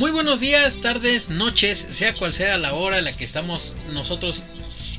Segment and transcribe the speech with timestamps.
[0.00, 4.44] Muy buenos días, tardes, noches, sea cual sea la hora en la que estamos nosotros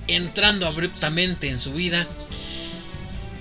[0.05, 2.05] entrando abruptamente en su vida.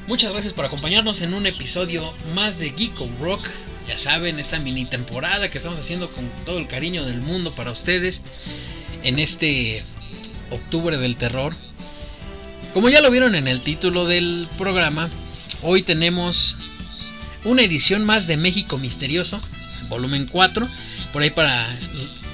[0.06, 3.46] Muchas gracias por acompañarnos en un episodio más de Geeko Rock.
[3.86, 7.72] Ya saben, esta mini temporada que estamos haciendo con todo el cariño del mundo para
[7.72, 8.22] ustedes
[9.02, 9.82] en este
[10.48, 11.54] octubre del terror.
[12.72, 15.10] Como ya lo vieron en el título del programa,
[15.60, 16.56] hoy tenemos
[17.44, 19.38] una edición más de México Misterioso,
[19.90, 20.66] volumen 4.
[21.12, 21.76] Por ahí para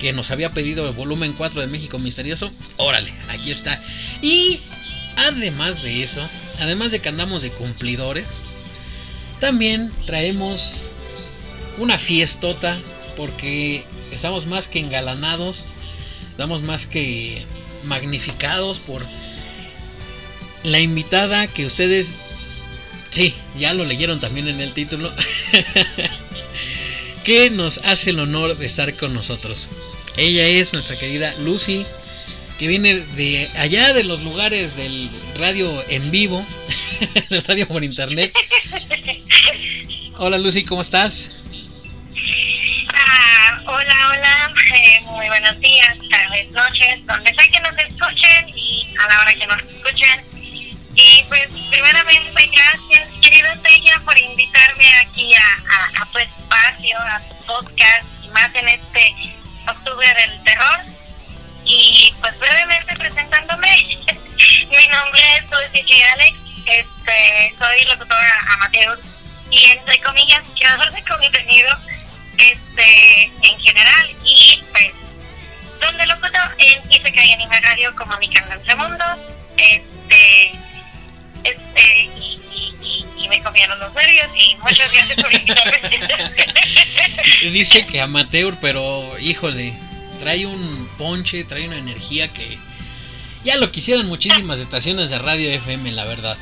[0.01, 2.53] que nos había pedido el volumen 4 de México Misterioso.
[2.77, 3.81] Órale, aquí está.
[4.23, 4.61] Y
[5.17, 6.27] además de eso,
[6.61, 8.45] además de que andamos de cumplidores,
[9.41, 10.85] también traemos
[11.79, 12.77] una fiestota
[13.17, 15.69] porque estamos más que engalanados,
[16.31, 17.45] estamos más que
[17.85, 19.05] magnificados por
[20.63, 22.21] la invitada que ustedes,
[23.11, 25.13] sí, ya lo leyeron también en el título,
[27.27, 29.69] que nos hace el honor de estar con nosotros.
[30.17, 31.85] Ella es nuestra querida Lucy,
[32.57, 36.47] que viene de allá de los lugares del radio en vivo,
[37.29, 38.33] del radio por internet.
[40.19, 41.33] Hola Lucy, ¿cómo estás?
[42.95, 48.87] Ah, hola, hola, eh, muy buenos días, tardes, noches, donde sea que nos escuchen y
[49.05, 50.36] a la hora que nos escuchen.
[50.97, 57.35] Y pues, primeramente, gracias, querida Tella, por invitarme aquí a, a, tu espacio, a tu
[57.45, 59.15] podcast, y más en este
[59.69, 60.81] octubre del terror.
[61.65, 63.69] Y pues, brevemente presentándome,
[64.39, 68.99] mi nombre es Lucy Alex, este, soy locutora amateur
[69.51, 71.79] y, entre comillas, creador de contenido
[72.39, 74.17] este, en general.
[74.25, 74.93] Y pues
[75.81, 79.19] donde lo puedo en Isekai Anime Radio comunicando entre mundos
[79.59, 80.53] este
[81.47, 82.11] este
[82.83, 85.31] y, y, me comieron los y gracias por
[87.53, 89.73] dice que amateur pero híjole
[90.21, 92.59] trae un ponche trae una energía que
[93.45, 96.37] ya lo quisieran muchísimas estaciones de radio FM la verdad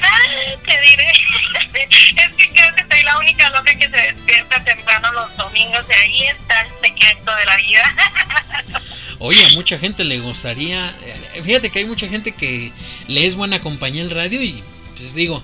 [0.66, 1.06] te diré
[1.74, 5.92] es que creo que soy la única loca que se despierta temprano los domingos y
[5.92, 7.94] ahí está el secreto de la vida.
[9.18, 10.88] Oye, a mucha gente le gustaría,
[11.34, 12.72] eh, fíjate que hay mucha gente que
[13.06, 14.62] le es buena compañía el radio y
[14.96, 15.42] pues digo,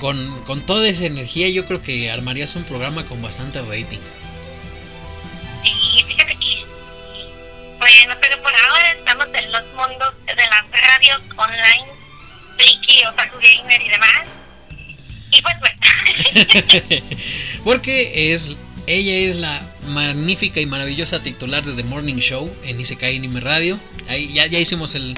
[0.00, 4.00] con, con toda esa energía yo creo que armarías un programa con bastante rating.
[5.62, 6.64] Sí, fíjate que,
[7.78, 11.86] bueno, pero por ahora estamos en los mundos de las radios online,
[12.56, 14.34] Freaky, Otaku Gamer y demás
[15.34, 17.06] y pues bueno.
[17.64, 18.56] Porque es
[18.86, 23.78] ella es la magnífica y maravillosa titular de The Morning Show en Isekai Anime Radio.
[24.08, 25.14] Ahí ya, ya hicimos el,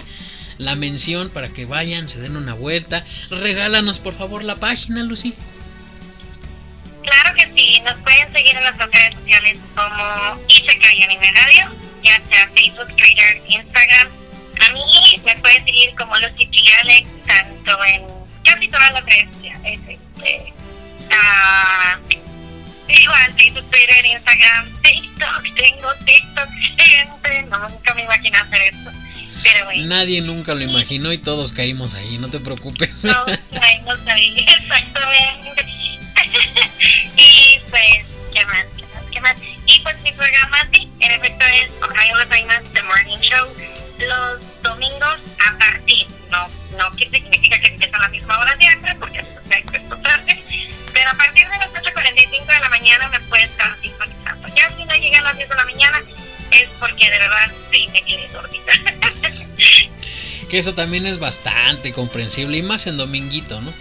[0.58, 3.04] la mención para que vayan, se den una vuelta.
[3.30, 5.34] Regálanos por favor la página, Lucy.
[7.02, 11.72] Claro que sí, nos pueden seguir en nuestras redes sociales como Isekai Anime Radio,
[12.02, 14.08] ya sea Facebook, Twitter, Instagram.
[14.60, 14.82] A mí
[15.24, 16.48] me pueden seguir como Lucy
[16.82, 18.02] Alex, tanto en
[18.44, 19.80] casi todas las redes sociales.
[19.88, 20.52] Este,
[21.10, 22.26] uh,
[22.88, 28.90] igual Facebook, Twitter, Instagram, TikTok, tengo TikTok, gente, no, nunca me imaginé hacer esto.
[29.42, 29.86] Pero bueno.
[29.86, 33.02] Nadie nunca lo imaginó y todos caímos ahí, no te preocupes.
[33.02, 35.66] Todos caímos ahí, exactamente.
[37.16, 38.64] y pues, ¿qué más?
[38.76, 39.04] ¿Qué más?
[39.12, 39.36] ¿Qué más?
[39.66, 43.48] Y pues mi programa, sí, en efecto es Ohio Famous The Morning Show,
[43.98, 48.94] los domingos a partir, no, no que significa que empieza a la misma hora siempre,
[48.96, 50.42] porque hay que tarde,
[50.92, 54.48] pero a partir de las 8.45 de la mañana me puedes estar sintonizando.
[54.54, 56.02] Ya si no llega a las 10 de la mañana
[56.50, 58.72] es porque de verdad sí me quedé dormida.
[60.48, 63.72] que eso también es bastante comprensible y más en dominguito, ¿no?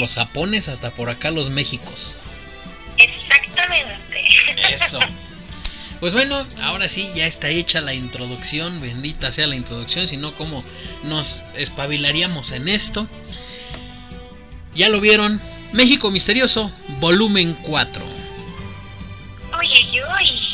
[0.00, 2.18] Los japones hasta por acá los Méxicos.
[2.96, 4.24] Exactamente.
[4.72, 4.98] Eso.
[6.00, 10.34] Pues bueno, ahora sí, ya está hecha la introducción, bendita sea la introducción, si no,
[10.34, 10.64] ¿cómo
[11.04, 13.06] nos espabilaríamos en esto?
[14.74, 15.42] Ya lo vieron,
[15.72, 18.02] México Misterioso, volumen 4.
[19.58, 20.50] Uy, uy, uy.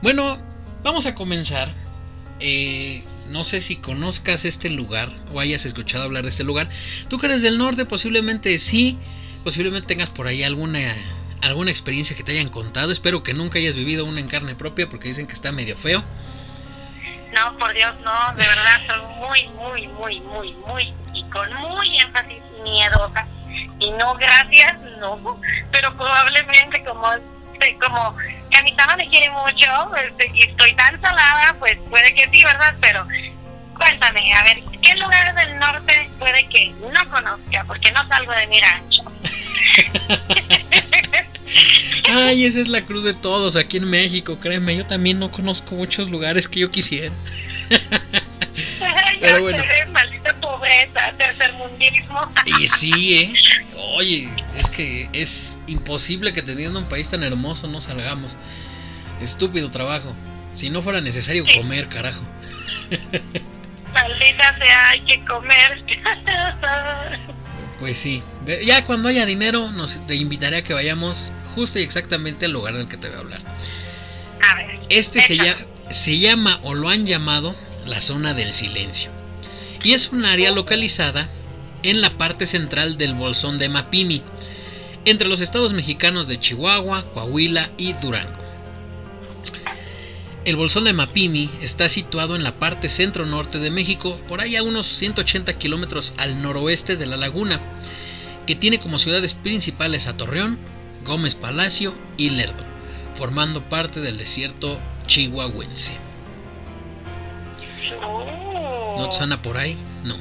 [0.00, 0.38] Bueno,
[0.84, 1.68] vamos a comenzar.
[2.38, 6.68] Eh, no sé si conozcas este lugar o hayas escuchado hablar de este lugar.
[7.08, 8.98] Tú que eres del norte, posiblemente sí.
[9.44, 10.80] Posiblemente tengas por ahí alguna,
[11.42, 12.90] alguna experiencia que te hayan contado.
[12.90, 16.02] Espero que nunca hayas vivido una en carne propia porque dicen que está medio feo.
[17.36, 18.36] No, por Dios, no.
[18.36, 23.26] De verdad, son muy, muy, muy, muy, muy y con muy énfasis miedosa.
[23.78, 25.40] Y no, gracias, no.
[25.70, 27.02] Pero probablemente como
[27.80, 28.16] como
[28.56, 32.28] que a mi sama me quiere mucho este, y estoy tan salada, pues puede que
[32.32, 32.74] sí, ¿verdad?
[32.80, 33.06] Pero
[33.78, 37.64] cuéntame, a ver, ¿qué lugares del norte puede que no conozca?
[37.66, 39.02] Porque no salgo de mi rancho.
[42.08, 45.74] Ay, esa es la cruz de todos aquí en México, créeme, yo también no conozco
[45.74, 47.14] muchos lugares que yo quisiera.
[49.20, 49.62] Pero bueno.
[50.66, 52.20] Pobreza, tercermundismo.
[52.60, 53.32] Y sí, ¿eh?
[53.96, 58.36] Oye, es que es imposible que teniendo un país tan hermoso no salgamos.
[59.20, 60.14] Estúpido trabajo.
[60.52, 62.22] Si no fuera necesario comer, carajo.
[63.92, 65.84] Maldita sea, hay que comer.
[67.78, 68.22] Pues sí.
[68.64, 72.74] Ya cuando haya dinero, nos te invitaré a que vayamos justo y exactamente al lugar
[72.74, 73.40] del que te voy a hablar.
[74.50, 74.80] A ver.
[74.88, 75.38] Este se,
[75.90, 77.54] se llama o lo han llamado
[77.84, 79.10] la zona del silencio.
[79.84, 81.30] Y es un área localizada
[81.82, 84.22] en la parte central del bolsón de Mapimi,
[85.04, 88.46] entre los estados mexicanos de Chihuahua, Coahuila y Durango.
[90.44, 94.62] El bolsón de Mapimi está situado en la parte centro-norte de México, por ahí a
[94.62, 97.60] unos 180 kilómetros al noroeste de la laguna,
[98.46, 100.56] que tiene como ciudades principales a Torreón,
[101.04, 102.64] Gómez Palacio y Lerdo,
[103.16, 106.05] formando parte del desierto chihuahuense.
[108.00, 109.76] ¿No te suena por ahí?
[110.02, 110.16] No.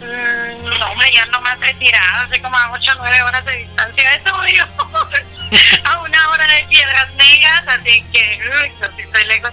[0.00, 3.56] Mm, no, hombre, ya no más retirado, así como a 8 o 9 horas de
[3.56, 4.64] distancia de tuyo.
[5.84, 9.52] a una hora de piedras negras, así que, uy, no sé, estoy lejos.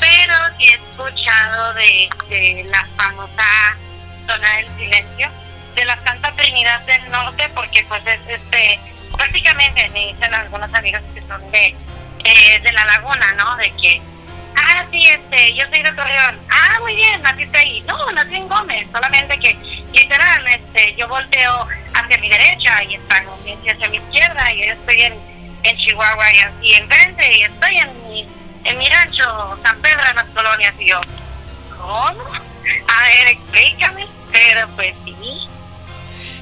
[0.00, 3.76] Pero sí he escuchado de, de la famosa
[4.26, 5.30] zona del silencio,
[5.74, 8.80] de la Santa Trinidad del Norte, porque pues es este,
[9.12, 11.74] prácticamente me dicen algunos amigos que son de,
[12.24, 13.56] eh, de la laguna, ¿no?
[13.56, 14.00] De que
[14.64, 16.40] ah, sí, este, yo soy de Torreón.
[16.50, 17.80] Ah, muy bien, naciste ahí.
[17.82, 19.56] No, nací en Gómez, solamente que
[19.92, 24.72] literal, este, yo volteo hacia mi derecha y está Gómez hacia mi izquierda y yo
[24.72, 25.14] estoy en,
[25.62, 28.28] en Chihuahua y así enfrente y estoy en mi,
[28.64, 31.00] en mi rancho San Pedro en las colonias y yo,
[31.70, 32.24] ¿cómo?
[32.24, 35.14] A ver, explícame, pero pues sí.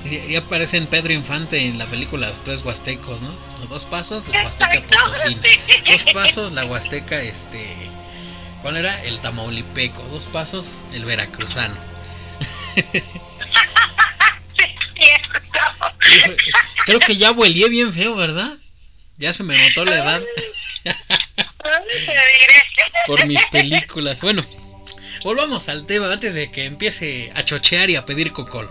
[0.05, 3.35] Y aparecen Pedro Infante en la película Los Tres Huastecos, ¿no?
[3.61, 5.43] Los dos pasos, la Huasteca Potosina.
[5.91, 7.91] Dos pasos, la Huasteca, este,
[8.67, 9.01] ¿Cuál era?
[9.05, 10.03] El tamaulipeco.
[10.09, 11.77] Dos pasos, el veracruzano.
[16.85, 18.53] Creo que ya huelé bien feo, ¿verdad?
[19.19, 20.21] Ya se me notó la edad.
[23.07, 24.21] Por mis películas.
[24.21, 24.45] Bueno,
[25.23, 28.69] volvamos al tema antes de que empiece a chochear y a pedir cocol.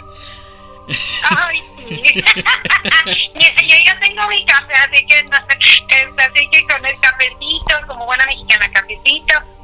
[1.30, 2.02] Ay, sí.
[2.26, 9.56] yo tengo mi café, así que, así que con el cafecito, como buena mexicana, cafecito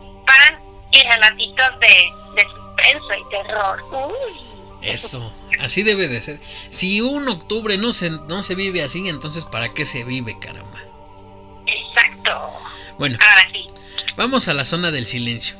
[0.92, 3.80] y relatitos de, de suspenso y terror.
[4.82, 6.40] Eso, así debe de ser.
[6.42, 10.80] Si un octubre no se, no se vive así, entonces ¿para qué se vive, caramba?
[11.66, 12.50] Exacto.
[12.98, 13.18] Bueno,
[14.18, 15.56] vamos a la zona del silencio.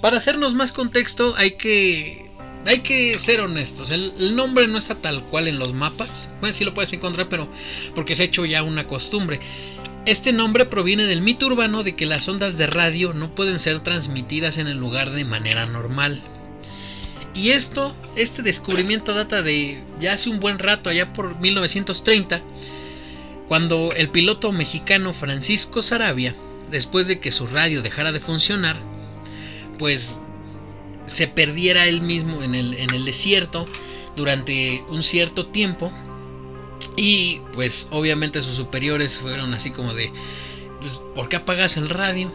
[0.00, 2.30] Para hacernos más contexto, hay que
[2.66, 3.90] hay que ser honestos.
[3.90, 6.30] El, el, nombre no está tal cual en los mapas.
[6.40, 7.48] Bueno, sí lo puedes encontrar, pero
[7.94, 9.40] porque se ha hecho ya una costumbre.
[10.04, 13.80] Este nombre proviene del mito urbano de que las ondas de radio no pueden ser
[13.80, 16.20] transmitidas en el lugar de manera normal.
[17.34, 22.42] Y esto, este descubrimiento data de ya hace un buen rato, allá por 1930,
[23.46, 26.34] cuando el piloto mexicano Francisco Sarabia,
[26.72, 28.82] después de que su radio dejara de funcionar,
[29.78, 30.20] pues
[31.06, 33.68] se perdiera él mismo en el, en el desierto
[34.16, 35.92] durante un cierto tiempo
[36.96, 40.10] y pues obviamente sus superiores fueron así como de,
[40.80, 42.30] pues, ¿por qué apagas el radio?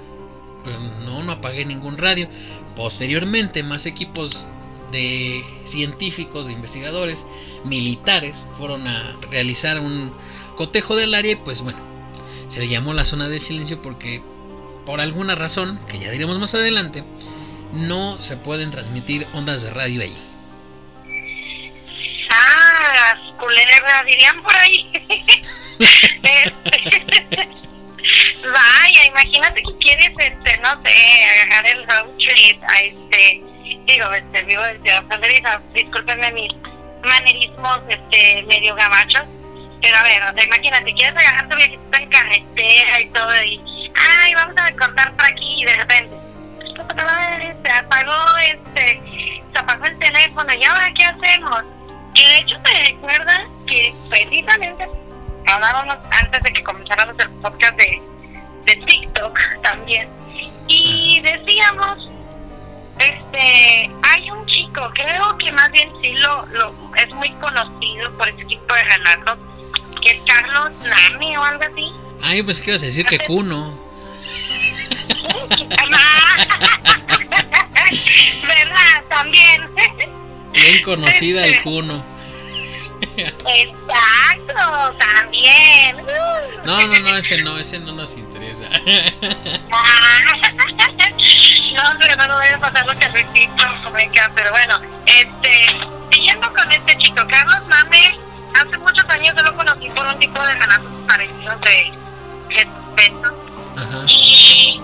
[0.64, 2.28] Pero no, no apagué ningún radio.
[2.76, 4.48] Posteriormente, más equipos
[4.92, 7.28] de científicos, de investigadores,
[7.66, 10.12] militares, fueron a realizar un
[10.56, 11.80] cotejo del área y pues bueno,
[12.48, 14.22] se le llamó la zona del silencio porque
[14.86, 17.04] por alguna razón, que ya diremos más adelante,
[17.74, 20.27] no se pueden transmitir ondas de radio allí
[23.38, 24.92] culebras, dirían por ahí.
[25.80, 26.52] Este,
[28.52, 33.44] vaya, imagínate que quieres, este, no sé, agarrar el road trip a este,
[33.86, 36.52] digo, este, vivo de Ciudad Fronteriza, discúlpenme mis
[37.04, 39.26] manerismos, este, medio gabachos,
[39.84, 43.62] pero a ver, o sea, imagínate, quieres agarrar tu viejito en carretera y todo, y,
[44.24, 46.18] ay, vamos a cortar por aquí y de repente
[47.64, 49.02] se apagó este
[49.54, 51.64] se apagó el teléfono y ahora qué hacemos
[52.18, 54.88] y de hecho me recuerda que precisamente
[55.48, 58.02] hablábamos antes de que comenzáramos el podcast de,
[58.66, 60.10] de TikTok también
[60.68, 62.10] y decíamos
[63.00, 68.28] este hay un chico creo que más bien sí lo, lo es muy conocido por
[68.28, 69.38] este tipo de relatos
[70.02, 71.92] que es Carlos Nami o algo así
[72.24, 73.78] Ah, yo pensé que ibas a decir que Kuno.
[78.48, 79.04] ¿Verdad?
[79.08, 79.70] También.
[80.58, 82.04] Bien conocida el Kuno.
[83.46, 85.96] Exacto, también.
[86.66, 88.68] No, no, no, ese no, ese no nos interesa.
[88.70, 88.80] no,
[92.00, 95.68] pero no voy a pasar lo que repito, venga, pero bueno, este,
[96.12, 98.18] siguiendo con este chico, Carlos Mame,
[98.56, 101.94] hace muchos años yo lo conocí por un tipo de relatos parecidos de
[103.78, 104.06] Ajá.
[104.08, 104.82] Y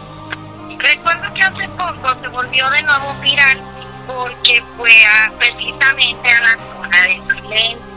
[0.78, 3.60] recuerdo que hace poco se volvió de nuevo viral
[4.08, 7.94] porque fue a, precisamente a la zona de silencio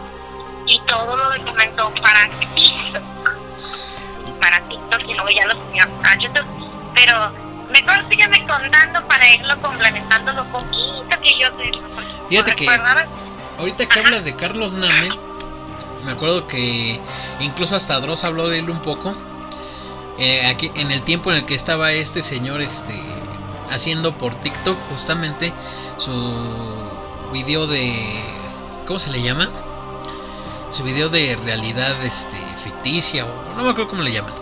[0.67, 3.03] y todo lo documentó para TikTok.
[4.41, 6.47] Para TikTok y luego ya lo subió a YouTube.
[6.95, 7.33] Pero
[7.71, 11.71] mejor sígueme contando para irlo complementando lo poquito que yo sé.
[12.29, 12.67] Fíjate que
[13.59, 15.09] ahorita que hablas de Carlos Name,
[16.05, 17.01] me acuerdo que
[17.41, 19.17] incluso hasta Dross habló de él un poco.
[20.19, 22.95] Eh, aquí en el tiempo en el que estaba este señor este
[23.71, 25.53] haciendo por TikTok justamente
[25.99, 26.13] su
[27.33, 28.07] video de
[28.87, 29.49] ¿cómo se le llama?
[30.71, 34.33] Su video de realidad este ficticia o no me acuerdo cómo le llaman.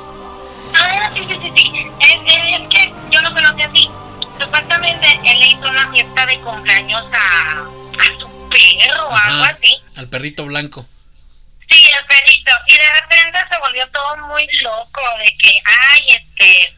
[0.74, 1.86] Ah, sí, sí, sí, sí.
[2.00, 3.90] Es, que yo lo conocí así.
[4.40, 9.76] Supuestamente él le hizo una fiesta de cumpleaños a, a su perro o algo así.
[9.96, 10.84] Al perrito blanco.
[11.68, 12.52] Sí, el perrito.
[12.66, 16.74] Y de repente se volvió todo muy loco de que, ay, este,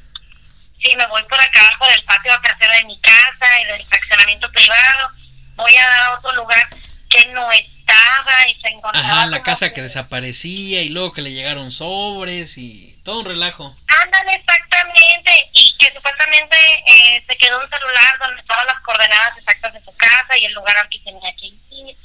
[0.86, 4.50] sí, me voy por acá, por el patio trasero de mi casa y del fraccionamiento
[4.50, 5.08] privado.
[5.56, 6.68] Voy a dar a otro lugar
[7.08, 9.06] que no estaba y se encontraba.
[9.06, 13.76] Ajá, la casa que desaparecía y luego que le llegaron sobres y todo un relajo.
[14.02, 15.30] Ándale, exactamente.
[15.52, 19.96] Y que supuestamente eh, se quedó un celular donde estaban las coordenadas exactas de su
[19.96, 21.96] casa y el lugar al que tenía que ir,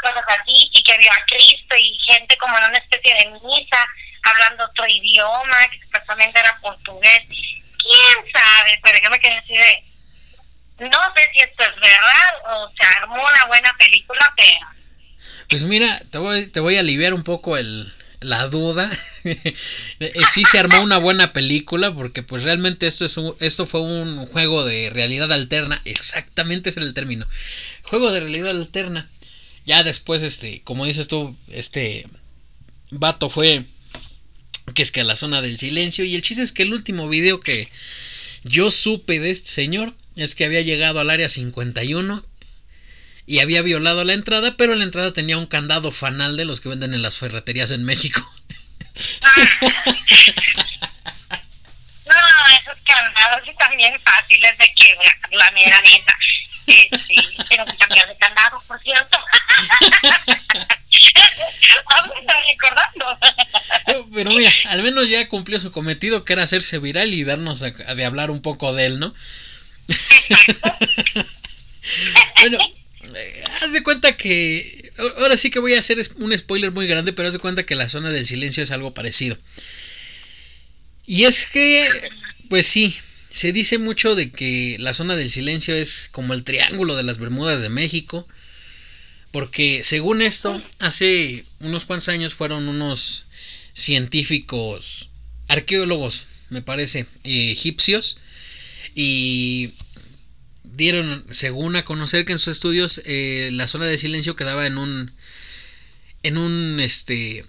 [0.00, 3.86] cosas así, y que vio a Cristo y gente como en una especie de misa,
[4.22, 7.26] hablando otro idioma, que supuestamente era portugués.
[7.82, 8.80] ¿Quién sabe?
[8.82, 9.84] Pero yo me quedé así de...
[10.78, 14.66] No sé si esto es verdad o se armó una buena película, pero...
[15.48, 18.90] Pues mira, te voy, te voy a aliviar un poco el, la duda.
[20.32, 24.26] sí se armó una buena película porque pues realmente esto es un, esto fue un
[24.26, 27.26] juego de realidad alterna, exactamente ese es el término.
[27.82, 29.08] Juego de realidad alterna.
[29.64, 32.06] Ya después este, como dices tú, este
[32.90, 33.64] vato fue
[34.74, 37.08] que es que a la zona del silencio y el chiste es que el último
[37.08, 37.70] video que
[38.44, 42.24] yo supe de este señor es que había llegado al área 51
[43.26, 46.68] y había violado la entrada, pero la entrada tenía un candado fanal de los que
[46.68, 48.20] venden en las ferreterías en México.
[52.04, 52.14] no,
[52.60, 56.18] esos candados sí también fáciles de quebrar, la mera neta.
[56.66, 57.16] Eh, sí,
[57.48, 59.18] tengo que cambiar de candado, por cierto.
[64.14, 68.04] Pero, mira, al menos ya cumplió su cometido que era hacerse viral y darnos de
[68.04, 69.14] hablar un poco de él, ¿no?
[72.40, 72.58] bueno,
[73.62, 74.92] haz de cuenta que.
[75.18, 77.74] Ahora sí que voy a hacer un spoiler muy grande, pero haz de cuenta que
[77.74, 79.38] la zona del silencio es algo parecido.
[81.06, 81.88] Y es que,
[82.48, 82.94] pues sí,
[83.30, 87.18] se dice mucho de que la zona del silencio es como el triángulo de las
[87.18, 88.28] Bermudas de México.
[89.32, 93.24] Porque según esto, hace unos cuantos años fueron unos
[93.72, 95.08] científicos,
[95.48, 98.18] arqueólogos, me parece, eh, egipcios,
[98.94, 99.70] y
[100.64, 104.76] dieron, según a conocer que en sus estudios eh, la zona de silencio quedaba en
[104.76, 105.12] un,
[106.22, 107.46] en un, este,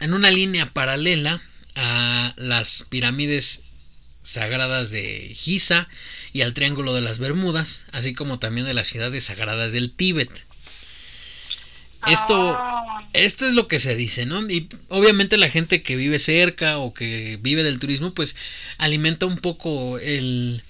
[0.00, 1.42] en una línea paralela
[1.76, 3.64] a las pirámides
[4.22, 5.86] sagradas de Giza
[6.32, 10.30] y al Triángulo de las Bermudas, así como también de las ciudades sagradas del Tíbet.
[12.06, 12.58] Esto,
[13.12, 14.46] esto es lo que se dice, ¿no?
[14.48, 18.36] Y obviamente la gente que vive cerca o que vive del turismo, pues
[18.78, 20.62] alimenta un poco el,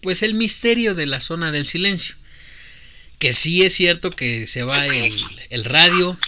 [0.00, 2.16] pues el misterio de la zona del silencio.
[3.18, 5.14] Que sí es cierto que se va el,
[5.50, 6.18] el radio,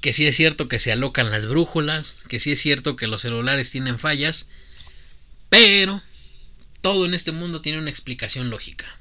[0.00, 3.22] que sí es cierto que se alocan las brújulas, que sí es cierto que los
[3.22, 4.48] celulares tienen fallas,
[5.48, 6.02] pero
[6.80, 8.99] todo en este mundo tiene una explicación lógica.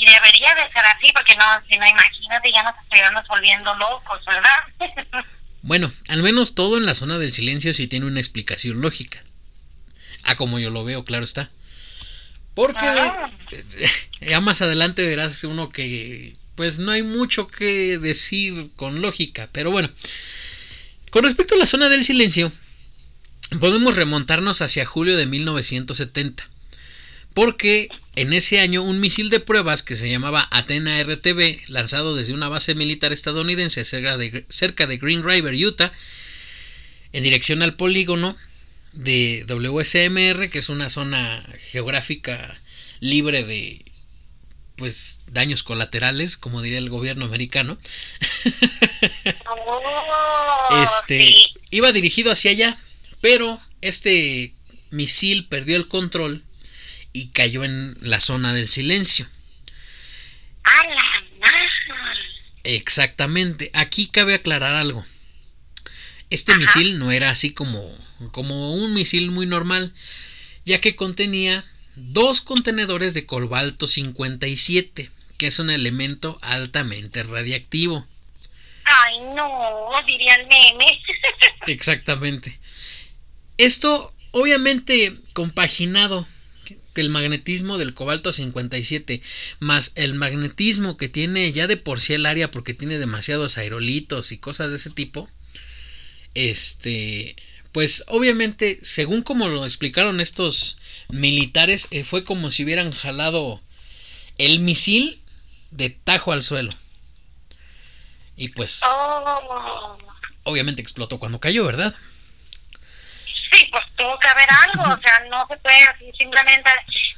[0.00, 4.24] Y debería de ser así, porque no, si no, imagínate, ya nos estuviéramos volviendo locos,
[4.24, 5.24] ¿verdad?
[5.62, 9.22] bueno, al menos todo en la zona del silencio sí tiene una explicación lógica.
[10.24, 11.50] A como yo lo veo, claro está.
[12.54, 13.30] Porque Ah.
[14.20, 19.70] ya más adelante verás uno que pues no hay mucho que decir con lógica, pero
[19.70, 19.90] bueno.
[21.10, 22.52] Con respecto a la zona del silencio,
[23.58, 26.48] podemos remontarnos hacia julio de 1970.
[27.34, 32.34] Porque en ese año un misil de pruebas que se llamaba Athena RTV, lanzado desde
[32.34, 35.92] una base militar estadounidense cerca de, cerca de Green River, Utah,
[37.12, 38.36] en dirección al polígono
[38.92, 42.60] de WSMR, que es una zona geográfica
[43.00, 43.84] libre de
[44.76, 47.78] pues daños colaterales, como diría el gobierno americano.
[50.72, 51.34] Oh, este
[51.70, 52.78] iba dirigido hacia allá,
[53.20, 54.54] pero este
[54.90, 56.44] misil perdió el control
[57.12, 59.26] y cayó en la zona del silencio.
[60.64, 61.04] ¡A la
[61.40, 62.14] maja!
[62.64, 63.70] Exactamente.
[63.74, 65.04] Aquí cabe aclarar algo.
[66.30, 66.60] Este Ajá.
[66.60, 67.82] misil no era así como,
[68.30, 69.92] como un misil muy normal,
[70.64, 71.64] ya que contenía
[71.96, 78.06] dos contenedores de cobalto 57, que es un elemento altamente radiactivo.
[78.84, 81.02] Ay, no, diría el meme.
[81.66, 82.58] Exactamente.
[83.56, 86.26] Esto, obviamente, compaginado
[86.94, 89.22] que el magnetismo del cobalto 57
[89.58, 94.32] más el magnetismo que tiene ya de por sí el área porque tiene demasiados aerolitos
[94.32, 95.28] y cosas de ese tipo.
[96.34, 97.36] Este,
[97.72, 100.78] pues obviamente, según como lo explicaron estos
[101.10, 103.60] militares, eh, fue como si hubieran jalado
[104.38, 105.20] el misil
[105.70, 106.74] de tajo al suelo.
[108.36, 109.98] Y pues Oh.
[110.44, 111.94] obviamente explotó cuando cayó, ¿verdad?
[113.52, 116.70] Sí, pues tuvo que haber algo, o sea, no se puede así simplemente,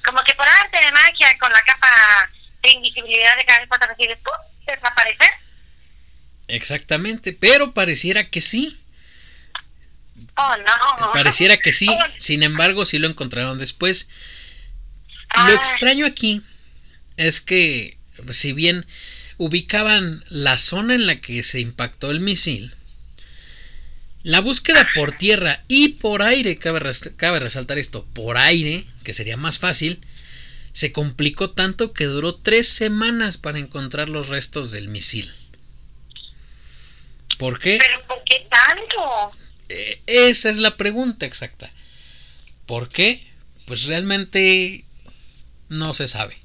[0.04, 2.30] como que por arte de magia, con la capa
[2.62, 4.34] de invisibilidad de cada cuatro así de ¡pum!
[4.66, 5.30] desaparecer.
[6.48, 8.78] Exactamente, pero pareciera que sí.
[10.36, 11.12] Oh, no.
[11.12, 11.88] Pareciera que sí.
[11.90, 14.08] Oh, Sin embargo, sí lo encontraron después.
[15.30, 16.42] ah, Lo extraño aquí
[17.16, 17.96] es que,
[18.30, 18.86] si bien
[19.38, 22.74] ubicaban la zona en la que se impactó el misil,
[24.22, 29.12] la búsqueda por tierra y por aire, cabe, res- cabe resaltar esto, por aire, que
[29.12, 30.00] sería más fácil,
[30.72, 35.30] se complicó tanto que duró tres semanas para encontrar los restos del misil.
[37.38, 37.78] ¿Por qué?
[37.78, 39.36] Pero ¿por qué tanto?
[39.68, 41.70] Eh, esa es la pregunta exacta.
[42.66, 43.26] ¿Por qué?
[43.66, 44.84] Pues realmente
[45.68, 46.36] no se sabe.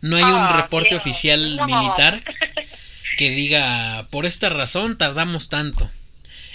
[0.00, 1.66] No hay un Ah, reporte Dios, oficial no.
[1.66, 2.22] militar
[3.16, 5.90] que diga por esta razón tardamos tanto.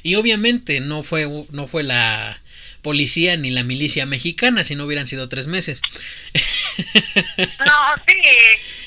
[0.03, 2.39] Y obviamente no fue, no fue la
[2.81, 5.81] policía ni la milicia mexicana si no hubieran sido tres meses.
[6.79, 8.21] No, sí,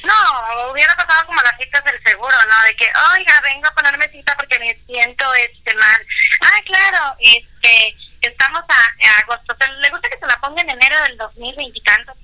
[0.05, 2.67] no, hubiera pasado como las citas del seguro, ¿no?
[2.67, 2.87] De que,
[3.19, 6.07] oiga, vengo a ponerme cita porque me siento este mal.
[6.41, 9.55] Ah, claro, este, estamos a, a agosto.
[9.59, 12.17] ¿Te- ¿Le gusta que se la ponga en enero del 2020 y tantos?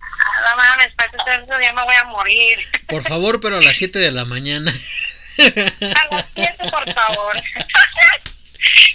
[0.00, 1.10] Ah, no mames, para
[1.42, 2.58] ese día me voy a morir.
[2.86, 4.72] Por favor, pero a las 7 de la mañana.
[5.46, 7.36] A las 7, por favor.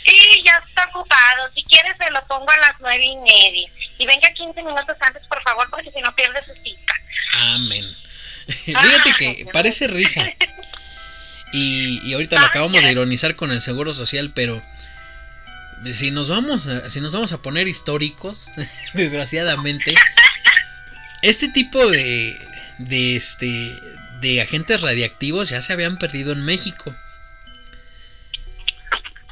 [0.06, 1.52] y ya está ocupado.
[1.54, 3.70] Si quieres, se lo pongo a las nueve y media.
[3.98, 6.94] Y venga 15 minutos antes, por favor, porque si no pierde su cita.
[7.34, 7.86] Amén.
[8.48, 10.30] Fíjate que parece risa.
[11.54, 14.62] Y, y ahorita lo acabamos de ironizar con el seguro social, pero
[15.86, 18.50] si nos vamos a, si nos vamos a poner históricos,
[18.94, 19.96] desgraciadamente,
[21.22, 23.74] este tipo de de este
[24.22, 26.94] de agentes radiactivos ya se habían perdido en México.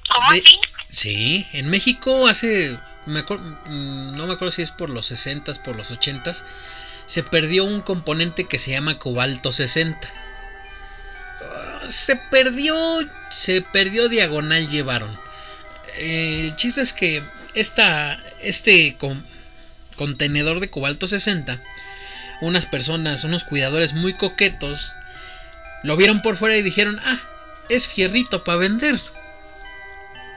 [0.09, 0.43] ¿Cómo De-?
[0.89, 5.59] Sí, en México hace me acuer- mm, no me acuerdo si es por los 60s,
[5.59, 6.43] por los 80s,
[7.05, 10.09] se perdió un componente que se llama cobalto 60.
[11.41, 12.75] Ah, Se perdió,
[13.29, 15.15] se perdió diagonal llevaron.
[15.97, 17.21] Eh, el chiste es que
[17.53, 19.25] esta, este con-
[19.97, 21.61] contenedor de cobalto 60,
[22.41, 24.93] unas personas, unos cuidadores muy coquetos,
[25.83, 27.17] lo vieron por fuera y dijeron, ah,
[27.69, 28.99] es fierrito para vender.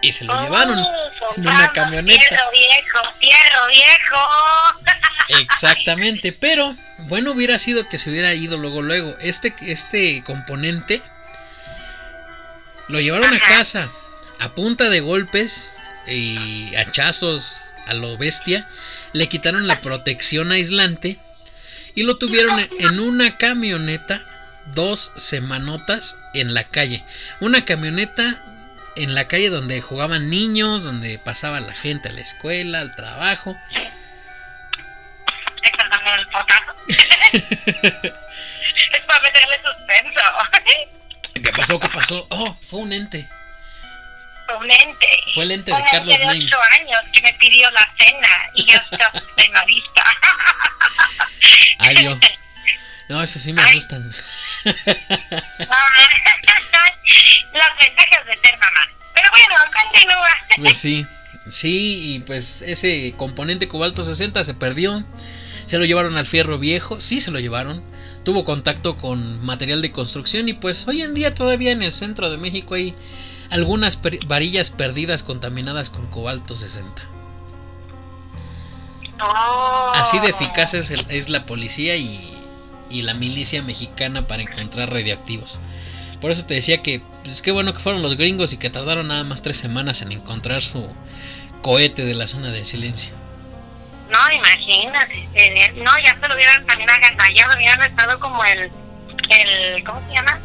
[0.01, 2.21] Y se lo llevaron Oh, en una camioneta.
[2.21, 4.91] Fierro viejo, fierro viejo.
[5.41, 9.17] Exactamente, pero bueno hubiera sido que se hubiera ido luego luego.
[9.21, 11.03] Este, este componente
[12.89, 13.91] lo llevaron a casa
[14.41, 18.67] a punta de golpes y hachazos a lo bestia.
[19.13, 21.19] Le quitaron la protección aislante
[21.99, 24.21] y lo tuvieron en- una camioneta
[24.67, 27.03] dos semanotas en la calle.
[27.41, 28.41] Una camioneta
[28.95, 33.57] en la calle donde jugaban niños, donde pasaba la gente a la escuela, al trabajo.
[35.65, 36.73] Eso también el potazo.
[37.33, 40.21] es para meterle suspenso.
[41.35, 41.81] ¿Qué pasó?
[41.81, 42.27] ¿Qué pasó?
[42.31, 43.29] Oh, fue un ente.
[44.57, 45.07] Un lente.
[45.35, 46.47] Fue el lente Un de Carlos de Slim.
[46.47, 48.99] 8 años que me pidió la cena y yo estoy
[49.37, 50.03] en lista.
[51.79, 52.19] Ay, Dios.
[53.09, 53.69] No, eso sí me Ay.
[53.71, 54.11] asustan.
[54.65, 54.75] Las
[57.79, 58.89] ventajas de ser mamá.
[59.15, 60.29] Pero bueno, continúa.
[60.57, 61.07] Pues sí,
[61.49, 65.05] sí, y pues ese componente cobalto 60 se perdió.
[65.67, 67.81] Se lo llevaron al fierro viejo, sí se lo llevaron.
[68.25, 72.31] Tuvo contacto con material de construcción y pues hoy en día todavía en el centro
[72.31, 72.95] de México hay
[73.51, 77.03] algunas per- varillas perdidas contaminadas con cobalto 60.
[79.21, 79.93] Oh.
[79.97, 82.21] Así de eficaz es, el- es la policía y,
[82.91, 85.61] y la milicia mexicana para encontrar radioactivos.
[86.21, 89.09] Por eso te decía que pues qué bueno que fueron los gringos y que tardaron
[89.09, 90.89] nada más tres semanas en encontrar su
[91.63, 93.15] cohete de la zona del silencio.
[94.11, 95.29] No, imagínate.
[95.35, 98.71] eh, No, ya se lo hubieran también agandallado, hubieran estado como el,
[99.31, 100.39] el, ¿cómo se llama?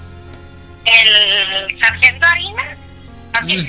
[0.85, 2.77] El sargento harina.
[3.33, 3.67] Así.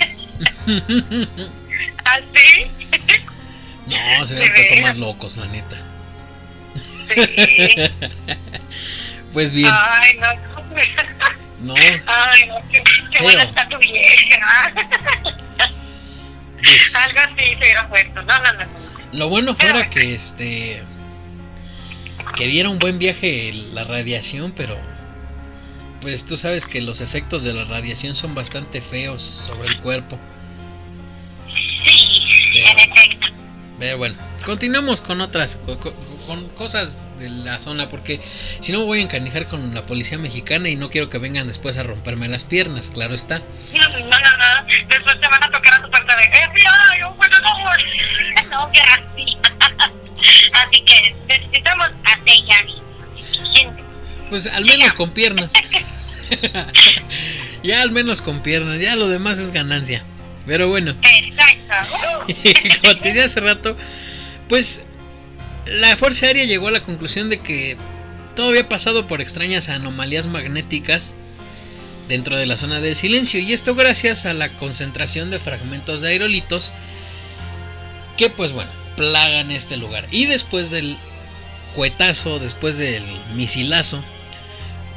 [3.86, 5.76] No, se hubieran ¿De puesto más locos, la neta.
[7.14, 7.90] Sí.
[9.32, 11.74] Pues bien, Ay, no.
[11.74, 11.74] no,
[12.06, 14.72] Ay, no, qué, qué buena está tu vieja.
[16.62, 18.22] pues, Algo así se hubiera puesto.
[18.22, 18.64] No, no, no.
[18.64, 18.70] no.
[19.12, 20.82] lo bueno fuera que este
[22.36, 24.76] que diera un buen viaje la radiación, pero
[26.04, 30.18] pues tú sabes que los efectos de la radiación son bastante feos sobre el cuerpo.
[31.84, 33.26] Sí, en efecto.
[33.78, 34.14] Pero bueno,
[34.44, 35.94] continuamos con otras co- co-
[36.26, 38.20] con cosas de la zona porque
[38.60, 41.46] si no me voy a encanijar con la policía mexicana y no quiero que vengan
[41.46, 43.38] después a romperme las piernas, claro está.
[43.38, 44.66] No, no, no.
[44.88, 47.76] Después te van a tocar a tu puerta de FBI, un buen amor.
[48.50, 49.40] No, gracias.
[50.52, 52.14] Así que necesitamos a.
[54.30, 55.52] Pues al menos con piernas.
[57.62, 60.02] ya al menos con piernas, ya lo demás es ganancia.
[60.46, 62.26] Pero bueno, Exacto.
[62.82, 63.76] Como te decía hace rato,
[64.48, 64.86] pues
[65.66, 67.76] la Fuerza Aérea llegó a la conclusión de que
[68.36, 71.14] todo había pasado por extrañas anomalías magnéticas
[72.08, 76.08] dentro de la zona del silencio y esto gracias a la concentración de fragmentos de
[76.08, 76.70] aerolitos
[78.18, 80.06] que pues bueno, plagan este lugar.
[80.10, 80.96] Y después del
[81.74, 83.02] cuetazo, después del
[83.34, 84.04] misilazo,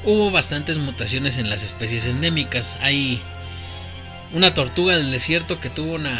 [0.03, 2.77] hubo bastantes mutaciones en las especies endémicas.
[2.81, 3.21] Hay
[4.33, 6.17] una tortuga del desierto que tuvo una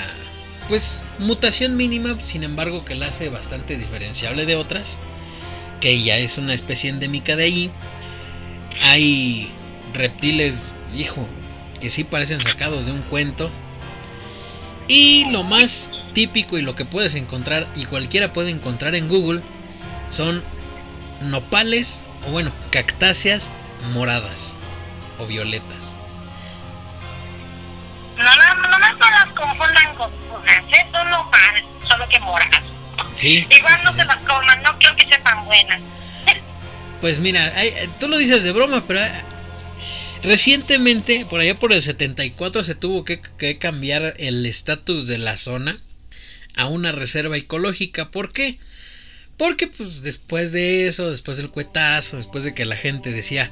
[0.67, 4.99] pues mutación mínima, sin embargo que la hace bastante diferenciable de otras,
[5.79, 7.71] que ya es una especie endémica de ahí.
[8.81, 9.49] Hay
[9.93, 11.25] reptiles, hijo,
[11.79, 13.49] que sí parecen sacados de un cuento.
[14.89, 19.41] Y lo más típico y lo que puedes encontrar y cualquiera puede encontrar en Google
[20.09, 20.43] son
[21.21, 23.49] nopales o bueno, cactáceas
[23.93, 24.55] moradas
[25.19, 25.95] o violetas.
[28.17, 30.87] No, no, no, no, las confundan con unas, ¿eh?
[30.91, 32.63] Son solo que moradas.
[33.13, 33.45] Sí.
[33.49, 34.07] Igual sí, no sí, se sí.
[34.07, 35.81] las coman, no creo que sepan buenas.
[37.01, 39.11] Pues mira, hay- tú lo dices de broma, pero eh,
[40.23, 45.37] recientemente, por allá por el 74, se tuvo que, que cambiar el estatus de la
[45.37, 45.77] zona
[46.55, 48.09] a una reserva ecológica.
[48.09, 48.57] ¿Por qué?
[49.37, 53.51] Porque pues después de eso, después del cuetazo, después de que la gente decía,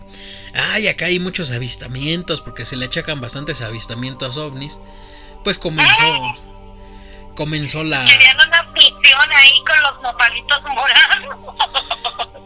[0.53, 4.79] ay, acá hay muchos avistamientos, porque se le achacan bastantes avistamientos ovnis,
[5.43, 6.33] pues comenzó,
[7.35, 8.03] comenzó la...
[8.07, 11.55] Querían una fusión ahí con los nopalitos morados.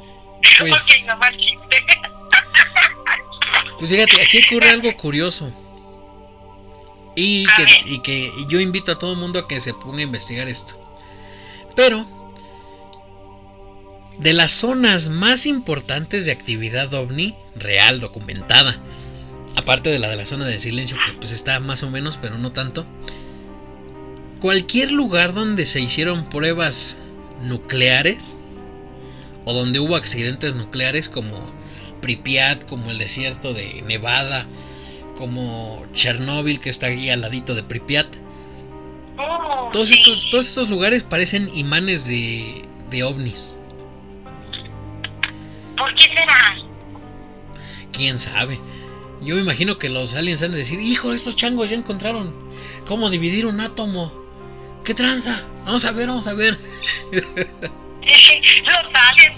[0.57, 1.19] Pues- ok, no.
[3.79, 5.51] Pues fíjate, aquí ocurre algo curioso.
[7.15, 10.03] Y que, y que yo invito a todo el mundo a que se ponga a
[10.03, 10.75] investigar esto.
[11.75, 12.05] Pero,
[14.19, 18.77] de las zonas más importantes de actividad ovni, real, documentada,
[19.55, 22.37] aparte de la de la zona del silencio, que pues está más o menos, pero
[22.37, 22.85] no tanto,
[24.41, 26.99] cualquier lugar donde se hicieron pruebas
[27.43, 28.39] nucleares,
[29.45, 31.49] o donde hubo accidentes nucleares como
[32.01, 34.45] Pripyat, como el desierto de Nevada,
[35.17, 38.07] como Chernóbil que está ahí al ladito de Pripyat.
[39.73, 43.58] Todos estos, todos estos lugares parecen imanes de, de ovnis.
[45.79, 46.57] ¿Por qué será?
[47.91, 48.59] ¿Quién sabe?
[49.21, 52.33] Yo me imagino que los aliens han de decir, hijo, estos changos ya encontraron
[52.85, 54.13] cómo dividir un átomo.
[54.83, 55.43] ¿Qué tranza?
[55.65, 56.57] Vamos a ver, vamos a ver.
[57.11, 57.49] los aliens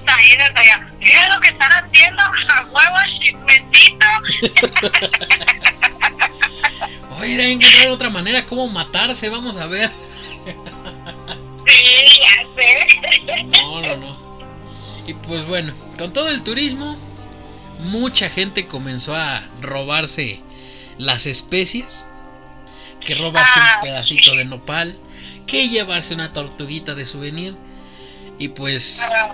[0.07, 0.91] ahí desde allá.
[0.99, 4.05] Mira lo que están haciendo, a huevo chismecito.
[7.19, 9.89] Oye, hay que encontrar otra manera cómo matarse, vamos a ver.
[11.65, 12.87] Sí, ya sé.
[13.45, 14.30] No, no, no.
[15.11, 16.95] Y pues bueno, con todo el turismo,
[17.83, 20.39] mucha gente comenzó a robarse
[20.97, 22.07] las especies.
[23.05, 24.95] que robarse Ah, un pedacito de nopal,
[25.47, 27.55] que llevarse una tortuguita de souvenir.
[28.37, 29.33] Y pues Ah,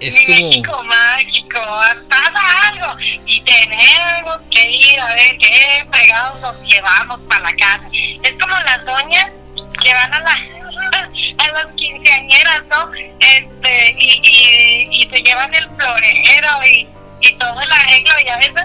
[0.00, 0.36] estuvo...
[0.48, 1.60] México mágico,
[2.08, 2.96] pasa algo
[3.26, 7.82] y tenemos que ir a ver qué fregados nos llevamos para la casa.
[7.92, 9.26] Es como las doñas
[9.84, 10.67] que van a, la,
[11.38, 12.92] a las quinceañeras, ¿no?
[13.20, 16.88] Este, y, y, y se llevan el florero y,
[17.20, 18.64] y todo el arreglo y a veces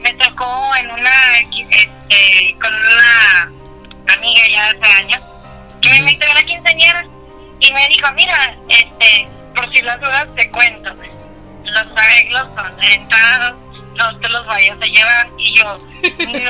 [0.00, 1.38] me tocó en una,
[1.70, 3.52] este, con una
[4.14, 5.20] amiga ya hace años
[5.80, 7.06] que me invitó a la quinceañera
[7.60, 10.90] y me dijo, mira, este, por si las dudas te cuento,
[11.64, 13.54] los arreglos son rentados,
[13.98, 15.28] no te los vayas a llevar.
[15.38, 15.64] Y yo,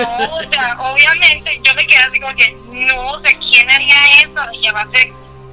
[0.01, 3.97] no, o sea, obviamente, yo me quedé así como que, no, o sea, ¿quién haría
[4.21, 4.51] eso?
[4.61, 5.12] Llevarse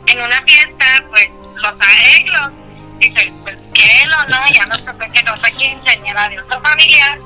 [0.10, 2.52] en una fiesta, pues, los arreglos.
[2.98, 4.46] Dice, pues, ¿qué lo no?
[4.54, 7.20] Ya nos tocó que otra quinceañera de otro familiar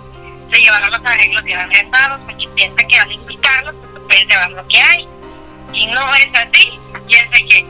[0.52, 4.28] se llevaron los arreglos y eran rentados, porque piensa que al invitarlos, pues, te puedes
[4.28, 5.08] llevar lo que hay.
[5.74, 7.66] Y no es así, de que,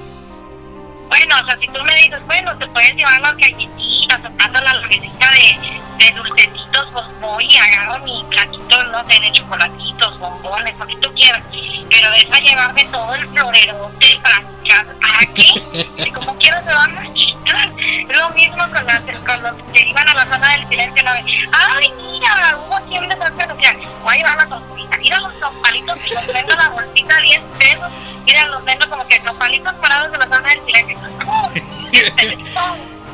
[1.14, 4.74] bueno, o sea, si tú me dices, bueno, te puedes llevar las galletitas, sacando la
[4.74, 10.76] lonecita de, de dulcecitos, pues voy y agarro mi platito, no sé, de chocolatitos, bombones,
[10.80, 11.44] lo que tú quieras.
[11.88, 15.86] Pero de eso a llevarme todo el florerote para mi casa, ¿para qué?
[16.04, 17.70] Si como van a quitar.
[17.78, 21.12] Es lo mismo con, las, con los que iban a la zona del silencio, ¿no?
[21.12, 25.98] Ay, mira, hubo quien de tanto que voy a llevar la tortita, mira los nopalitos
[26.08, 27.92] y los vendo la bolsita 10 pesos,
[28.26, 31.03] mira los vendo como que nopalitos parados de la zona del silencio.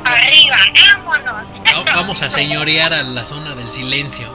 [0.04, 0.56] Arriba,
[1.04, 1.86] vámonos.
[1.88, 4.28] Va- Vamos a señorear a la zona del silencio.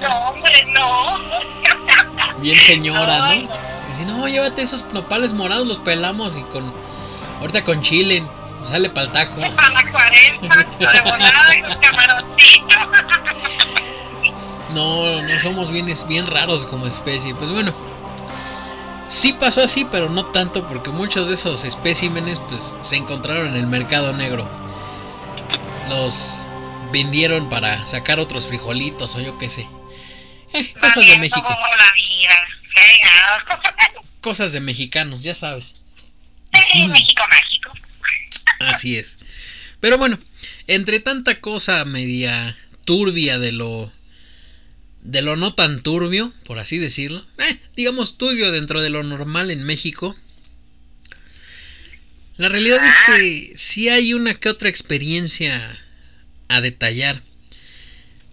[0.00, 1.18] No, hombre, no.
[2.38, 3.34] Bien señora, ¿no?
[3.34, 6.72] Dice, no, llévate esos nopales morados, los pelamos y con...
[7.40, 8.24] Ahorita con chile,
[8.64, 9.40] sale pa'l taco.
[9.40, 10.58] Para la 40,
[10.92, 12.78] de volada y los camaroncitos.
[14.74, 17.34] No, no somos bien, bien raros como especie.
[17.34, 17.72] Pues bueno,
[19.08, 23.56] sí pasó así, pero no tanto porque muchos de esos especímenes pues se encontraron en
[23.56, 24.48] el mercado negro.
[25.88, 26.46] Los
[26.92, 29.68] vendieron para sacar otros frijolitos o yo qué sé.
[30.52, 32.46] Eh, cosas de México, como la vida.
[32.68, 34.00] Fregado.
[34.20, 35.82] cosas de mexicanos, ya sabes.
[36.72, 37.72] Sí, México mágico.
[38.60, 39.18] Así es.
[39.80, 40.18] Pero bueno,
[40.66, 43.92] entre tanta cosa media turbia de lo
[45.06, 49.50] de lo no tan turbio, por así decirlo, eh, digamos turbio dentro de lo normal
[49.50, 50.16] en México.
[52.36, 55.78] La realidad es que sí hay una que otra experiencia
[56.48, 57.22] a detallar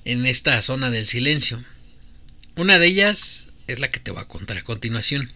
[0.04, 1.64] en esta zona del silencio.
[2.56, 5.32] Una de ellas es la que te voy a contar a continuación.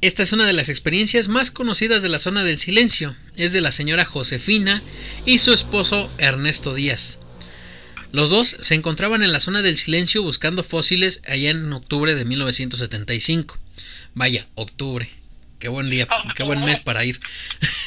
[0.00, 3.16] Esta es una de las experiencias más conocidas de la zona del silencio.
[3.36, 4.82] Es de la señora Josefina
[5.24, 7.23] y su esposo Ernesto Díaz.
[8.14, 12.24] Los dos se encontraban en la zona del silencio buscando fósiles allá en octubre de
[12.24, 13.58] 1975.
[14.14, 15.10] Vaya, octubre.
[15.58, 17.20] Qué buen día, qué buen mes para ir.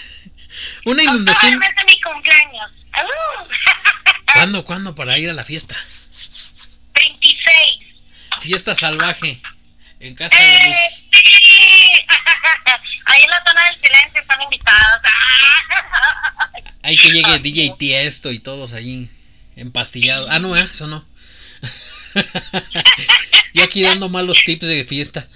[0.85, 1.53] Una inundación.
[1.53, 2.71] el mes de mi cumpleaños.
[4.33, 5.77] ¿Cuándo, cuándo para ir a la fiesta?
[6.93, 7.85] 26.
[8.41, 9.41] Fiesta salvaje.
[10.01, 10.77] En casa de ¡Eh, Luz.
[11.13, 11.91] sí!
[13.05, 14.99] Ahí en la zona del silencio están invitados.
[16.83, 19.09] Hay que llegue DJ Tiesto y todos allí
[19.57, 20.29] empastillados.
[20.31, 20.61] Ah, no, ¿eh?
[20.61, 21.05] eso no.
[23.53, 25.27] Yo aquí dando malos tips de fiesta.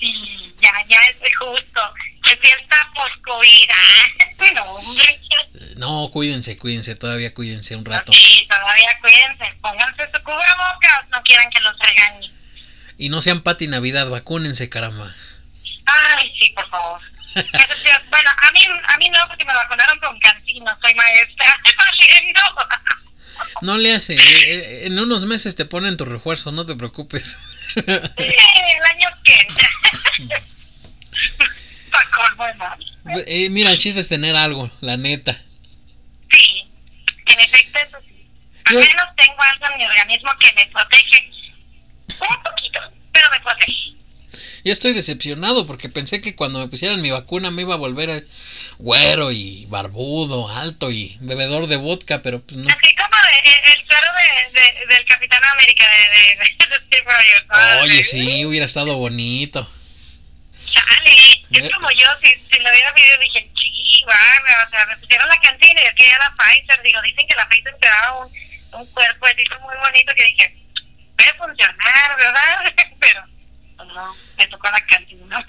[0.00, 0.12] Sí,
[0.60, 1.80] ya, ya es justo.
[2.24, 3.68] Es fiesta post-COVID.
[3.72, 4.06] ah.
[4.54, 5.20] No, hombre.
[5.76, 8.12] No, cuídense, cuídense, todavía cuídense un rato.
[8.12, 9.54] Sí, todavía cuídense.
[9.60, 11.08] Pónganse su cubrebocas.
[11.10, 12.32] No quieran que los regañen.
[12.98, 15.12] Y no sean Pati Navidad, vacúnense, caramba.
[15.86, 17.00] Ay, sí, por favor.
[18.10, 20.66] Bueno, a mí, a mí no, porque me vacunaron con cancino.
[20.82, 21.46] Soy maestra.
[23.62, 27.38] No le hace, eh, eh, en unos meses te ponen tu refuerzo, no te preocupes.
[27.74, 29.70] Sí, el año que entra.
[33.26, 35.40] Eh, mira, el chiste es tener algo, la neta.
[36.30, 36.64] Sí,
[37.26, 38.28] en efecto, eso sí.
[38.64, 41.30] Al menos tengo algo en mi organismo que me protege.
[42.20, 42.80] Un poquito,
[43.12, 43.95] pero me protege.
[44.66, 48.10] Yo estoy decepcionado porque pensé que cuando me pusieran mi vacuna me iba a volver
[48.10, 48.20] a-
[48.78, 52.66] güero y barbudo, alto y bebedor de vodka, pero pues no.
[52.68, 56.46] Así como de, el, el suero de, de- del Capitán América de,
[56.88, 57.82] Steve Rogers.
[57.84, 59.70] Oye, sí, hubiera estado bonito.
[60.68, 65.28] Chale, es como yo, si, si lo hubiera visto dije, chihuahua, o sea, me pusieron
[65.28, 68.32] la cantina y aquí era Pfizer, digo, dicen que la Pfizer te daba un,
[68.80, 70.56] un cuerpecito muy bonito que dije,
[71.16, 72.74] puede funcionar, ¿verdad?
[72.98, 73.22] Pero,
[73.86, 75.46] no, me tocó la cantina.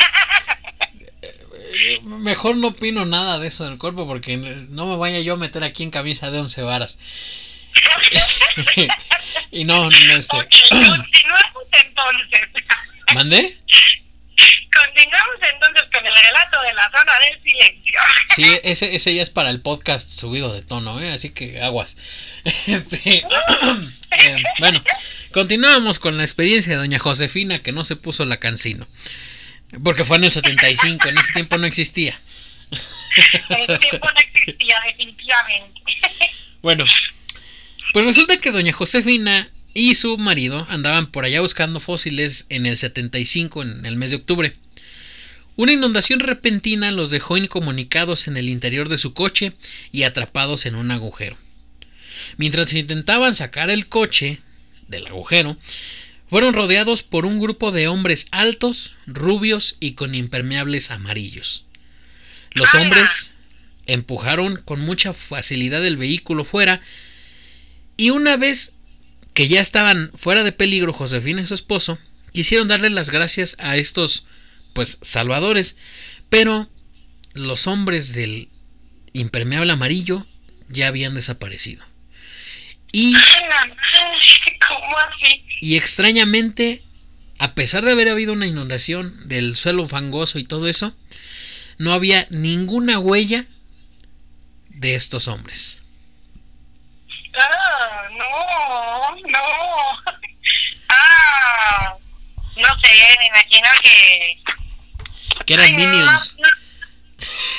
[1.21, 5.37] Eh, Mejor no opino nada de eso del cuerpo porque no me vaya yo a
[5.37, 6.99] meter aquí en camisa de once varas.
[9.51, 10.37] y no, no este.
[10.37, 12.41] Ok, continuamos entonces.
[13.13, 13.57] ¿Mandé?
[14.85, 17.99] Continuamos entonces con el relato de la zona del silencio.
[18.35, 21.11] Sí, ese, ese ya es para el podcast subido de tono, ¿eh?
[21.11, 21.97] así que aguas.
[22.67, 23.17] Este,
[24.11, 24.81] eh, bueno,
[25.31, 28.87] continuamos con la experiencia de doña Josefina que no se puso la cancino.
[29.83, 32.19] Porque fue en el 75, en ese tiempo no existía.
[33.49, 35.81] En ese tiempo no existía, definitivamente.
[36.63, 36.85] Bueno,
[37.93, 42.77] pues resulta que doña Josefina y su marido andaban por allá buscando fósiles en el
[42.77, 44.55] 75, en el mes de octubre.
[45.55, 49.53] Una inundación repentina los dejó incomunicados en el interior de su coche
[49.91, 51.37] y atrapados en un agujero.
[52.37, 54.39] Mientras intentaban sacar el coche
[54.87, 55.57] del agujero,
[56.29, 61.65] fueron rodeados por un grupo de hombres altos, rubios y con impermeables amarillos.
[62.51, 63.35] Los hombres
[63.85, 66.81] empujaron con mucha facilidad el vehículo fuera
[67.95, 68.75] y una vez
[69.33, 71.99] que ya estaban fuera de peligro Josefina y su esposo,
[72.33, 74.25] quisieron darle las gracias a estos
[74.73, 75.77] pues salvadores,
[76.29, 76.69] pero
[77.33, 78.49] los hombres del
[79.13, 80.25] impermeable amarillo
[80.69, 81.85] ya habían desaparecido.
[82.91, 83.13] Y.
[84.67, 85.43] ¿Cómo así?
[85.59, 86.83] y extrañamente,
[87.39, 90.95] a pesar de haber habido una inundación del suelo fangoso y todo eso,
[91.77, 93.45] no había ninguna huella
[94.69, 95.83] de estos hombres.
[97.37, 99.39] Ah, no, no.
[100.89, 101.93] Ah,
[102.55, 104.41] no sé, me imagino que...
[105.45, 106.37] Que eran Ay, no, minions.
[106.39, 106.49] No,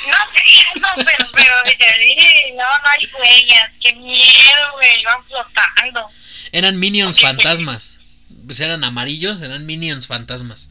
[0.07, 1.55] no sé pero, pero
[2.01, 2.15] sí,
[2.57, 3.71] no, no hay huellas.
[3.81, 6.09] Qué miedo, güey, van flotando.
[6.51, 7.23] Eran minions Ok.
[7.23, 7.99] fantasmas.
[8.45, 10.69] Pues eran amarillos, eran minions fantasmas.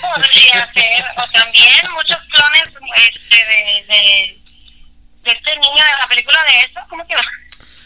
[0.00, 4.38] Podría ser, o también muchos clones este, de, de,
[5.24, 7.30] de este niño de la película de eso, ¿cómo se llama?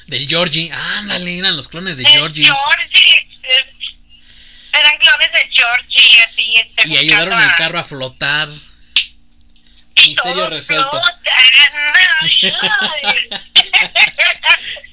[0.08, 0.70] Del Georgie.
[0.72, 2.44] Ándale, eran los clones de De Georgie.
[2.44, 3.26] Georgie.
[4.72, 8.48] Eran clones de Georgie, así, este, Y ayudaron al carro a flotar.
[9.96, 10.90] Misterio resuelto.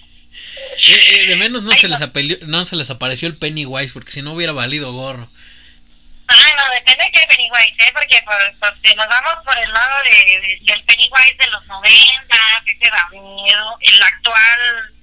[0.87, 1.97] Eh, eh, de menos no Ay, se, no.
[1.97, 5.29] les apelió- no se les apareció el Pennywise, porque si no hubiera valido gorro.
[6.29, 7.91] Ah, no, depende de qué Pennywise, ¿eh?
[7.93, 11.65] Porque pues, pues, si nos vamos por el lado de, de- del Pennywise de los
[11.67, 14.93] 90, ese da miedo, el actual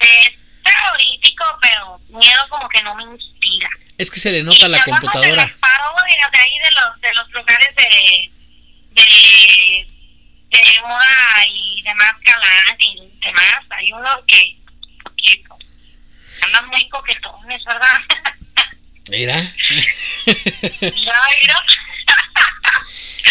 [0.00, 0.30] es
[0.64, 3.68] terrorífico, pero miedo como que no me inspira.
[3.98, 5.44] Es que se le nota Y la hablamos computadora.
[5.46, 5.52] De
[6.32, 8.30] de ahí de los, de los lugares de,
[8.90, 9.86] de,
[10.50, 14.56] de moda y demás galán y demás, hay uno que,
[15.22, 15.42] que
[16.46, 17.98] andan muy coquetones, ¿verdad?
[19.10, 19.36] Mira.
[19.36, 21.64] ya, mira.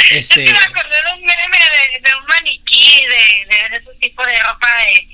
[0.10, 0.45] Es este.
[0.45, 4.25] que me acordé de un meme de, de un maniquí de, de, de ese tipo
[4.25, 5.08] de ropa de,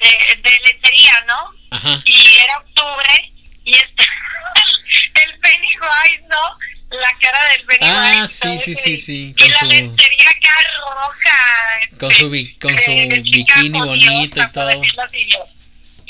[0.00, 1.54] de, de lencería, ¿no?
[1.70, 2.02] Ajá.
[2.04, 3.32] Y era octubre
[3.64, 6.58] y está el, el Pennywise, ¿no?
[7.00, 8.20] La cara del Pennywise.
[8.22, 11.98] Ah, sí, sí, sí, sí, Y con la su- lencería acá roja.
[11.98, 14.82] Con su, bi- con su bikini bonito y todo.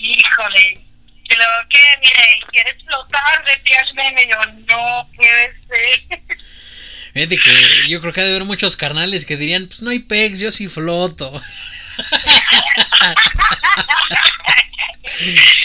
[0.00, 0.84] Híjole.
[1.30, 3.44] Y luego que, mire, ¿quieres flotar?
[3.44, 4.26] Decía el meme.
[4.30, 4.36] Yo,
[4.68, 6.00] no puede ser.
[7.14, 9.98] Fíjate que yo creo que ha de haber muchos carnales que dirían, pues no hay
[10.00, 11.32] pegs, yo sí floto.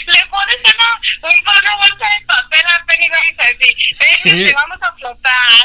[0.06, 0.88] Le pones una,
[1.22, 3.70] un- una bolsa de papel a Pennywise así.
[4.24, 5.64] Véngase, vamos a flotar.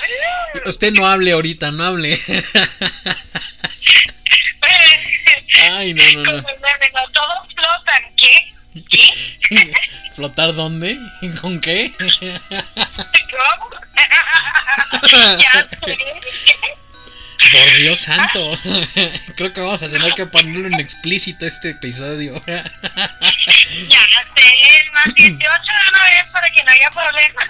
[0.66, 2.20] Usted no hable ahorita, no hable.
[5.72, 6.42] Ay, no, no, no,
[7.14, 8.04] todos flotan.
[8.18, 8.54] ¿Qué?
[8.90, 9.74] ¿Qué?
[10.16, 11.00] ¿Flotar dónde?
[11.42, 11.92] ¿Con qué?
[11.98, 13.70] ¿Cómo?
[15.40, 15.70] ya.
[17.52, 18.52] Por Dios santo.
[19.36, 22.40] Creo que vamos a tener que ponerlo en explícito este episodio.
[22.46, 24.44] Ya sé,
[24.82, 27.50] el más 18 de una vez para que no haya problemas.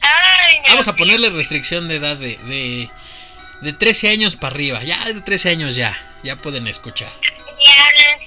[0.00, 2.90] Ay, Vamos a ponerle restricción de edad de, de,
[3.60, 4.82] de 13 años para arriba.
[4.82, 5.96] Ya de 13 años ya.
[6.24, 7.12] Ya pueden escuchar.
[7.60, 7.86] Ya,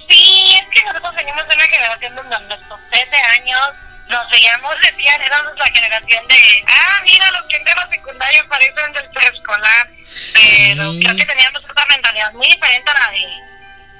[0.10, 3.70] sí, es que nosotros venimos de una generación donde nuestros 13 años
[4.10, 8.94] nos veíamos, decían, éramos la generación de, ah, mira, los que entran a secundaria parecen
[8.94, 9.88] del preescolar.
[10.34, 11.00] Pero Sí.
[11.04, 13.28] creo que teníamos otra mentalidad muy diferente a la de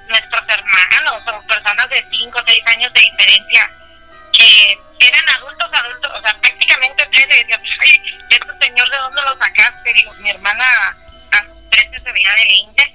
[0.08, 3.70] nuestros hermanos o personas de 5 o 6 años de diferencia
[4.32, 7.28] que eran adultos, adultos, o sea, prácticamente 13.
[7.28, 9.94] Decían, ay, este señor, ¿de dónde lo sacaste?
[9.94, 10.66] Digo, mi hermana
[11.34, 12.94] a sus 13 se veía de 20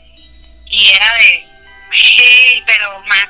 [0.67, 1.49] y era de,
[1.93, 3.29] sí, pero más,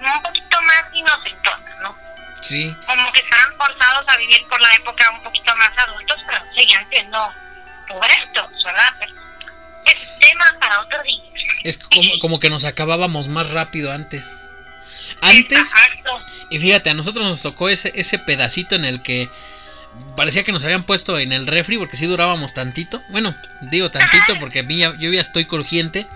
[0.00, 1.96] un poquito más inocentona, ¿no?
[2.40, 2.74] Sí.
[2.86, 6.88] Como que estaban forzados a vivir por la época un poquito más adultos, pero seguían
[6.90, 7.18] siendo
[7.88, 8.94] pubertos, ¿verdad?
[8.98, 9.12] Pero
[9.86, 11.22] es tema para otro día.
[11.64, 14.24] Es como, como que nos acabábamos más rápido antes.
[15.20, 15.72] antes.
[16.50, 19.30] Y fíjate, a nosotros nos tocó ese, ese pedacito en el que
[20.16, 23.02] parecía que nos habían puesto en el refri porque sí durábamos tantito.
[23.08, 26.06] Bueno, digo tantito porque a mí ya, yo ya estoy crujiente.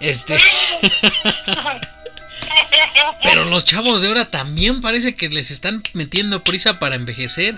[0.00, 0.36] Este.
[3.22, 7.54] Pero los chavos de ahora también parece que les están metiendo prisa para envejecer.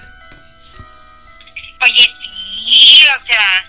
[1.82, 2.14] Oye,
[2.66, 3.64] sí, o sea.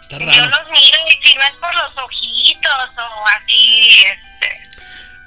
[0.00, 0.46] Está Yo raro.
[0.46, 4.62] los miro y si no es por los ojitos o así, este.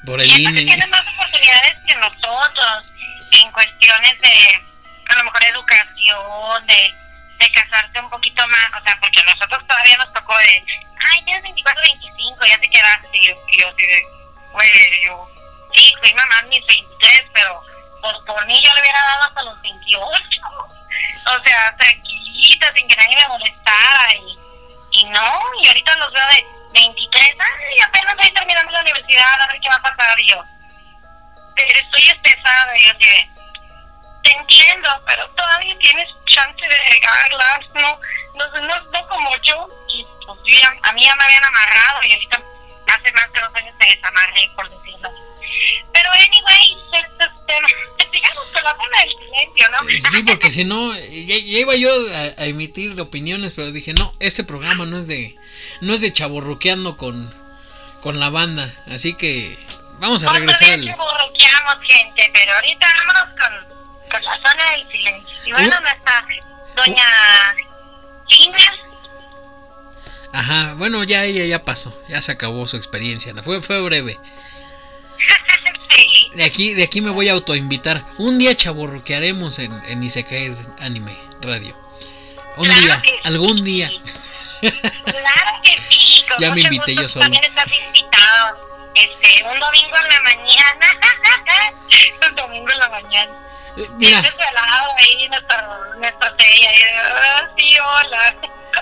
[0.05, 0.65] Por el INE.
[0.65, 2.83] tienen más oportunidades que nosotros
[3.31, 4.61] en cuestiones de,
[5.09, 6.93] a lo mejor, educación, de,
[7.37, 10.63] de casarse un poquito más, o sea, porque a nosotros todavía nos tocó de,
[11.11, 14.01] ay, tienes 24, 25, ya te quedaste, y yo, y yo así de,
[14.51, 15.29] güey, yo,
[15.73, 17.61] sí, fui mamá mis 23, pero
[18.01, 20.01] pues por mí yo le hubiera dado hasta los 28,
[21.27, 24.37] o sea, tranquilita, sin que nadie me molestara, y,
[24.91, 29.47] y no, y ahorita los veo de 23, ay, apenas estoy terminando la universidad, a
[29.47, 30.43] ver qué va a pasar, y yo,
[31.55, 33.36] pero estoy estresada, y yo así
[34.23, 37.99] te entiendo, pero todavía tienes chance de regarlas, no,
[38.35, 42.03] no, no, no como yo, y pues yo ya- a mí ya me habían amarrado,
[42.03, 42.41] y ahorita
[42.93, 45.17] hace más de dos años me desamarré, por decirlo así.
[45.93, 47.71] Pero anyway, estos temas,
[48.11, 50.09] sigamos con la zona del silencio, ¿no?
[50.09, 54.13] Sí, porque si no, ya, ya iba yo a, a emitir opiniones, pero dije, no,
[54.19, 55.35] este programa no es de,
[55.81, 57.33] no es de chaborruqueando con,
[58.01, 59.57] con la banda, así que
[59.99, 60.85] vamos a regresar al...
[61.87, 63.76] gente, pero ahorita vámonos con,
[64.11, 65.37] con la zona del silencio.
[65.45, 65.81] Y bueno, Uh.
[65.81, 66.25] nuestra
[66.75, 67.55] doña
[68.27, 68.57] China,
[70.33, 73.41] Ajá, bueno, ya ella ya pasó, ya se acabó su experiencia, ¿no?
[73.41, 74.19] fue, fue breve.
[75.95, 78.03] sí, De aquí, de aquí me voy a autoinvitar.
[78.19, 81.75] Un día chaborruquearemos en, en Isekai Anime Radio.
[82.57, 83.15] Un Claro día, que sí.
[83.23, 83.89] algún día.
[84.59, 86.25] claro que sí.
[86.29, 87.23] Con Ya me invité yo solo.
[87.23, 88.91] También estás invitado.
[88.95, 90.99] Este, un domingo en la mañana.
[92.29, 93.31] un domingo en la mañana.
[93.97, 95.67] Mira, helado ahí, nuestra,
[95.99, 96.71] nuestra sella.
[96.73, 98.35] y, sí, hola.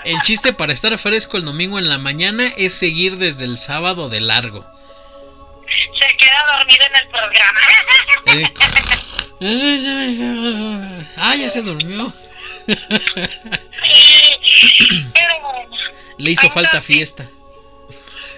[0.04, 4.08] el chiste para estar fresco el domingo en la mañana es seguir desde el sábado
[4.08, 4.64] de largo.
[6.00, 7.60] Se queda dormido en el programa.
[8.26, 8.52] Eh,
[11.18, 12.12] Ah, ya se durmió.
[12.66, 12.74] Sí,
[15.12, 15.76] pero bueno.
[16.16, 17.26] Le hizo falta fiesta.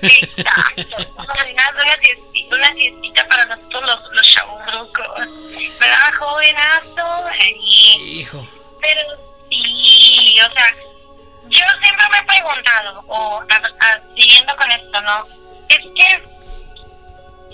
[0.03, 0.97] Exacto.
[1.17, 5.19] Una, una, siestita, para nosotros los, los chaburrucos.
[5.81, 7.27] ¿Verdad, jovenazo?
[7.27, 8.21] Ahí.
[8.21, 8.47] Hijo.
[8.81, 9.01] Pero
[9.51, 10.75] sí, o sea,
[11.49, 15.25] yo siempre me he preguntado, o a- siguiendo con esto, ¿no?
[15.69, 16.23] Es que,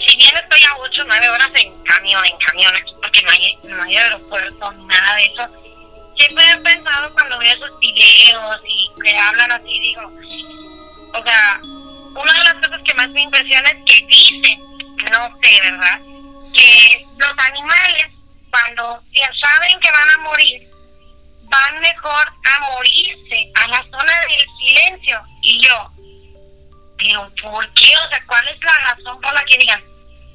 [0.07, 3.57] si bien estoy a 8 o 9 horas en camión, en camiones, porque no hay,
[3.65, 5.49] no hay aeropuerto ni nada de eso,
[6.17, 10.03] siempre he pensado cuando veo esos videos y que hablan así, digo,
[11.15, 11.61] o sea,
[12.15, 14.61] una de las cosas que más me impresiona es que dicen,
[15.12, 16.01] no sé, ¿verdad?
[16.53, 18.07] Que los animales,
[18.51, 20.69] cuando ya saben que van a morir,
[21.43, 25.21] van mejor a morirse a la zona del silencio.
[25.43, 25.91] Y yo,
[26.97, 27.93] pero ¿por qué?
[27.97, 29.83] O sea, ¿cuál es la razón por la que digan,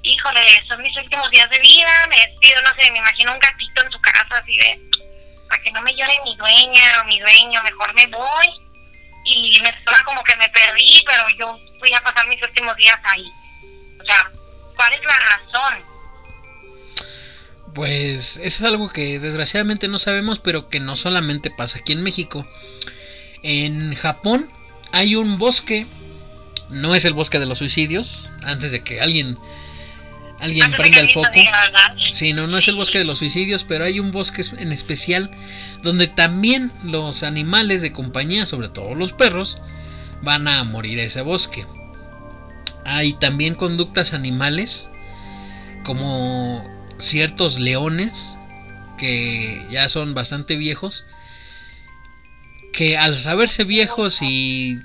[0.04, 3.84] híjole, son mis últimos días de vida, me despido, no sé, me imagino un gatito
[3.84, 4.80] en su casa así de,
[5.48, 8.48] para que no me llore mi dueña o mi dueño, mejor me voy
[9.26, 13.00] y me suena como que me perdí, pero yo voy a pasar mis últimos días
[13.04, 13.26] ahí.
[14.00, 14.32] O sea,
[14.76, 15.90] ¿cuál es la razón?
[17.74, 22.04] Pues eso es algo que desgraciadamente no sabemos, pero que no solamente pasa aquí en
[22.04, 22.48] México.
[23.44, 24.50] En Japón
[24.92, 25.86] hay un bosque,
[26.70, 29.38] no es el bosque de los suicidios, antes de que alguien
[30.40, 31.30] alguien Antes prenda el foco.
[32.12, 35.30] Sí, no, no es el bosque de los suicidios, pero hay un bosque en especial
[35.84, 39.62] donde también los animales de compañía, sobre todo los perros,
[40.22, 41.66] van a morir ese bosque.
[42.86, 44.90] Hay también conductas animales
[45.84, 46.66] como
[46.98, 48.38] ciertos leones
[48.98, 51.06] que ya son bastante viejos
[52.74, 54.78] que al saberse viejos y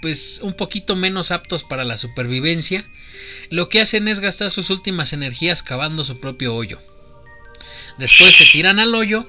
[0.00, 2.84] pues un poquito menos aptos para la supervivencia
[3.50, 6.80] lo que hacen es gastar sus últimas energías cavando su propio hoyo
[7.98, 9.28] después se tiran al hoyo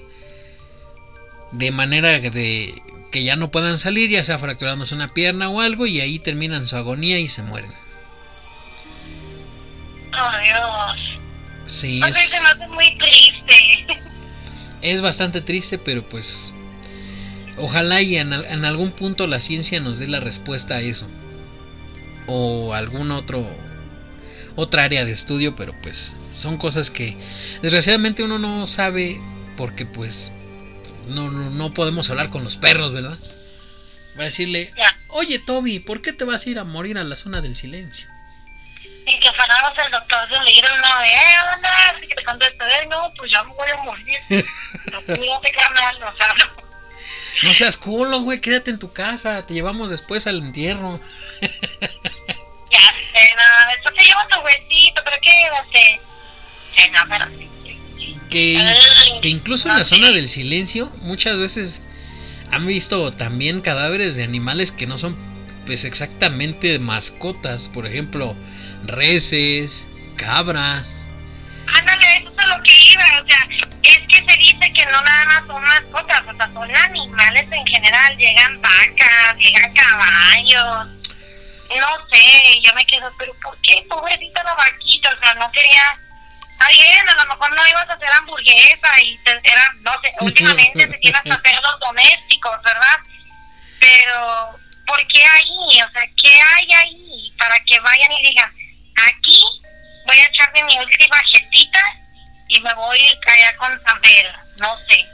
[1.51, 2.81] de manera de
[3.11, 6.65] que ya no puedan salir ya sea fracturándose una pierna o algo y ahí terminan
[6.67, 7.71] su agonía y se mueren
[10.13, 11.19] Oh, Dios.
[11.65, 12.29] sí O sea, es...
[12.29, 13.97] se me hace muy triste.
[14.81, 16.53] Es bastante triste, pero pues
[17.57, 21.07] ojalá y en, en algún punto la ciencia nos dé la respuesta a eso.
[22.27, 23.47] O algún otro
[24.55, 27.15] otra área de estudio, pero pues son cosas que
[27.61, 29.19] desgraciadamente uno no sabe
[29.55, 30.33] porque pues
[31.11, 33.17] no, no, no podemos hablar con los perros, ¿verdad?
[34.17, 34.73] Va a decirle,
[35.07, 38.09] oye Toby, ¿por qué te vas a ir a morir a la zona del silencio?
[39.05, 41.21] que fuéramos el doctor de leer una vez,
[41.55, 44.19] onda, que te contesté, eh, no, pues ya me voy a morir.
[44.91, 46.61] no, cuídate, carnal, o sea, no.
[47.43, 50.99] No seas culo, güey, quédate en tu casa, te llevamos después al entierro.
[51.41, 56.01] ya sé, no, después te llevo tu huesito, pero quédate.
[56.75, 57.50] Sí, no, pero sí.
[58.31, 58.57] Que,
[59.21, 61.83] que incluso en la zona del silencio muchas veces
[62.49, 65.17] han visto también cadáveres de animales que no son
[65.65, 68.35] pues exactamente mascotas, por ejemplo,
[68.83, 71.09] reses, cabras.
[71.67, 73.47] Ándale, eso es lo que iba, o sea,
[73.83, 77.67] es que se dice que no nada más son mascotas, o sea, son animales en
[77.67, 80.87] general, llegan vacas, llegan caballos,
[81.79, 85.09] no sé, yo me quedo, pero ¿por qué pobrecita la vaquita?
[85.13, 85.83] O sea, no quería,
[86.61, 90.13] está bien, a lo mejor no ibas a hacer hamburguesa y te, era, no sé,
[90.21, 92.97] últimamente se tienen hasta cerdos domésticos, ¿verdad?
[93.79, 95.81] Pero, ¿por qué ahí?
[95.81, 98.53] O sea, ¿qué hay ahí para que vayan y digan,
[98.95, 99.43] aquí
[100.07, 101.79] voy a echarme mi última jetita
[102.49, 104.33] y me voy allá con San Pedro?
[104.59, 105.05] No sé.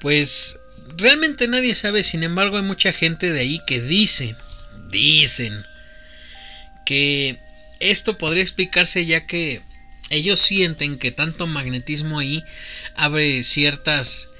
[0.00, 0.58] Pues
[0.96, 4.34] realmente nadie sabe, sin embargo hay mucha gente de ahí que dice,
[4.88, 5.66] dicen,
[6.86, 7.38] que
[7.80, 9.62] esto podría explicarse ya que
[10.12, 12.44] ellos sienten que tanto magnetismo ahí
[12.94, 14.30] abre ciertas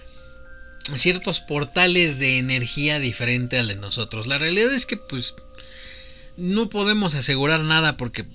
[0.95, 4.27] ciertos portales de energía diferente al de nosotros.
[4.27, 5.35] La realidad es que pues
[6.37, 8.27] no podemos asegurar nada porque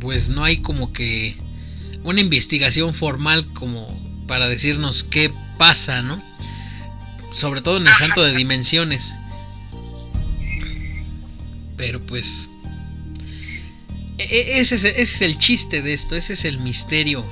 [0.00, 1.36] pues no hay como que
[2.04, 3.88] una investigación formal como
[4.26, 6.22] para decirnos qué pasa, ¿no?
[7.34, 9.14] Sobre todo en el santo de dimensiones.
[11.76, 12.48] Pero pues
[14.30, 17.24] ese es, ese es el chiste de esto, ese es el misterio.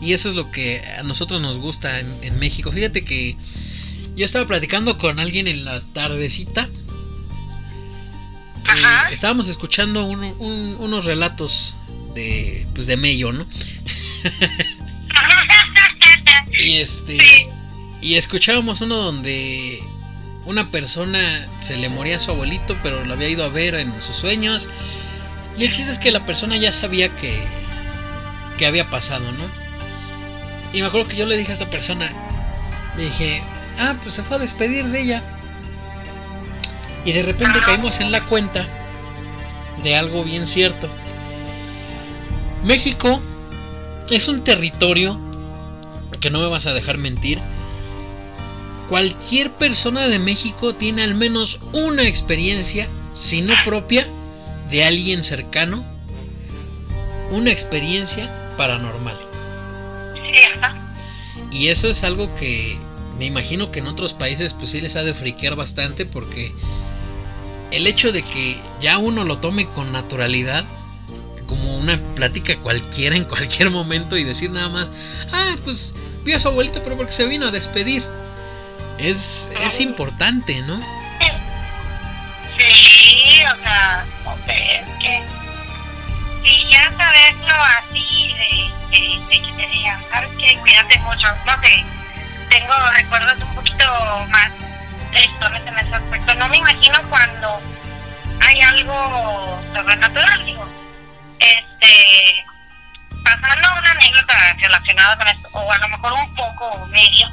[0.00, 2.70] Y eso es lo que a nosotros nos gusta en, en México.
[2.70, 3.36] Fíjate que
[4.18, 6.68] yo estaba platicando con alguien en la tardecita.
[8.76, 11.76] Eh, estábamos escuchando unos relatos
[12.14, 13.46] de, pues de Mello, ¿no?
[16.60, 17.48] y este
[18.00, 19.80] y escuchábamos uno donde
[20.46, 24.00] una persona se le moría a su abuelito, pero lo había ido a ver en
[24.02, 24.68] sus sueños.
[25.58, 27.36] Y el chiste es que la persona ya sabía que
[28.58, 29.44] que había pasado, ¿no?
[30.74, 32.10] Y me acuerdo que yo le dije a esta persona,
[32.96, 33.40] le dije,
[33.78, 35.22] ah, pues se fue a despedir de ella.
[37.06, 38.66] Y de repente caímos en la cuenta
[39.82, 40.90] de algo bien cierto.
[42.64, 43.22] México
[44.10, 45.18] es un territorio
[46.20, 47.38] que no me vas a dejar mentir.
[48.88, 54.06] Cualquier persona de México tiene al menos una experiencia, si no propia,
[54.70, 55.84] de alguien cercano,
[57.30, 59.16] una experiencia paranormal.
[61.50, 62.78] Y eso es algo que
[63.18, 66.52] me imagino que en otros países pues sí les ha de friquear bastante porque
[67.70, 70.64] el hecho de que ya uno lo tome con naturalidad,
[71.46, 74.92] como una plática cualquiera en cualquier momento y decir nada más,
[75.32, 75.94] ah, pues
[76.24, 78.04] vi a su abuelito pero porque se vino a despedir,
[78.98, 80.80] es, es importante, ¿no?
[83.48, 85.22] Sí, o sea, no sé, es que
[86.42, 90.56] si ya saberlo así de, de, de que te digan, ¿sabes qué?
[90.58, 91.84] Cuídate mucho, no sé
[92.48, 93.86] tengo recuerdos un poquito
[94.30, 94.50] más
[95.12, 96.34] tristes en ese aspecto.
[96.34, 97.60] No me imagino cuando
[98.46, 100.66] hay algo sobrenatural, digo.
[101.38, 102.44] Este,
[103.24, 107.28] pasando una anécdota relacionada con esto, o a lo mejor un poco medio.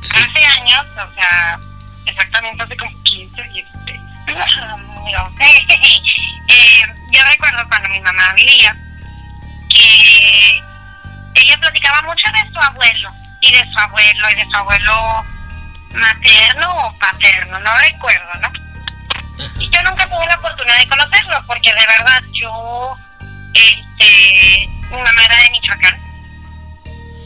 [0.00, 1.58] Hace años, o sea,
[2.06, 4.00] exactamente hace como 15, 16.
[6.48, 8.76] eh, yo recuerdo cuando mi mamá vivía
[9.74, 10.62] que
[11.34, 15.24] ella platicaba mucho de su abuelo y de su abuelo y de su abuelo
[15.92, 18.48] materno o paterno, no recuerdo, ¿no?
[19.58, 22.96] Y yo nunca tuve la oportunidad de conocerlo porque de verdad yo,
[23.54, 26.00] este, mi mamá era de Michoacán.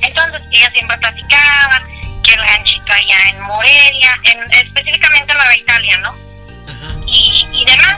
[0.03, 1.83] Entonces ella siempre platicaba
[2.23, 6.15] que el ranchito allá en Morelia, en, específicamente en Nueva Italia, ¿no?
[7.65, 7.97] Y demás,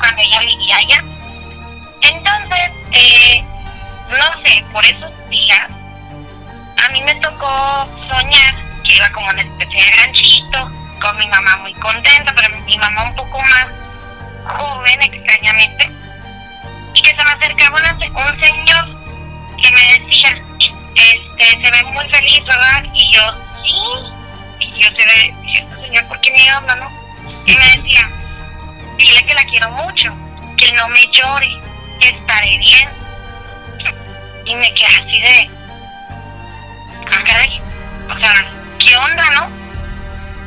[0.00, 1.04] cuando ella vivía allá.
[2.02, 3.44] Entonces, eh,
[4.10, 5.68] no sé, por esos días
[6.84, 8.54] a mí me tocó soñar
[8.84, 13.04] que iba como en especie de ranchito, con mi mamá muy contenta, pero mi mamá
[13.04, 13.66] un poco más
[14.46, 15.90] joven extrañamente,
[16.92, 18.86] y que se me acercaba un señor
[19.62, 20.42] que me decía,
[20.94, 22.84] este, se ve muy feliz, ¿verdad?
[22.92, 23.22] Y yo,
[23.62, 23.74] sí,
[24.60, 26.90] y yo se ve, este señor, ¿por qué me habla, no?
[27.46, 28.10] Y me decía,
[29.04, 30.14] dile que la quiero mucho,
[30.56, 31.48] que no me llore,
[32.00, 32.88] que estaré bien.
[34.46, 35.50] Y me quedé así de,
[37.06, 37.62] ah, caray,
[38.10, 38.34] o sea,
[38.78, 39.48] ¿qué onda, no?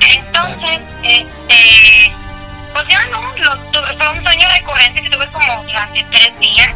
[0.02, 2.12] Entonces, este,
[2.74, 6.70] pues ya no, lo, fue un sueño recurrente que tuve como durante tres días.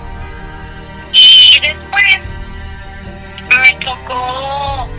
[1.13, 2.19] Y después
[3.59, 4.89] me tocó,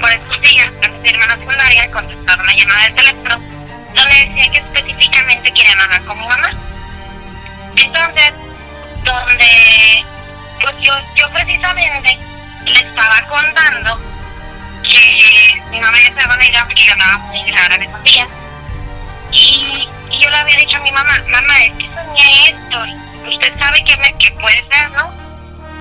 [0.00, 3.55] por esos días, antes de irme secundaria, contestar una llamada de teléfono
[3.96, 6.50] donde decía que específicamente querían hablar con mi mamá.
[7.76, 8.32] Entonces,
[9.02, 10.04] donde
[10.60, 12.18] pues yo, yo precisamente
[12.64, 14.00] le estaba contando
[14.82, 18.02] que mi mamá ya se van a ir porque yo andaba muy rara en esos
[18.02, 18.28] días.
[19.32, 22.84] Y, y, yo le había dicho a mi mamá, mamá, es que soñé esto,
[23.28, 25.12] usted sabe que, me, que puede ser, ¿no?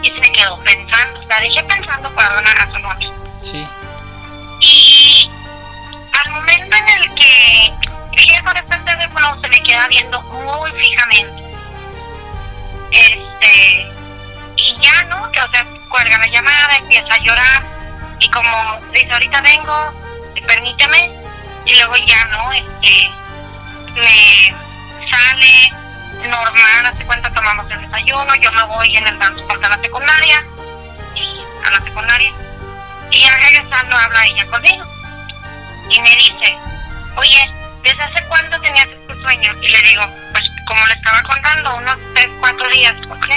[0.01, 3.07] Y se quedó pensando, la dejé pensando para una razón otra.
[3.41, 3.65] Sí.
[4.61, 5.29] Y
[6.23, 7.73] al momento en el que
[8.17, 11.43] ella con este teléfono se me queda viendo muy fijamente,
[12.91, 13.87] este,
[14.55, 15.29] y ya, ¿no?
[15.31, 17.63] Que, o sea, cuelga la llamada, empieza a llorar,
[18.19, 19.93] y como dice, ahorita vengo,
[20.47, 21.11] permíteme,
[21.65, 22.51] y luego ya, ¿no?
[22.53, 23.09] Este,
[23.95, 24.55] me
[25.09, 25.71] sale
[26.29, 30.43] normal, hace cuenta tomamos el desayuno, yo me voy en el transporte a la secundaria,
[31.65, 32.33] a la secundaria,
[33.11, 34.85] y ya regresando habla ella conmigo,
[35.89, 36.57] y me dice,
[37.17, 37.51] oye,
[37.85, 39.53] ¿desde hace cuánto tenías este sueño?
[39.61, 43.27] Y le digo, pues como le estaba contando, unos tres, cuatro días, ¿ok?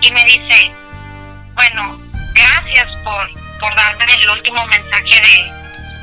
[0.00, 0.72] Y me dice,
[1.54, 2.00] bueno,
[2.34, 3.30] gracias por,
[3.60, 5.52] por darme el último mensaje de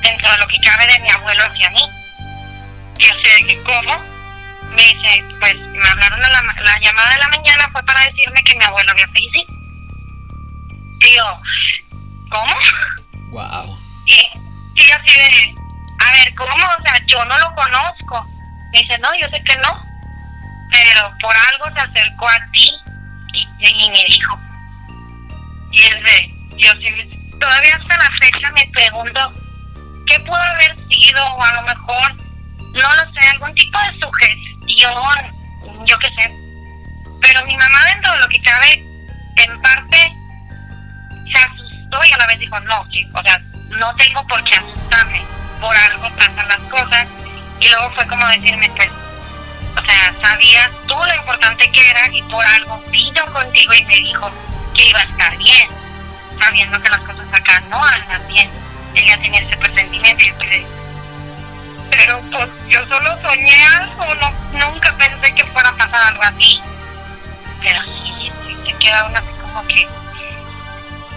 [0.01, 1.81] dentro de lo que cabe de mi abuelo hacia mí.
[2.99, 4.17] Yo sé que cómo.
[4.75, 6.29] Me dice, pues me hablaron la,
[6.61, 9.53] la llamada de la mañana fue para decirme que mi abuelo había fallecido.
[10.99, 11.41] Y yo,
[12.29, 12.53] ¿cómo?
[13.31, 13.79] Wow.
[14.05, 14.27] Y,
[14.75, 15.55] y así de,
[16.07, 16.51] a ver, ¿cómo?
[16.51, 18.27] O sea, yo no lo conozco.
[18.71, 19.85] Me dice, no, yo sé que no.
[20.71, 22.69] Pero por algo se acercó a ti
[23.33, 24.39] y, y me dijo.
[25.71, 29.33] Y es de, yo sí, todavía hasta la fecha me pregunto,
[30.07, 31.23] ¿qué pudo haber sido?
[31.23, 36.31] O a lo mejor, no lo sé, algún tipo de sugestión, yo qué sé.
[37.21, 38.83] Pero mi mamá dentro de lo que cabe,
[39.37, 40.11] en parte,
[41.31, 43.39] se asustó y a la vez dijo, no, o sea,
[43.79, 45.23] no tengo por qué asustarme,
[45.59, 47.07] por algo pasan las cosas.
[47.59, 48.89] Y luego fue como decirme, pues,
[49.75, 53.95] o sea, sabías tú lo importante que era y por algo vino contigo y me
[53.95, 54.31] dijo
[54.73, 55.67] que iba a estar bien,
[56.39, 58.49] sabiendo que las cosas acá no andan bien.
[58.93, 60.77] Ella tenía ese presentimiento y le
[61.97, 66.61] pero pues yo solo soñé algo, no, nunca pensé que fuera a pasar algo así.
[67.61, 68.31] Pero sí,
[68.65, 69.87] te queda uno así como que...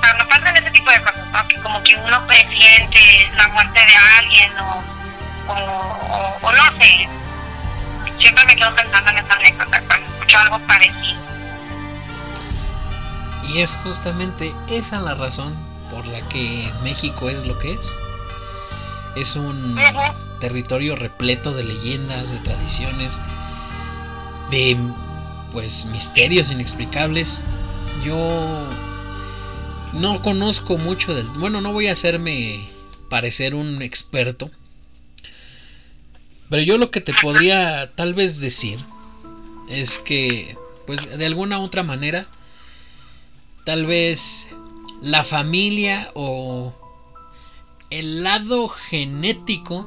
[0.00, 1.48] Pero no pasan ese tipo de cosas, ¿no?
[1.48, 4.82] Que como que uno presiente la muerte de alguien o,
[5.48, 7.08] o, o, o no sé.
[8.18, 11.20] Siempre me quedo pensando en esa anécdota cuando escucho algo parecido.
[13.48, 15.54] Y es justamente esa la razón
[15.90, 17.98] por la que México es lo que es.
[19.16, 19.78] Es un
[20.38, 23.20] territorio repleto de leyendas, de tradiciones,
[24.50, 24.76] de
[25.50, 27.44] pues misterios inexplicables.
[28.04, 28.68] Yo
[29.92, 32.60] no conozco mucho del, bueno, no voy a hacerme
[33.08, 34.50] parecer un experto,
[36.48, 38.78] pero yo lo que te podría tal vez decir
[39.68, 42.26] es que pues de alguna u otra manera
[43.64, 44.48] tal vez
[45.00, 46.74] la familia o
[47.90, 49.86] el lado genético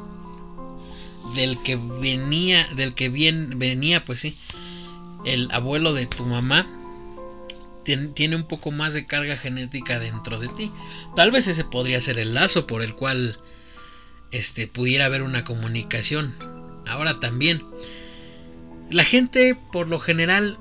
[1.36, 4.36] del que venía, del que bien venía, pues sí,
[5.26, 6.68] el abuelo de tu mamá
[7.84, 10.72] tiene un poco más de carga genética dentro de ti.
[11.16, 13.40] Tal vez ese podría ser el lazo por el cual
[14.32, 16.34] este pudiera haber una comunicación.
[16.88, 17.64] Ahora también
[18.90, 20.58] la gente por lo general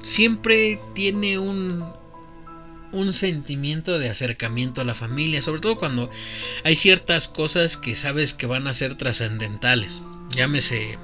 [0.00, 1.84] siempre tiene un
[2.94, 6.08] un sentimiento de acercamiento a la familia, sobre todo cuando
[6.62, 10.96] hay ciertas cosas que sabes que van a ser trascendentales, llámese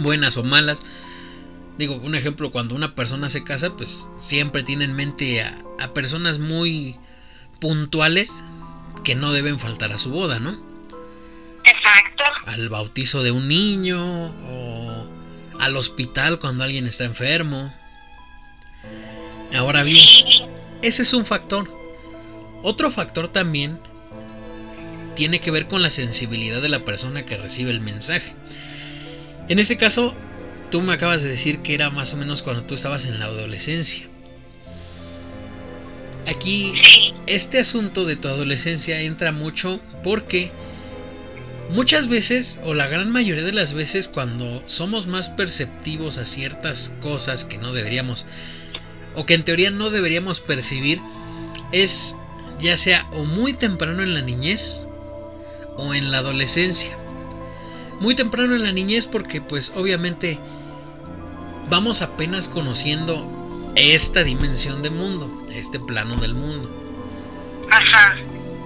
[0.00, 0.82] buenas o malas.
[1.78, 5.92] Digo, un ejemplo, cuando una persona se casa, pues siempre tiene en mente a, a
[5.92, 6.96] personas muy
[7.60, 8.42] puntuales
[9.04, 10.50] que no deben faltar a su boda, ¿no?
[11.64, 12.24] Exacto.
[12.46, 15.06] Al bautizo de un niño o
[15.60, 17.72] al hospital cuando alguien está enfermo.
[19.54, 20.06] Ahora bien,
[20.82, 21.70] ese es un factor.
[22.62, 23.78] Otro factor también
[25.14, 28.34] tiene que ver con la sensibilidad de la persona que recibe el mensaje.
[29.48, 30.14] En este caso,
[30.70, 33.26] tú me acabas de decir que era más o menos cuando tú estabas en la
[33.26, 34.06] adolescencia.
[36.26, 36.72] Aquí,
[37.26, 40.50] este asunto de tu adolescencia entra mucho porque
[41.70, 46.94] muchas veces, o la gran mayoría de las veces, cuando somos más perceptivos a ciertas
[47.00, 48.26] cosas que no deberíamos,
[49.14, 51.00] o que en teoría no deberíamos percibir,
[51.72, 52.16] es
[52.58, 54.86] ya sea o muy temprano en la niñez
[55.76, 56.96] o en la adolescencia.
[58.00, 60.38] Muy temprano en la niñez porque pues obviamente
[61.68, 66.70] vamos apenas conociendo esta dimensión de mundo, este plano del mundo.
[67.70, 68.16] Ajá.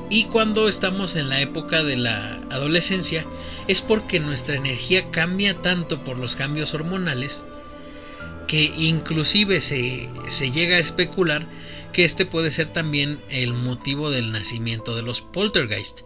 [0.09, 3.25] Y cuando estamos en la época de la adolescencia
[3.69, 7.47] es porque nuestra energía cambia tanto por los cambios hormonales
[8.49, 11.47] que inclusive se, se llega a especular
[11.93, 16.01] que este puede ser también el motivo del nacimiento de los poltergeist.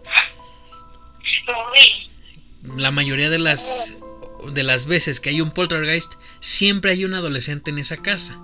[2.75, 3.97] La mayoría de las
[4.51, 8.39] de las veces que hay un poltergeist, siempre hay un adolescente en esa casa.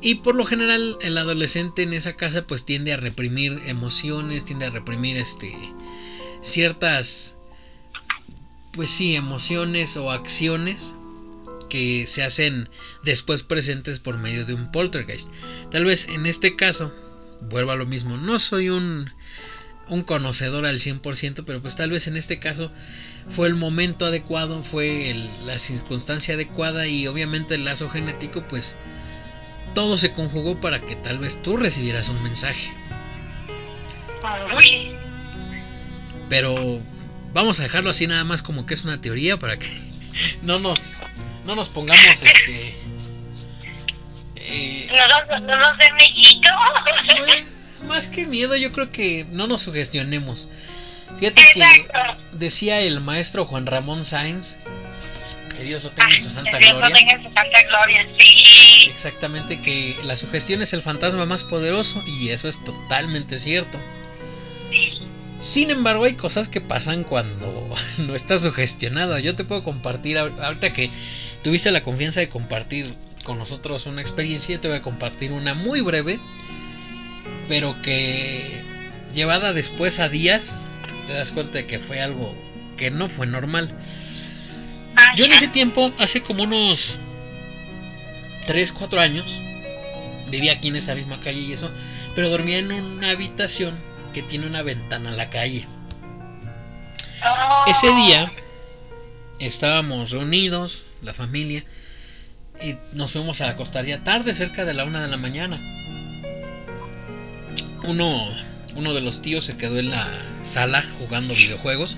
[0.00, 4.66] Y por lo general el adolescente en esa casa pues tiende a reprimir emociones, tiende
[4.66, 5.56] a reprimir este
[6.42, 7.36] ciertas
[8.72, 10.94] pues sí, emociones o acciones
[11.68, 12.68] que se hacen
[13.02, 15.32] después presentes por medio de un poltergeist.
[15.70, 16.94] Tal vez en este caso,
[17.40, 19.10] vuelvo a lo mismo, no soy un,
[19.88, 22.70] un conocedor al 100%, pero pues tal vez en este caso
[23.28, 25.14] fue el momento adecuado, fue
[25.44, 28.76] la circunstancia adecuada y obviamente el lazo genético, pues
[29.74, 32.72] todo se conjugó para que tal vez tú recibieras un mensaje.
[36.28, 36.80] Pero
[37.36, 39.68] vamos a dejarlo así nada más como que es una teoría para que
[40.42, 41.02] no nos
[41.44, 42.74] no nos pongamos este
[44.36, 44.88] eh,
[45.42, 46.48] no, nos, de México
[47.86, 50.48] más que miedo yo creo que no nos sugestionemos
[51.18, 51.88] fíjate que
[52.32, 54.58] decía el maestro Juan Ramón Sáenz
[55.56, 56.94] que Dios lo tenga en su santa gloria.
[58.88, 63.78] Exactamente, que la sugestión es el fantasma más poderoso y eso es totalmente cierto.
[65.38, 69.18] Sin embargo, hay cosas que pasan cuando no estás sugestionado.
[69.18, 70.90] Yo te puedo compartir, ahorita que
[71.42, 72.92] tuviste la confianza de compartir
[73.24, 76.20] con nosotros una experiencia, te voy a compartir una muy breve,
[77.48, 78.62] pero que
[79.14, 80.68] llevada después a días,
[81.06, 82.34] te das cuenta de que fue algo
[82.76, 83.70] que no fue normal.
[85.16, 86.98] Yo en ese tiempo, hace como unos
[88.46, 89.40] 3, 4 años,
[90.30, 91.70] vivía aquí en esta misma calle y eso,
[92.14, 93.78] pero dormía en una habitación
[94.12, 95.66] que tiene una ventana a la calle.
[97.66, 98.32] Ese día
[99.38, 101.64] estábamos reunidos, la familia,
[102.62, 105.58] y nos fuimos a acostar ya tarde, cerca de la una de la mañana.
[107.84, 108.26] Uno,
[108.74, 110.08] uno de los tíos se quedó en la
[110.46, 111.96] sala jugando videojuegos.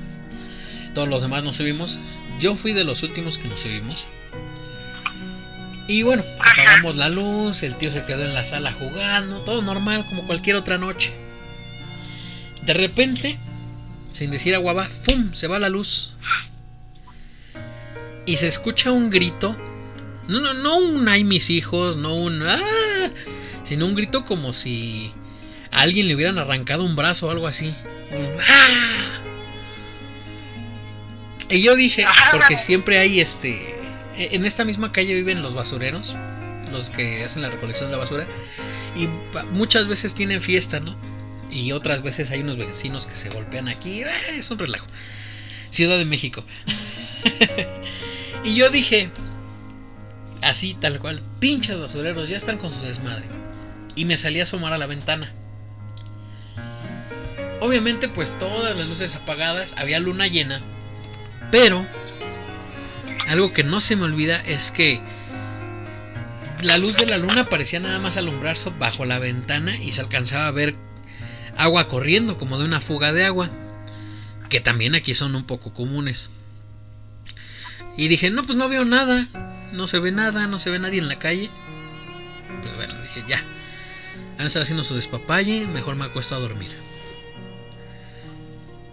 [0.94, 2.01] Todos los demás nos subimos.
[2.38, 4.07] Yo fui de los últimos que nos subimos.
[5.88, 10.05] Y bueno, apagamos la luz, el tío se quedó en la sala jugando, todo normal
[10.07, 11.14] como cualquier otra noche.
[12.62, 13.38] De repente,
[14.12, 15.32] sin decir aguaba, ¡fum!
[15.32, 16.14] se va la luz.
[18.26, 19.57] Y se escucha un grito.
[20.28, 22.59] No, no, no un ay mis hijos, no un ¡ah!
[23.64, 25.11] Sino un grito como si
[25.72, 27.74] a alguien le hubieran arrancado un brazo o algo así.
[28.12, 29.18] ¡Ah!
[31.50, 33.74] Y yo dije, porque siempre hay este.
[34.16, 36.16] En esta misma calle viven los basureros,
[36.70, 38.26] los que hacen la recolección de la basura,
[38.96, 39.09] y
[39.52, 40.96] muchas veces tienen fiesta, ¿no?
[41.50, 44.02] Y otras veces hay unos vecinos que se golpean aquí.
[44.02, 44.86] Eh, es un relajo.
[45.70, 46.44] Ciudad de México.
[48.44, 49.09] y yo dije,
[50.42, 53.24] así tal cual, pinches basureros, ya están con su desmadre.
[53.94, 55.32] Y me salí a asomar a la ventana.
[57.61, 60.61] Obviamente pues todas las luces apagadas, había luna llena.
[61.50, 61.86] Pero,
[63.26, 65.00] algo que no se me olvida es que
[66.62, 70.46] la luz de la luna parecía nada más alumbrarse bajo la ventana y se alcanzaba
[70.46, 70.76] a ver
[71.56, 73.50] agua corriendo, como de una fuga de agua,
[74.48, 76.30] que también aquí son un poco comunes.
[77.96, 79.26] Y dije, no, pues no veo nada,
[79.72, 81.50] no se ve nada, no se ve nadie en la calle.
[82.62, 83.42] Pues bueno, dije, ya,
[84.36, 86.88] van a estar haciendo su despapalle, mejor me acuesto a dormir.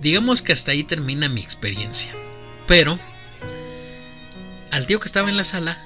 [0.06, 2.12] Digamos que hasta ahí termina mi experiencia.
[2.68, 3.00] Pero,
[4.70, 5.82] al tío que estaba en la sala,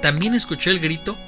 [0.00, 1.18] también escuchó el grito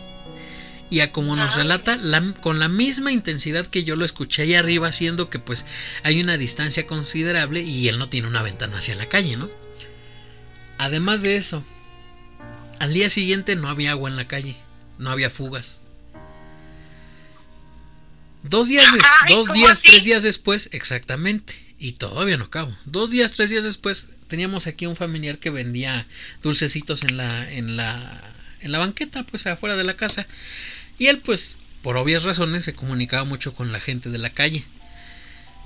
[0.89, 2.01] y a como nos relata
[2.41, 5.67] con la misma intensidad que yo lo escuché ahí arriba, siendo que pues
[6.03, 9.51] hay una distancia considerable y él no tiene una ventana hacia la calle, ¿no?
[10.79, 11.63] Además de eso,
[12.79, 14.57] al día siguiente no había agua en la calle,
[14.97, 15.83] no había fugas.
[18.45, 18.87] Dos días,
[19.29, 22.75] dos días, tres días después, exactamente, y todavía no acabo.
[22.85, 26.07] Dos días, tres días después, teníamos aquí un familiar que vendía
[26.43, 28.23] dulcecitos en la, en la,
[28.61, 30.27] en la banqueta, pues afuera de la casa.
[30.99, 34.65] Y él, pues, por obvias razones, se comunicaba mucho con la gente de la calle.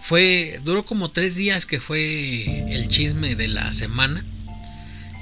[0.03, 4.25] Fue, duró como tres días que fue el chisme de la semana.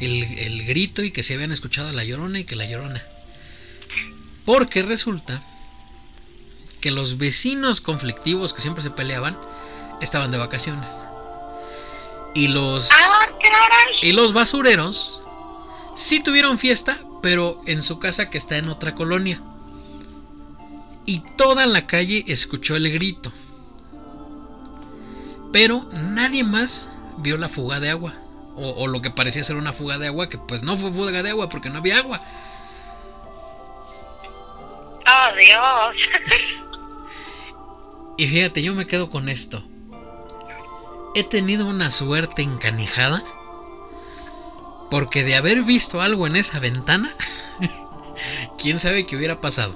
[0.00, 3.02] El, grito y que se habían escuchado a la llorona y que la llorona.
[4.44, 5.42] Porque resulta
[6.80, 9.36] que los vecinos conflictivos que siempre se peleaban
[10.00, 11.04] estaban de vacaciones.
[12.34, 13.26] Y los, ah,
[14.02, 15.22] y los basureros
[15.96, 19.40] sí tuvieron fiesta, pero en su casa que está en otra colonia.
[21.06, 23.32] y toda la calle escuchó el grito.
[25.52, 28.14] Pero nadie más vio la fuga de agua.
[28.60, 31.30] O, lo que parecía ser una fuga de agua, que pues no fue fuga de
[31.30, 32.20] agua porque no había agua.
[35.06, 35.96] ¡Oh, Dios!
[38.18, 39.62] y fíjate, yo me quedo con esto.
[41.14, 43.22] He tenido una suerte encanijada.
[44.90, 47.10] Porque de haber visto algo en esa ventana,
[48.58, 49.74] quién sabe qué hubiera pasado.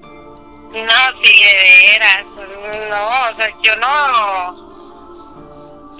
[0.00, 2.24] No, sí, de veras.
[2.88, 4.71] No, o sea, yo no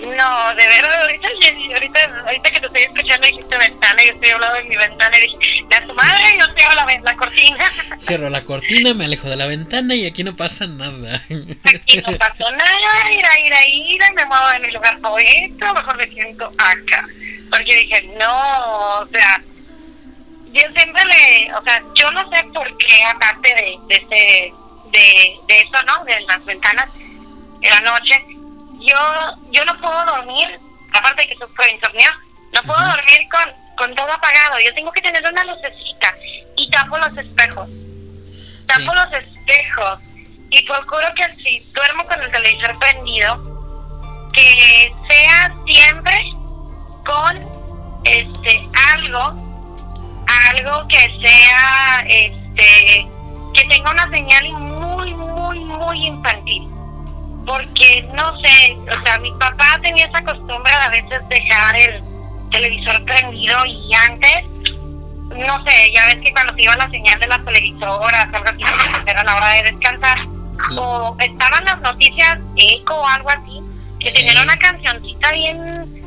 [0.02, 1.28] no, de verdad, ahorita,
[1.74, 5.20] ahorita, ahorita que te estoy escuchando dijiste ventana, yo estoy hablando de mi ventana y
[5.20, 7.72] dije, de a tu madre yo cierro la, la cortina.
[7.98, 11.16] Cierro la cortina, me alejo de la ventana y aquí no pasa nada.
[11.16, 16.06] Aquí no pasó nada, ira, ira, ira, me muevo de mi lugar favorito, mejor me
[16.08, 17.06] siento acá.
[17.50, 19.40] Porque dije, no, o sea,
[20.52, 24.52] yo siempre le, o sea, yo no sé por qué, aparte de, de, ese,
[24.90, 26.04] de, de eso, ¿no?
[26.04, 26.88] De las ventanas
[27.60, 28.24] en la noche,
[28.86, 28.96] yo
[29.50, 30.60] yo no puedo dormir,
[30.92, 32.10] aparte de que sufro insomnio,
[32.52, 34.58] no puedo dormir con, con todo apagado.
[34.60, 36.14] Yo tengo que tener una lucecita
[36.56, 37.68] y tapo los espejos.
[38.66, 39.98] Tapo los espejos
[40.50, 46.30] y procuro que si duermo con el televisor prendido, que sea siempre
[47.04, 49.18] con este algo,
[50.50, 53.08] algo que sea este
[53.54, 56.71] que tenga una señal muy muy muy infantil
[57.46, 62.02] porque no sé, o sea, mi papá tenía esa costumbre de a veces dejar el
[62.50, 64.44] televisor prendido y antes,
[65.30, 68.62] no sé, ya ves que cuando se iba la señal de las televisoras, algo así,
[69.06, 70.18] era la hora de descansar,
[70.76, 73.60] o estaban las noticias eco o algo así,
[74.00, 76.02] que tenían una cancioncita bien...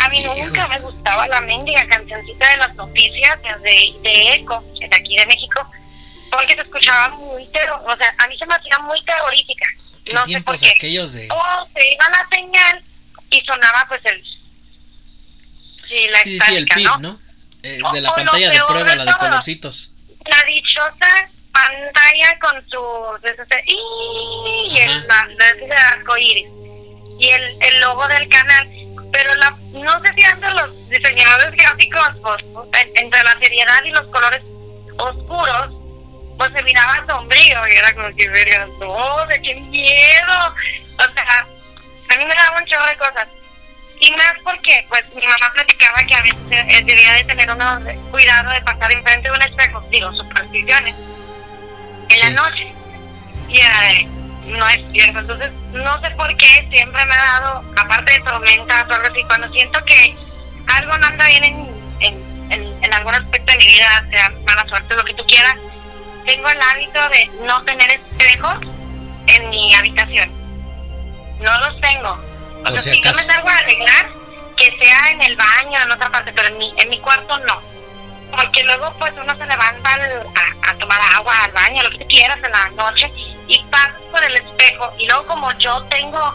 [0.00, 4.86] A mí nunca me gustaba la mendiga cancioncita de las noticias de, de eco, de
[4.86, 5.66] aquí de México,
[6.30, 9.66] porque se escuchaba muy, o sea, a mí se me hacía muy terrorífica
[10.14, 10.70] no sé por qué.
[10.70, 11.28] aquellos de...
[11.30, 12.84] O se iba la señal
[13.30, 14.24] y sonaba pues el...
[15.88, 17.18] Sí, la sí, sí, el pip, ¿no?
[17.62, 19.94] Eh, de la pantalla de prueba, la de colorcitos.
[20.26, 22.78] La dichosa pantalla con su...
[23.66, 26.46] Y, el arco iris.
[27.18, 28.68] Y el, el logo del canal.
[29.10, 32.08] Pero la, no sé si antes los diseñadores gráficos,
[32.70, 34.42] pues, entre la seriedad y los colores
[34.98, 35.77] oscuros,
[36.38, 40.54] pues se miraba sombrío y era como que vería, no, de qué miedo.
[40.98, 41.46] O sea,
[42.10, 43.28] a mí me daba un chorro de cosas.
[44.00, 47.80] Y más porque, pues, mi mamá platicaba que a veces eh, debía de tener uno
[48.12, 50.94] cuidado de pasar enfrente de un espejo, digo, supersticiones,
[52.08, 52.72] en la noche.
[53.48, 55.18] Y era no es cierto.
[55.18, 59.22] Entonces, no sé por qué siempre me ha dado, aparte de tormentas o algo así,
[59.24, 60.16] cuando siento que
[60.74, 61.56] algo no anda bien en,
[62.00, 65.54] en, en, en algún aspecto de mi vida, sea mala suerte, lo que tú quieras,
[66.28, 68.56] tengo el hábito de no tener espejos
[69.28, 70.30] en mi habitación.
[71.40, 72.18] No los tengo.
[72.66, 74.10] O, sea, si yo me salgo a arreglar,
[74.54, 77.62] que sea en el baño, en otra parte, pero en mi, en mi cuarto no.
[78.36, 79.90] Porque luego pues uno se levanta
[80.68, 83.10] a, tomar agua al baño, lo que quieras en la noche,
[83.46, 84.92] y pasas por el espejo.
[84.98, 86.34] Y luego como yo tengo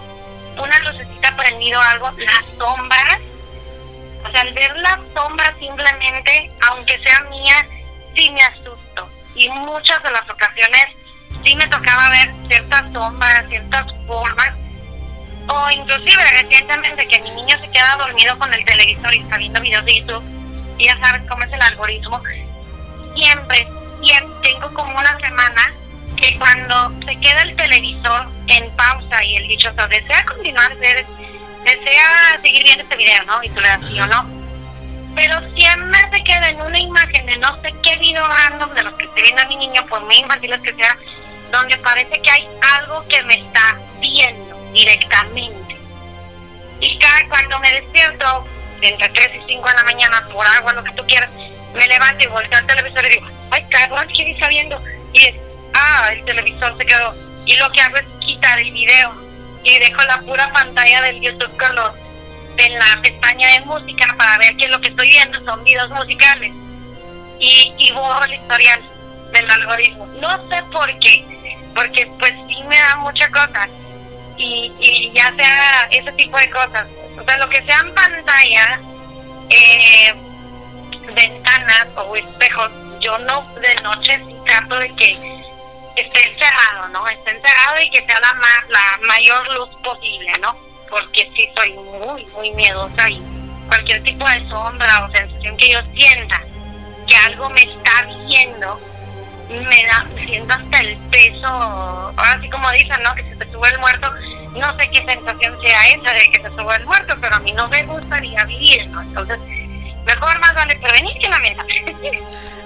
[0.57, 3.19] una lucecita prendido algo, las sombras,
[4.25, 7.67] o sea, al ver las sombras simplemente, aunque sea mía,
[8.15, 8.82] sí me asusto
[9.35, 10.85] y muchas de las ocasiones
[11.43, 14.51] sí me tocaba ver ciertas sombras, ciertas formas,
[15.47, 19.61] o inclusive recientemente que mi niño se queda dormido con el televisor y está viendo
[19.61, 20.23] videos de YouTube,
[20.77, 22.21] y ya sabes cómo es el algoritmo,
[23.15, 23.67] siempre,
[24.01, 25.73] siempre tengo como una semana
[26.15, 32.63] que cuando se queda el televisor en pausa y el dichoso desea continuar, desea seguir
[32.63, 33.43] viendo este video, ¿no?
[33.43, 34.42] Y tú le das sí o no
[35.15, 38.93] pero siempre se queda en una imagen de no sé qué video random de los
[38.95, 40.97] que estoy viendo a mi niño, por muy infantiles que sea,
[41.51, 42.47] donde parece que hay
[42.77, 45.77] algo que me está viendo directamente.
[46.79, 48.45] Y cada cuando me despierto,
[48.81, 51.31] entre 3 y 5 de la mañana, por agua, lo que tú quieras,
[51.73, 54.81] me levanto y volteo al televisor y digo, ay cabrón, ¿quién está viendo?
[55.13, 55.35] Y es,
[55.73, 57.13] ah, el televisor se quedó.
[57.45, 59.13] Y lo que hago es quitar el video
[59.63, 61.91] y dejo la pura pantalla del YouTube con los
[62.57, 65.89] en la pestaña de música para ver qué es lo que estoy viendo, son videos
[65.89, 66.51] musicales.
[67.39, 68.81] Y, y borro el historial
[69.31, 70.05] del algoritmo.
[70.21, 71.25] No sé por qué,
[71.75, 73.67] porque pues sí me da muchas cosas.
[74.37, 76.87] Y, y ya sea ese tipo de cosas.
[77.19, 78.79] O sea, lo que sean pantallas,
[79.49, 80.13] eh,
[81.13, 85.11] ventanas o espejos, yo no de noche trato de que
[85.95, 87.07] esté encerrado, ¿no?
[87.07, 90.72] Esté encerrado y que sea la, la mayor luz posible, ¿no?
[90.93, 93.19] Porque sí soy muy, muy miedosa y
[93.67, 96.43] cualquier tipo de sombra o sensación que yo sienta
[97.07, 98.79] que algo me está viendo,
[99.49, 103.15] me da, siento hasta el pelo eso, así como dicen, ¿no?
[103.15, 104.11] Que se te sube el muerto,
[104.51, 107.51] no sé qué sensación sea esa de que se sube el muerto, pero a mí
[107.53, 109.01] no me gustaría vivir, ¿no?
[109.01, 109.39] Entonces,
[110.05, 111.65] mejor más vale prevenir que lamentar.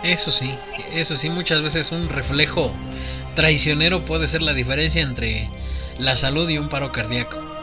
[0.03, 0.53] Eso sí,
[0.91, 2.73] eso sí, muchas veces un reflejo
[3.36, 5.49] traicionero puede ser la diferencia entre
[5.97, 7.57] la salud y un paro cardíaco.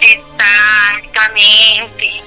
[0.00, 2.22] Exactamente.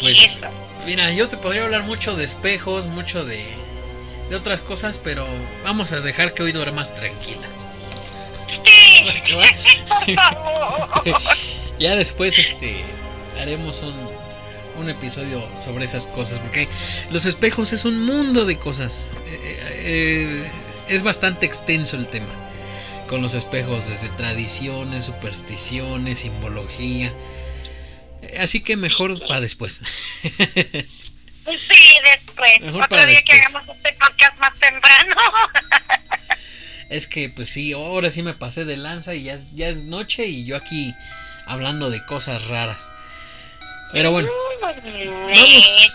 [0.00, 0.40] Pues,
[0.86, 3.44] mira, yo te podría hablar mucho de espejos, mucho de,
[4.28, 5.26] de otras cosas, pero
[5.64, 7.46] vamos a dejar que hoy duermas tranquila.
[8.64, 9.04] Sí.
[10.06, 11.12] Este,
[11.78, 12.82] ya después este
[13.38, 13.94] haremos un,
[14.80, 16.68] un episodio sobre esas cosas, porque
[17.10, 19.10] los espejos es un mundo de cosas.
[19.26, 20.50] Eh, eh,
[20.88, 22.39] es bastante extenso el tema
[23.10, 27.12] con los espejos, desde tradiciones, supersticiones, simbología.
[28.38, 29.82] Así que mejor para después.
[30.22, 32.60] Sí, después.
[32.60, 33.56] Mejor Otro para día que después.
[33.56, 35.16] hagamos este podcast más temprano.
[36.88, 39.84] Es que pues sí, ahora sí me pasé de lanza y ya es, ya es
[39.84, 40.92] noche y yo aquí
[41.46, 42.92] hablando de cosas raras.
[43.92, 44.28] Pero bueno,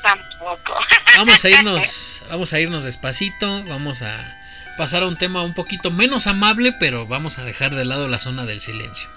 [0.02, 0.74] tampoco.
[1.18, 4.45] vamos a irnos, vamos a irnos despacito, vamos a
[4.78, 8.20] pasar a un tema un poquito menos amable, pero vamos a dejar de lado la
[8.20, 9.10] zona del silencio.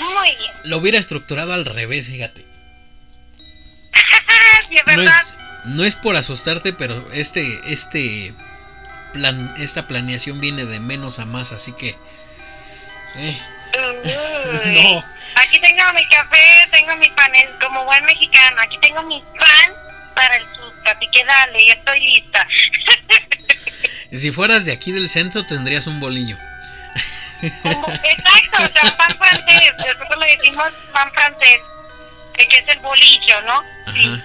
[0.00, 0.52] Muy bien.
[0.64, 2.44] Lo hubiera estructurado al revés, fíjate.
[4.68, 8.34] Sí, es No es, no es por asustarte, pero este, este
[9.12, 11.96] plan, esta planeación viene de menos a más, así que,
[13.16, 13.38] eh,
[14.66, 17.30] no, Aquí tengo mi café, tengo mi pan,
[17.60, 18.60] como buen mexicano.
[18.62, 19.72] Aquí tengo mi pan
[20.14, 22.46] para el susto, así que dale, ya estoy lista.
[24.16, 26.36] si fueras de aquí del centro tendrías un bolillo.
[27.42, 29.72] Exacto, o sea, pan francés.
[29.76, 31.58] Nosotros le decimos pan francés,
[32.36, 33.62] que es el bolillo, ¿no?
[33.92, 34.06] Sí.
[34.06, 34.24] Ajá.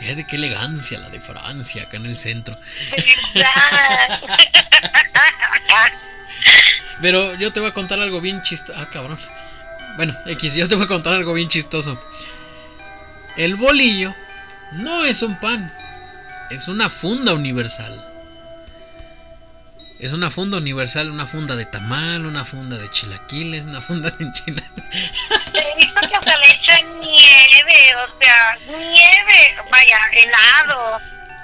[0.00, 2.56] Fíjate qué elegancia la de Francia acá en el centro.
[7.00, 8.78] Pero yo te voy a contar algo bien chistoso.
[8.78, 9.18] Ah, cabrón.
[9.96, 12.00] Bueno, X, yo te voy a contar algo bien chistoso.
[13.36, 14.14] El bolillo
[14.72, 15.72] no es un pan,
[16.50, 18.07] es una funda universal.
[19.98, 24.24] Es una funda universal, una funda de tamal, una funda de chilaquiles, una funda de
[24.24, 24.70] enchiladas.
[25.54, 31.00] He visto que se le echa nieve, o sea, nieve, vaya, helado.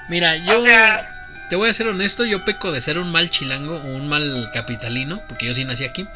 [0.09, 1.11] Mira, yo O sea-
[1.51, 4.49] te voy a ser honesto, yo peco de ser un mal chilango o un mal
[4.55, 6.07] capitalino, porque yo sí nací aquí.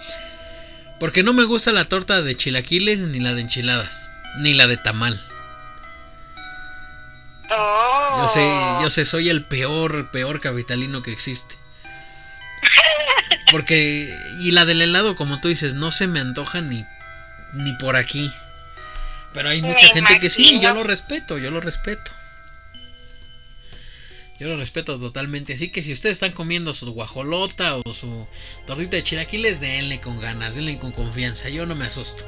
[1.00, 4.76] Porque no me gusta la torta de chilaquiles ni la de enchiladas, ni la de
[4.76, 5.20] tamal.
[7.50, 8.18] Oh.
[8.18, 8.40] Yo sé,
[8.82, 11.56] yo sé, soy el peor, peor capitalino que existe.
[13.50, 14.08] Porque,
[14.40, 16.84] y la del helado, como tú dices, no se me antoja ni,
[17.54, 18.30] ni por aquí.
[19.32, 22.10] Pero hay Me mucha gente que sí, yo lo respeto, yo lo respeto.
[24.38, 25.54] Yo lo respeto totalmente.
[25.54, 28.28] Así que si ustedes están comiendo su guajolota o su
[28.66, 31.48] tortita de chilaquiles, denle con ganas, denle con confianza.
[31.48, 32.24] Yo no me asusto.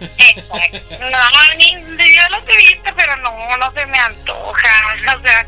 [0.00, 0.96] Exacto.
[1.00, 5.16] No, ni, yo los he visto, pero no, no se me antoja.
[5.16, 5.46] O sea,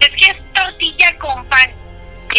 [0.00, 1.70] es que es tortilla con pan.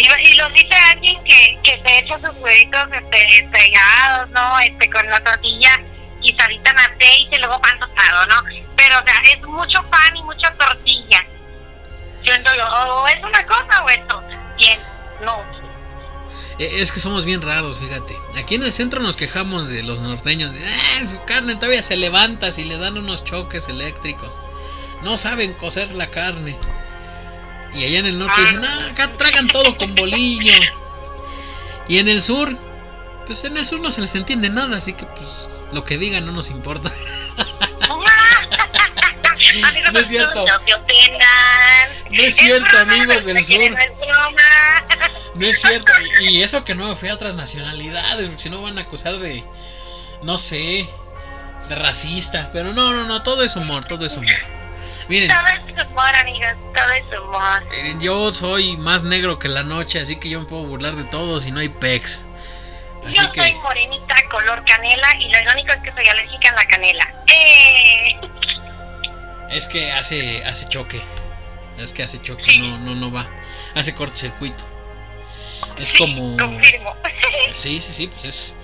[0.00, 4.58] Y, y lo dice alguien que, que se echa sus huevitos este, pegados, ¿no?
[4.60, 5.70] Este, con la tortilla
[6.20, 8.36] guisadita en aceite y luego pan tostado, ¿no?
[8.76, 11.24] Pero, o sea, es mucho pan y mucha tortilla.
[12.22, 14.22] Siento yo, o es una cosa o esto.
[14.56, 14.78] Bien,
[15.24, 15.42] no.
[16.58, 18.14] Eh, Es que somos bien raros, fíjate.
[18.38, 20.52] Aquí en el centro nos quejamos de los norteños.
[20.52, 24.38] De, "Ah, su carne todavía se levanta si le dan unos choques eléctricos.
[25.02, 26.56] No saben cocer la carne.
[27.74, 30.52] Y allá en el norte dicen, ah, acá tragan todo con bolillo.
[31.88, 32.56] Y en el sur,
[33.26, 36.26] pues en el sur no se les entiende nada, así que pues lo que digan
[36.26, 36.90] no nos importa.
[39.92, 40.46] No es cierto.
[40.46, 42.10] No se ofendan.
[42.10, 43.60] No es cierto, amigos del sur.
[45.34, 45.92] No es cierto.
[46.20, 48.82] Y, y eso que no me fui a otras nacionalidades, porque si no van a
[48.82, 49.44] acusar de,
[50.22, 50.88] no sé,
[51.68, 52.50] de racista.
[52.52, 54.59] Pero no, no, no, todo es humor, todo es humor.
[55.10, 55.40] Miren, Todo
[55.82, 57.64] es humor, amigos, todo es humor.
[57.70, 61.02] miren, yo soy más negro que la noche, así que yo me puedo burlar de
[61.02, 62.24] todos y no hay pex.
[63.04, 66.54] Así Yo soy que, morenita, color canela, y lo irónico es que soy alérgica a
[66.54, 67.14] la canela.
[67.26, 68.20] ¡Eh!
[69.50, 71.00] es que hace, hace choque.
[71.76, 72.58] Es que hace choque, Sí.
[72.60, 73.26] no, no, no va.
[73.74, 74.62] Hace cortocircuito.
[75.76, 76.36] Es Sí, como.
[76.36, 76.94] Confirmo.
[77.52, 78.54] Sí, sí, sí, pues es.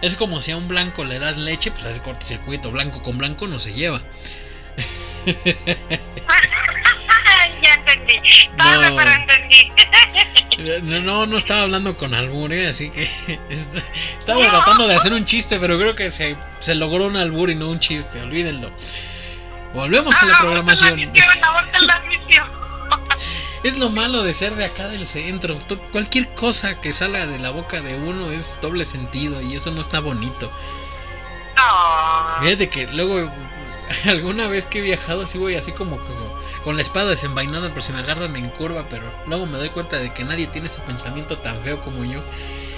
[0.00, 2.70] Es como si a un blanco le das leche, pues hace cortocircuito.
[2.70, 4.00] Blanco con blanco no se lleva.
[7.62, 8.20] ya entendí.
[8.56, 8.96] No.
[8.96, 9.72] pero entendí.
[10.82, 12.68] No, no, no estaba hablando con albur, ¿eh?
[12.68, 13.04] así que
[13.48, 13.74] est-
[14.18, 14.50] estaba No.
[14.50, 17.70] tratando de hacer un chiste, pero creo que se, se logró un albur y no
[17.70, 18.70] un chiste, olvídenlo.
[19.72, 21.00] Volvemos a la Ah, programación.
[21.00, 22.02] la
[23.64, 25.58] es lo malo de ser de acá del centro.
[25.92, 29.80] Cualquier cosa que salga de la boca de uno es doble sentido y eso no
[29.80, 30.52] está bonito.
[32.42, 33.32] Fíjate que luego,
[34.08, 35.98] alguna vez que he viajado, sí voy así como,
[36.64, 38.86] con la espada desenvainada, pero se me agarran en curva.
[38.88, 42.22] Pero luego me doy cuenta de que nadie tiene ese pensamiento tan feo como yo.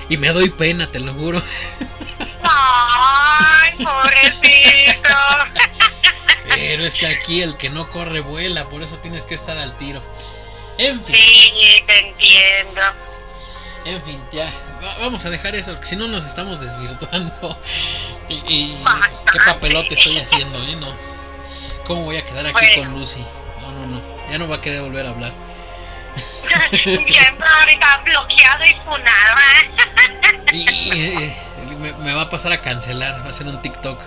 [0.08, 1.42] Y me doy pena, te lo juro.
[2.42, 5.14] ¡Ay, pobrecito!
[6.54, 9.76] Pero es que aquí el que no corre vuela, por eso tienes que estar al
[9.78, 10.02] tiro.
[10.78, 11.14] En fin.
[11.14, 12.80] Sí, te entiendo.
[13.84, 14.50] En fin, ya.
[14.82, 17.58] Vamos a dejar eso, porque si no nos estamos desvirtuando.
[18.28, 18.74] Y,
[19.30, 20.74] qué papelote estoy haciendo, ¿eh?
[20.76, 20.96] No.
[21.84, 23.22] ¿Cómo voy a quedar aquí con Lucy?
[23.60, 24.30] No, no, no.
[24.30, 25.32] Ya no va a querer volver a hablar.
[26.70, 29.36] Siempre ahorita bloqueado y funada.
[30.52, 34.00] y, me, me, va a pasar a cancelar, va a hacer un TikTok.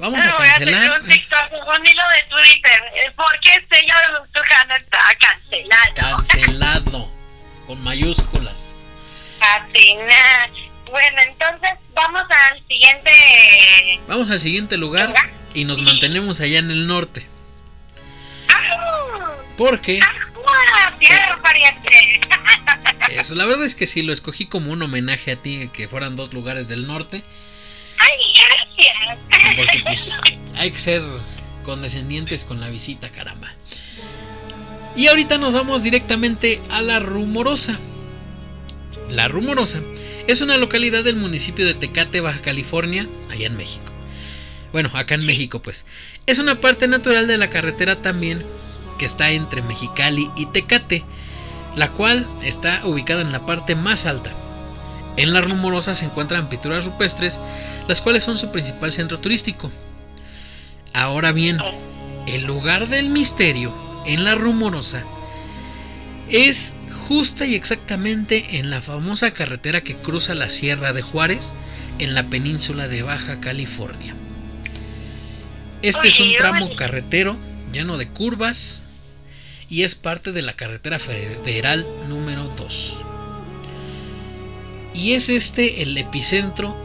[0.00, 0.88] Vamos a cancelar.
[0.88, 3.12] Voy a un TikTok, un hilo de Twitter.
[3.14, 3.86] ¿Por qué de
[4.32, 5.94] tu canal está cancelado?
[5.94, 7.10] Cancelado.
[7.68, 8.74] con mayúsculas.
[9.42, 9.96] Así,
[10.90, 13.10] Bueno, entonces vamos al siguiente.
[14.06, 15.12] Vamos al siguiente lugar
[15.54, 17.26] y nos mantenemos allá en el norte.
[19.56, 20.00] Porque.
[23.10, 26.16] Eso, la verdad es que sí, lo escogí como un homenaje a ti, que fueran
[26.16, 27.22] dos lugares del norte.
[27.98, 29.56] Ay, gracias.
[29.56, 30.12] Porque pues
[30.56, 31.02] hay que ser
[31.64, 33.52] condescendientes con la visita, caramba.
[34.96, 37.78] Y ahorita nos vamos directamente a La Rumorosa.
[39.12, 39.82] La Rumorosa
[40.26, 43.92] es una localidad del municipio de Tecate, Baja California, allá en México.
[44.72, 45.84] Bueno, acá en México pues.
[46.26, 48.42] Es una parte natural de la carretera también
[48.98, 51.04] que está entre Mexicali y Tecate,
[51.76, 54.32] la cual está ubicada en la parte más alta.
[55.18, 57.38] En La Rumorosa se encuentran pinturas rupestres,
[57.88, 59.70] las cuales son su principal centro turístico.
[60.94, 61.58] Ahora bien,
[62.26, 63.74] el lugar del misterio
[64.06, 65.04] en La Rumorosa
[66.30, 71.52] es justa y exactamente en la famosa carretera que cruza la Sierra de Juárez
[71.98, 74.14] en la península de Baja California.
[75.82, 77.36] Este es un tramo carretero
[77.72, 78.86] lleno de curvas
[79.68, 83.02] y es parte de la carretera federal número 2.
[84.94, 86.76] Y es este el epicentro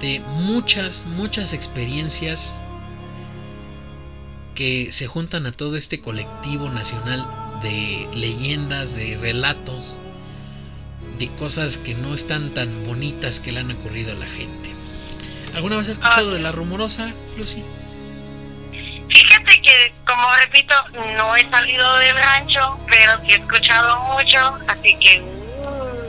[0.00, 2.58] de muchas, muchas experiencias
[4.54, 7.26] que se juntan a todo este colectivo nacional
[7.62, 9.98] de leyendas, de relatos,
[11.18, 14.70] de cosas que no están tan bonitas que le han ocurrido a la gente.
[15.54, 16.34] ¿Alguna vez has escuchado ah.
[16.34, 17.62] de la rumorosa, Lucy?
[19.08, 20.74] Fíjate que, como repito,
[21.18, 25.20] no he salido del rancho, pero sí he escuchado mucho, así que...
[25.20, 26.02] Uh.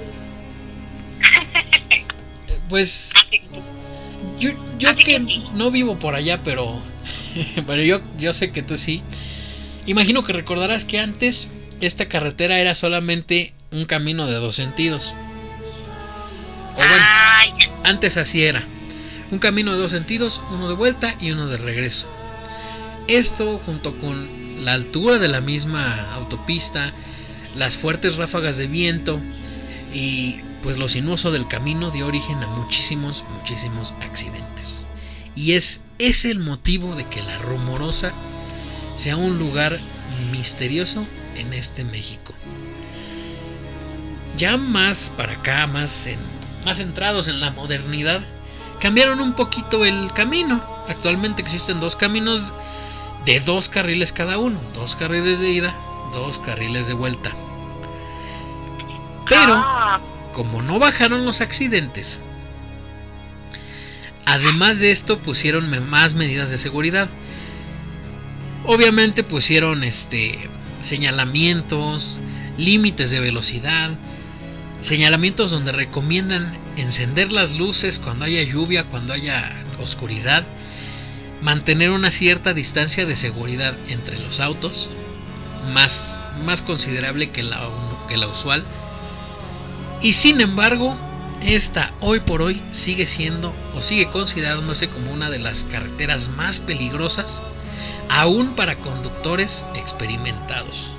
[2.69, 3.13] pues...
[4.39, 5.19] Yo, yo que,
[5.53, 6.81] no vivo por allá, pero...
[7.67, 9.03] pero yo, yo sé que tú sí.
[9.85, 11.49] Imagino que recordarás que antes
[11.81, 15.13] esta carretera era solamente un camino de dos sentidos.
[16.73, 18.63] O bueno, antes así era.
[19.31, 22.07] Un camino de dos sentidos, uno de vuelta y uno de regreso.
[23.07, 24.27] Esto junto con
[24.63, 26.93] la altura de la misma autopista,
[27.55, 29.19] las fuertes ráfagas de viento
[29.93, 34.87] y pues lo sinuoso del camino dio origen a muchísimos, muchísimos accidentes.
[35.35, 38.13] Y es ese el motivo de que la rumorosa
[38.95, 39.79] sea un lugar
[40.31, 41.05] misterioso
[41.35, 42.33] en este México.
[44.37, 46.19] Ya más para acá, más, en,
[46.65, 48.21] más centrados en la modernidad,
[48.79, 50.63] cambiaron un poquito el camino.
[50.87, 52.53] Actualmente existen dos caminos
[53.25, 55.75] de dos carriles cada uno, dos carriles de ida,
[56.11, 57.31] dos carriles de vuelta.
[59.29, 59.99] Pero, ah.
[60.33, 62.21] como no bajaron los accidentes,
[64.25, 67.07] además de esto pusieron más medidas de seguridad.
[68.65, 70.49] Obviamente pusieron este
[70.79, 72.19] señalamientos,
[72.57, 73.91] límites de velocidad,
[74.81, 80.43] señalamientos donde recomiendan encender las luces cuando haya lluvia, cuando haya oscuridad
[81.41, 84.89] mantener una cierta distancia de seguridad entre los autos,
[85.73, 87.69] más, más considerable que la,
[88.07, 88.63] que la usual.
[90.01, 90.95] Y sin embargo,
[91.45, 96.61] esta hoy por hoy sigue siendo o sigue considerándose como una de las carreteras más
[96.61, 97.43] peligrosas,
[98.09, 100.93] aún para conductores experimentados.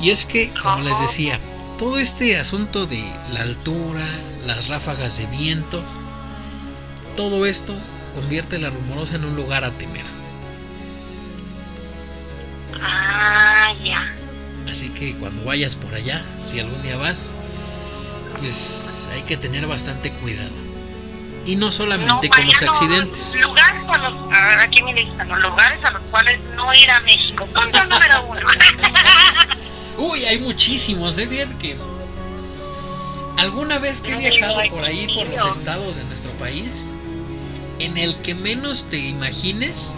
[0.00, 1.40] Y es que, como les decía,
[1.78, 4.06] todo este asunto de la altura,
[4.46, 5.82] las ráfagas de viento,
[7.16, 7.74] todo esto
[8.14, 10.04] convierte la rumorosa en un lugar a temer.
[12.80, 14.06] Ah, ya.
[14.70, 17.32] Así que cuando vayas por allá, si algún día vas,
[18.38, 20.65] pues hay que tener bastante cuidado.
[21.46, 23.36] Y no solamente con los accidentes.
[23.40, 24.14] Lugares a los,
[24.60, 27.46] aquí me listan, los lugares a los cuales no ir a México.
[27.46, 28.40] Punto número uno.
[29.98, 31.28] Uy, hay muchísimos, ¿eh?
[31.60, 31.76] Que
[33.38, 36.90] alguna vez que he viajado por ahí, por los estados de nuestro país,
[37.78, 39.94] en el que menos te imagines,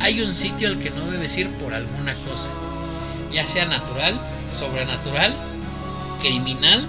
[0.00, 2.50] hay un sitio al que no debes ir por alguna cosa,
[3.32, 4.18] ya sea natural,
[4.50, 5.34] sobrenatural,
[6.20, 6.86] criminal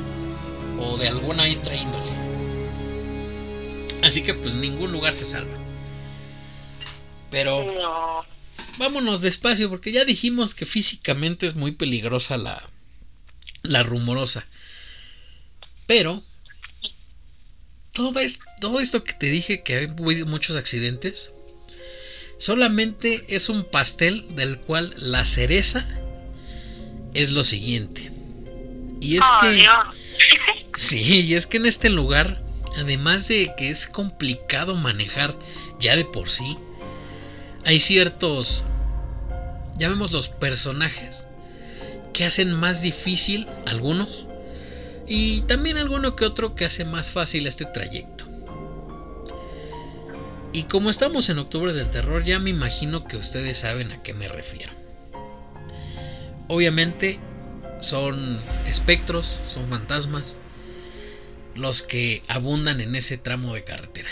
[0.80, 2.07] o de alguna otra índole.
[4.04, 5.58] Así que pues ningún lugar se salva.
[7.32, 7.66] Pero
[8.78, 12.62] vámonos despacio porque ya dijimos que físicamente es muy peligrosa la
[13.64, 14.48] la rumorosa.
[15.86, 16.24] Pero
[17.92, 19.88] todo, es, todo esto que te dije que hay
[20.26, 21.34] muchos accidentes
[22.38, 25.88] solamente es un pastel del cual la cereza
[27.14, 28.12] es lo siguiente.
[29.02, 29.66] Y es que
[30.78, 32.44] Sí, y es que en este lugar
[32.78, 35.36] además de que es complicado manejar
[35.80, 36.58] ya de por sí,
[37.66, 38.64] hay ciertos,
[39.78, 41.28] llamémoslos personajes,
[42.14, 44.26] que hacen más difícil algunos
[45.08, 48.26] y también alguno que otro que hace más fácil este trayecto.
[50.54, 54.14] Y como estamos en octubre del terror, ya me imagino que ustedes saben a qué
[54.14, 54.72] me refiero.
[56.48, 57.20] Obviamente
[57.80, 60.40] son espectros, son fantasmas,
[61.58, 64.10] los que abundan en ese tramo de carretera.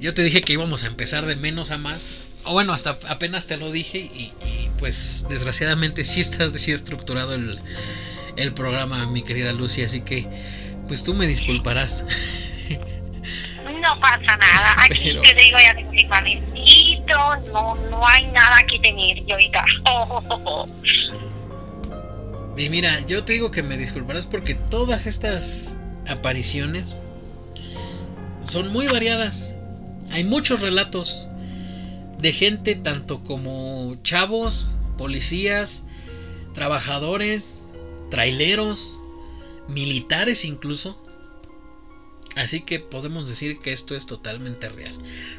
[0.00, 2.24] Yo te dije que íbamos a empezar de menos a más.
[2.44, 4.32] O bueno, hasta apenas te lo dije y,
[4.78, 7.58] pues desgraciadamente sí está así estructurado el,
[8.36, 9.82] el, programa, mi querida Lucy.
[9.82, 10.26] Así que
[10.86, 12.04] pues tú me disculparás.
[13.80, 14.76] No pasa nada.
[14.84, 15.90] Aquí te digo ya tengo
[16.22, 17.02] mi
[17.52, 19.64] No, no hay nada que tener yo ahorita.
[22.58, 25.76] Y mira, yo te digo que me disculparás porque todas estas
[26.08, 26.96] apariciones
[28.42, 29.54] son muy variadas.
[30.10, 31.28] Hay muchos relatos
[32.18, 34.66] de gente tanto como chavos,
[34.96, 35.84] policías,
[36.52, 37.68] trabajadores,
[38.10, 38.98] traileros,
[39.68, 41.00] militares incluso.
[42.34, 44.94] Así que podemos decir que esto es totalmente real.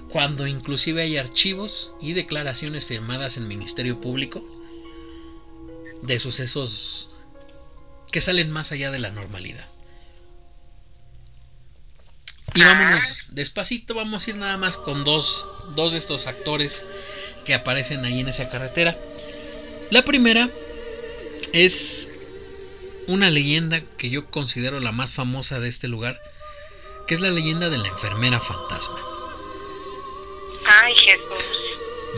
[0.08, 4.41] Cuando inclusive hay archivos y declaraciones firmadas en Ministerio Público
[6.02, 7.09] de sucesos
[8.11, 9.65] que salen más allá de la normalidad.
[12.56, 15.45] Y vámonos despacito, vamos a ir nada más con dos,
[15.76, 16.86] dos de estos actores
[17.45, 18.98] que aparecen ahí en esa carretera.
[19.91, 20.49] La primera
[21.53, 22.11] es
[23.07, 26.22] una leyenda que yo considero la más famosa de este lugar,
[27.07, 28.99] que es la leyenda de la enfermera fantasma.
[30.81, 31.52] Ay, Jesús.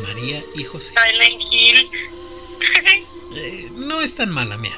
[0.03, 0.93] María y José.
[3.33, 4.77] Eh, no es tan mala, mira.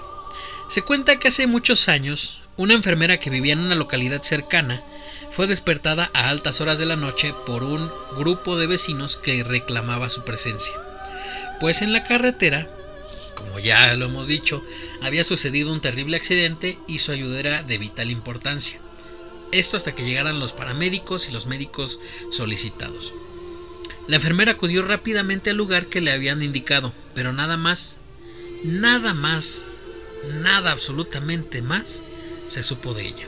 [0.74, 4.82] Se cuenta que hace muchos años, una enfermera que vivía en una localidad cercana
[5.30, 10.10] fue despertada a altas horas de la noche por un grupo de vecinos que reclamaba
[10.10, 10.74] su presencia.
[11.60, 12.72] Pues en la carretera,
[13.36, 14.64] como ya lo hemos dicho,
[15.04, 18.82] había sucedido un terrible accidente y su ayuda era de vital importancia.
[19.52, 22.00] Esto hasta que llegaran los paramédicos y los médicos
[22.32, 23.14] solicitados.
[24.08, 28.00] La enfermera acudió rápidamente al lugar que le habían indicado, pero nada más,
[28.64, 29.68] nada más
[30.30, 32.04] nada absolutamente más
[32.48, 33.28] se supo de ella.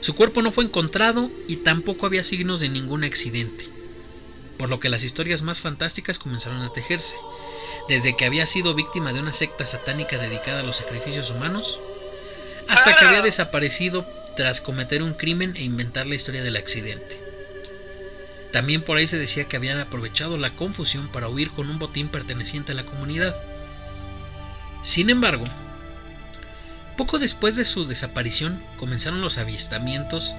[0.00, 3.64] Su cuerpo no fue encontrado y tampoco había signos de ningún accidente,
[4.58, 7.16] por lo que las historias más fantásticas comenzaron a tejerse,
[7.88, 11.80] desde que había sido víctima de una secta satánica dedicada a los sacrificios humanos,
[12.68, 13.22] hasta que había ah.
[13.22, 14.06] desaparecido
[14.36, 17.20] tras cometer un crimen e inventar la historia del accidente.
[18.52, 22.08] También por ahí se decía que habían aprovechado la confusión para huir con un botín
[22.08, 23.34] perteneciente a la comunidad.
[24.84, 25.46] Sin embargo,
[26.98, 30.36] poco después de su desaparición comenzaron los avistamientos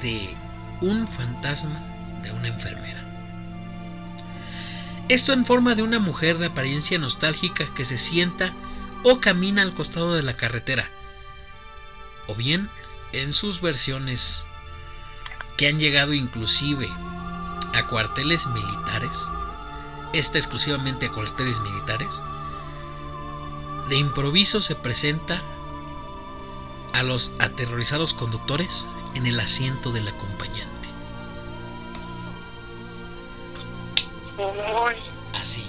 [0.00, 0.34] de
[0.80, 1.78] un fantasma
[2.22, 3.02] de una enfermera.
[5.08, 8.52] Esto en forma de una mujer de apariencia nostálgica que se sienta
[9.02, 10.88] o camina al costado de la carretera,
[12.28, 12.70] o bien
[13.12, 14.46] en sus versiones
[15.58, 16.88] que han llegado inclusive
[17.74, 19.26] a cuarteles militares,
[20.12, 22.22] esta exclusivamente a cuarteles militares,
[23.88, 25.40] de improviso se presenta
[26.92, 30.88] a los aterrorizados conductores en el asiento del acompañante.
[35.34, 35.64] Así.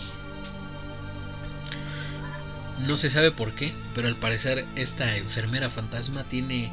[2.79, 6.71] No se sabe por qué, pero al parecer esta enfermera fantasma tiene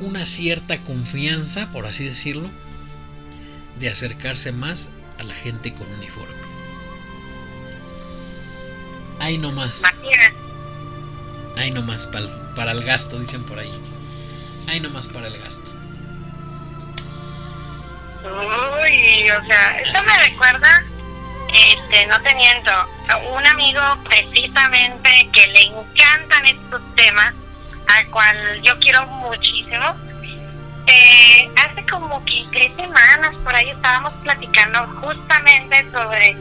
[0.00, 2.48] una cierta confianza, por así decirlo,
[3.78, 4.88] de acercarse más
[5.18, 6.39] a la gente con uniforme.
[9.20, 9.84] Ahí nomás.
[11.56, 13.70] Ahí nomás para para el gasto, dicen por ahí.
[14.66, 15.70] Ahí nomás para el gasto.
[18.22, 20.84] Uy, o sea, esto me recuerda,
[21.54, 22.70] este, no te miento,
[23.32, 27.32] un amigo precisamente que le encantan estos temas,
[27.88, 29.96] al cual yo quiero muchísimo.
[30.86, 36.36] Eh, hace como que tres semanas por ahí estábamos platicando justamente sobre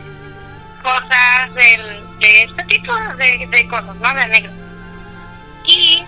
[0.81, 4.13] cosas del, de este tipo de, de cosas, ¿no?
[4.13, 4.51] De negro.
[5.65, 6.03] Y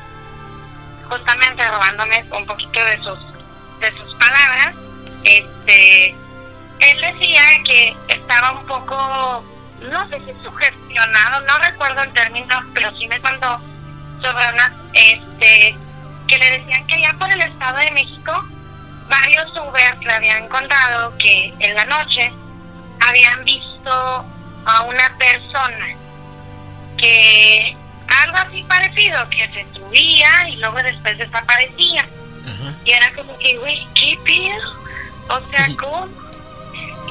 [1.09, 3.19] justamente robándome un poquito de sus,
[3.79, 4.75] de sus palabras,
[5.23, 6.15] este,
[6.79, 9.45] él decía que estaba un poco,
[9.81, 13.59] no sé si sugestionado, no recuerdo el término, pero sí me contó
[14.21, 15.75] sobre unas, este,
[16.27, 18.45] que le decían que allá por el Estado de México,
[19.09, 22.31] varios Ubers le habían contado que en la noche
[23.07, 24.25] habían visto
[24.65, 26.00] a una persona
[26.97, 27.75] que
[28.23, 32.07] algo así parecido, que se subía y luego después desaparecía.
[32.85, 34.57] Y era como que, güey, ¿qué pido?
[35.29, 36.07] O sea, ¿cómo?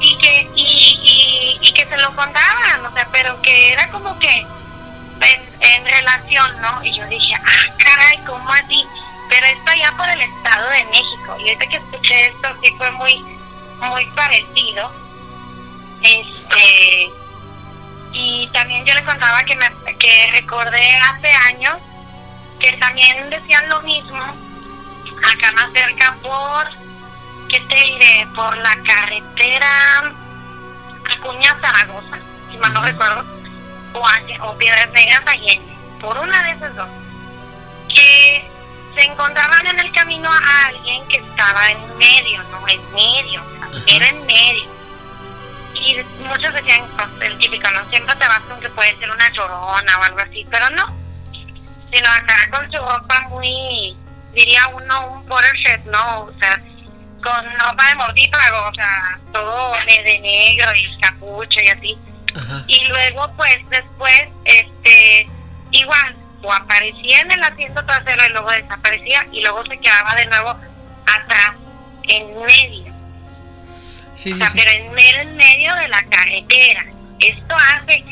[0.01, 4.39] Y que, y, y, que se lo contaban, o sea, pero que era como que
[4.39, 6.83] en, en relación, ¿no?
[6.83, 8.83] Y yo dije, ah, caray, ¿cómo así?
[9.29, 11.37] Pero esto ya por el Estado de México.
[11.39, 13.15] Y ahorita que escuché esto, sí fue muy,
[13.79, 14.91] muy parecido.
[16.01, 17.11] Este
[18.13, 21.77] y también yo le contaba que me que recordé hace años
[22.59, 26.67] que también decían lo mismo acá más cerca por
[27.49, 28.27] ¿qué te diré?
[28.35, 30.13] por la carretera
[31.17, 32.19] Acuña Zaragoza
[32.49, 33.25] si mal no recuerdo
[33.93, 36.89] o, o Piedras Negras Allende por una de esas dos
[37.87, 38.49] que
[38.95, 43.41] se encontraban en el camino a alguien que estaba en medio no en medio
[43.87, 44.70] era en medio
[45.81, 47.89] y muchos decían, pues, el típico, ¿no?
[47.89, 50.95] Siempre te vas con que puede ser una llorona o algo así, pero no.
[51.91, 53.97] Sino acá con su ropa muy,
[54.33, 56.21] diría uno, un border shirt, ¿no?
[56.23, 56.61] O sea,
[57.23, 61.97] con ropa de mordípago, o sea, todo de negro y capucha y así.
[62.67, 65.27] Y luego, pues, después, este,
[65.71, 70.25] igual, o aparecía en el asiento trasero y luego desaparecía y luego se quedaba de
[70.27, 70.49] nuevo
[71.05, 71.51] atrás,
[72.07, 72.90] en medio
[74.21, 76.85] Sí, o sea, pero en medio, en medio de la carretera.
[77.19, 78.03] Esto hace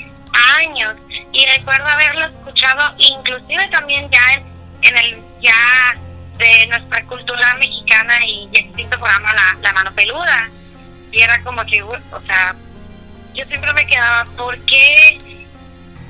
[0.57, 0.95] años
[1.31, 4.43] y recuerdo haberlo escuchado inclusive también ya en,
[4.81, 5.99] en el ya
[6.39, 10.49] de nuestra cultura mexicana y extinto programa la, la mano peluda
[11.11, 12.55] y era como que o sea
[13.35, 15.17] yo siempre me quedaba ¿por qué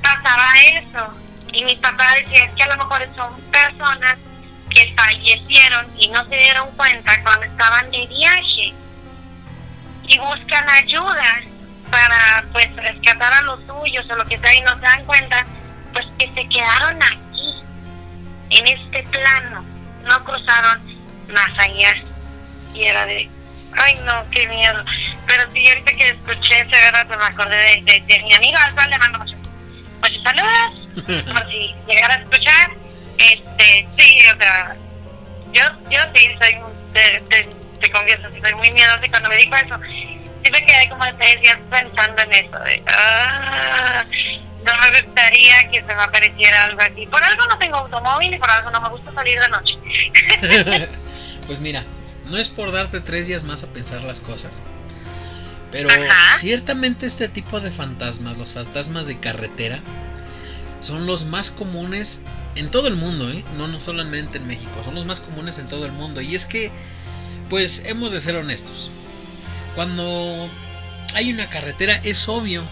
[0.02, 1.14] pasaba eso?
[1.52, 4.16] y mi papá decía es que a lo mejor son personas
[4.70, 8.74] que fallecieron y no se dieron cuenta cuando estaban de viaje
[10.10, 11.40] y buscan ayuda
[11.90, 15.46] para pues rescatar a los suyos o lo que sea y no se dan cuenta
[15.92, 17.62] pues que se quedaron aquí
[18.50, 19.64] en este plano.
[20.02, 20.82] No cruzaron
[21.32, 21.94] más allá.
[22.74, 23.30] Y era de
[23.84, 24.84] ay no qué miedo
[25.28, 28.88] pero sí ahorita que escuché ese verdad pues me acordé de, de, mi amigo Alfa
[28.88, 29.36] le mando muchos,
[30.02, 32.70] muchos saludos por si llegara a escuchar.
[33.16, 34.76] Este sí o sea
[35.52, 36.56] yo yo sí soy
[36.94, 39.76] de, de te confieso, soy muy miedosa y cuando me dijo eso,
[40.44, 44.04] sí me quedé como tres días pensando en eso, de, ah,
[44.64, 47.06] no me gustaría que se me apareciera algo así.
[47.06, 50.88] Por algo no tengo automóvil y por algo no me gusta salir de noche.
[51.46, 51.84] pues mira,
[52.26, 54.62] no es por darte tres días más a pensar las cosas.
[55.70, 55.88] Pero
[56.38, 59.78] ciertamente este tipo de fantasmas, los fantasmas de carretera,
[60.80, 62.22] son los más comunes
[62.56, 63.44] en todo el mundo, ¿eh?
[63.56, 66.20] no, no solamente en México, son los más comunes en todo el mundo.
[66.20, 66.72] Y es que
[67.50, 68.90] pues hemos de ser honestos.
[69.74, 70.48] Cuando
[71.14, 72.62] hay una carretera es obvio,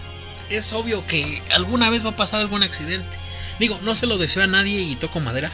[0.49, 3.17] es obvio que alguna vez va a pasar algún accidente.
[3.59, 5.51] Digo, no se lo deseo a nadie y toco madera.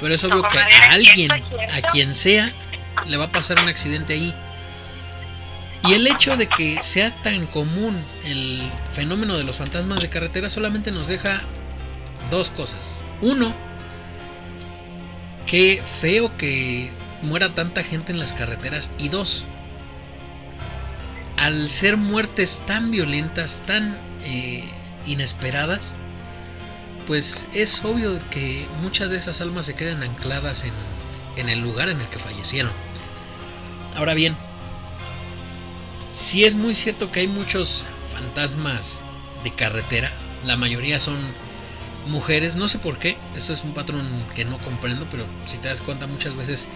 [0.00, 2.50] Pero es obvio que a alguien, a quien sea,
[3.06, 4.34] le va a pasar un accidente ahí.
[5.86, 8.62] Y el hecho de que sea tan común el
[8.92, 11.42] fenómeno de los fantasmas de carretera solamente nos deja
[12.30, 13.02] dos cosas.
[13.20, 13.54] Uno,
[15.46, 16.90] qué feo que
[17.24, 18.92] muera tanta gente en las carreteras.
[18.98, 19.44] Y dos,
[21.38, 24.64] al ser muertes tan violentas, tan eh,
[25.06, 25.96] inesperadas,
[27.06, 30.72] pues es obvio que muchas de esas almas se quedan ancladas en,
[31.36, 32.72] en el lugar en el que fallecieron.
[33.96, 34.36] Ahora bien,
[36.12, 39.04] si es muy cierto que hay muchos fantasmas
[39.42, 40.10] de carretera,
[40.44, 41.18] la mayoría son
[42.06, 45.68] mujeres, no sé por qué, eso es un patrón que no comprendo, pero si te
[45.68, 46.68] das cuenta muchas veces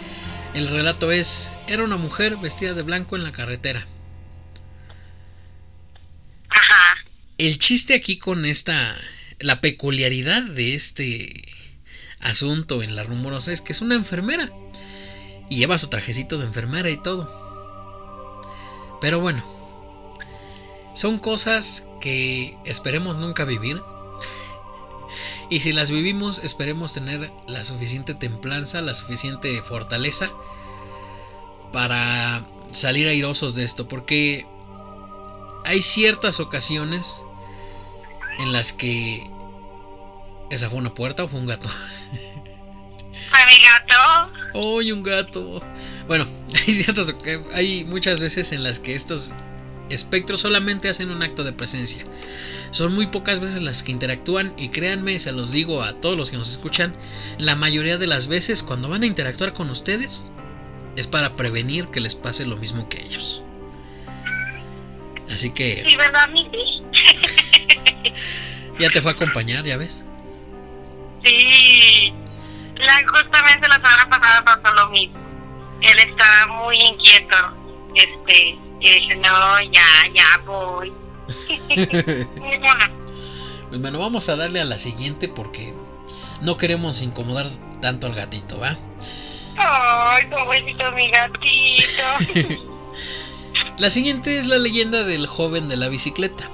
[0.54, 3.86] el relato es, era una mujer vestida de blanco en la carretera.
[6.48, 6.96] Ajá.
[7.38, 8.96] El chiste aquí con esta
[9.40, 11.44] La peculiaridad de este
[12.20, 14.50] asunto en la rumorosa es que es una enfermera.
[15.48, 17.48] Y lleva su trajecito de enfermera y todo.
[19.00, 19.44] Pero bueno,
[20.94, 23.80] son cosas que esperemos nunca vivir.
[25.50, 30.30] Y si las vivimos, esperemos tener la suficiente templanza, la suficiente fortaleza
[31.72, 33.88] para salir airosos de esto.
[33.88, 34.46] Porque
[35.64, 37.24] hay ciertas ocasiones
[38.40, 39.26] en las que...
[40.50, 41.68] ¿Esa fue una puerta o fue un gato?
[43.30, 44.32] ¿Fue mi gato?
[44.54, 45.62] ¡Uy, un gato!
[46.06, 47.14] Bueno, hay ciertas...
[47.54, 49.34] Hay muchas veces en las que estos
[49.90, 52.04] espectros solamente hacen un acto de presencia.
[52.70, 56.30] Son muy pocas veces las que interactúan y créanme, se los digo a todos los
[56.30, 56.94] que nos escuchan,
[57.38, 60.34] la mayoría de las veces cuando van a interactuar con ustedes
[60.96, 63.42] es para prevenir que les pase lo mismo que ellos.
[65.30, 65.82] Así que...
[65.84, 66.28] Sí, ¿verdad,
[68.78, 70.04] ya te fue a acompañar, ¿ya ves?
[71.24, 72.12] Sí.
[72.76, 75.18] La, justamente la semana pasada pasó lo mismo.
[75.82, 77.36] Él estaba muy inquieto.
[77.94, 80.92] Este, y dije, no, ya, ya voy.
[83.68, 85.74] Pues bueno, vamos a darle a la siguiente porque
[86.40, 87.50] no queremos incomodar
[87.82, 88.78] tanto al gatito, ¿va?
[89.58, 92.68] Ay, pobrecito mi gatito.
[93.78, 96.48] La siguiente es la leyenda del joven de la bicicleta.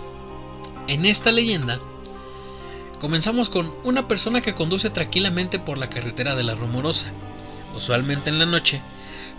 [0.89, 1.81] En esta leyenda,
[3.01, 7.13] comenzamos con una persona que conduce tranquilamente por la carretera de la Rumorosa,
[7.75, 8.83] usualmente en la noche,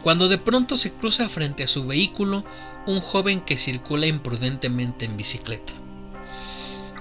[0.05, 2.43] cuando de pronto se cruza frente a su vehículo
[2.85, 5.73] un joven que circula imprudentemente en bicicleta.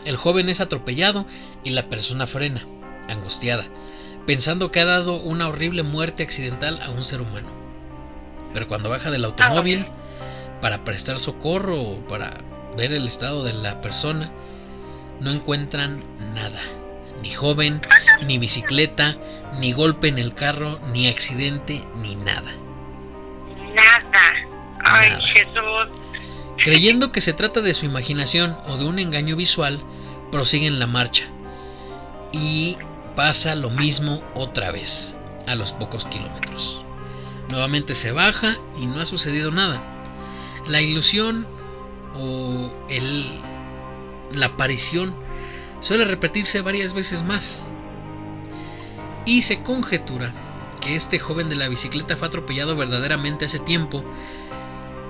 [0.06, 1.26] El joven es atropellado
[1.64, 2.66] y la persona frena,
[3.10, 3.66] angustiada,
[4.26, 7.51] pensando que ha dado una horrible muerte accidental a un ser humano.
[8.55, 9.85] Pero cuando baja del automóvil
[10.62, 12.39] para prestar socorro o para
[12.74, 14.32] ver el estado de la persona,
[15.20, 16.02] no encuentran
[16.35, 16.62] nada.
[17.20, 17.82] Ni joven,
[18.26, 19.14] ni bicicleta,
[19.60, 22.64] ni golpe en el carro, ni accidente, ni nada.
[24.15, 24.49] Nada.
[24.85, 25.27] Ay, Nada.
[25.27, 26.01] Jesús.
[26.59, 29.82] Creyendo que se trata de su imaginación o de un engaño visual,
[30.31, 31.27] prosiguen la marcha.
[32.32, 32.78] Y
[33.16, 35.16] pasa lo mismo otra vez,
[35.47, 36.82] a los pocos kilómetros.
[37.49, 39.82] Nuevamente se baja y no ha sucedido nada.
[40.66, 41.47] La ilusión
[42.15, 43.41] o el,
[44.35, 45.15] la aparición
[45.81, 47.73] suele repetirse varias veces más.
[49.27, 50.32] Y se conjetura
[50.85, 54.05] que este joven de la bicicleta fue atropellado verdaderamente hace tiempo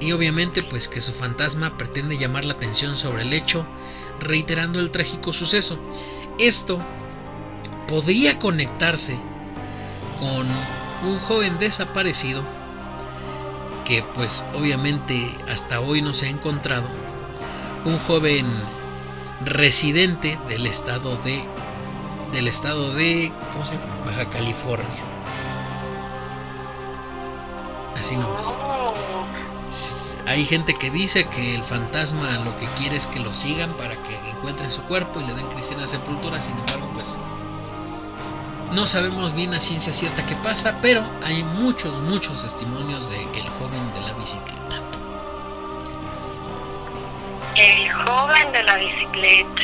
[0.01, 3.67] y obviamente pues que su fantasma pretende llamar la atención sobre el hecho,
[4.21, 5.79] reiterando el trágico suceso.
[6.39, 6.81] Esto
[7.89, 9.17] podría conectarse
[10.21, 10.47] con
[11.11, 12.43] un joven desaparecido
[13.85, 16.89] que pues obviamente hasta hoy no se ha encontrado.
[17.85, 18.47] Un joven
[19.45, 21.45] residente del estado de
[22.33, 24.05] del estado de ¿cómo se llama?
[24.07, 25.14] Baja California.
[27.99, 28.59] Así nomás.
[30.27, 33.95] Hay gente que dice que el fantasma lo que quiere es que lo sigan para
[33.95, 36.41] que encuentren su cuerpo y le den cristiana sepultura.
[36.41, 37.19] Sin embargo, pues
[38.73, 43.49] no sabemos bien a ciencia cierta qué pasa, pero hay muchos, muchos testimonios de el
[43.51, 44.65] joven de la bicicleta.
[47.57, 49.63] el joven de la bicicleta.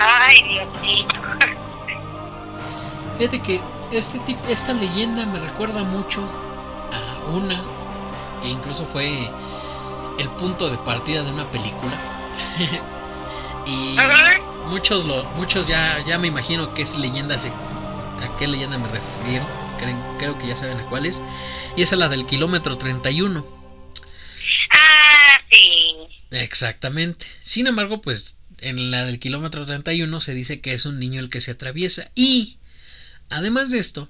[0.00, 1.14] Ay, Diosito.
[3.18, 3.60] Fíjate que
[3.90, 6.22] este tip, esta leyenda me recuerda mucho
[7.28, 7.62] una
[8.42, 9.30] que incluso fue
[10.18, 11.96] el punto de partida de una película.
[13.66, 13.96] y
[14.68, 18.88] muchos lo, muchos ya, ya me imagino que es leyenda se- a qué leyenda me
[18.88, 19.44] refiero.
[19.78, 21.22] Creen- creo que ya saben a cuál es.
[21.76, 23.46] Y esa es la del kilómetro 31.
[24.70, 25.94] Ah, sí.
[26.30, 27.26] Exactamente.
[27.42, 31.30] Sin embargo, pues en la del kilómetro 31 se dice que es un niño el
[31.30, 32.10] que se atraviesa.
[32.14, 32.56] Y
[33.30, 34.08] además de esto,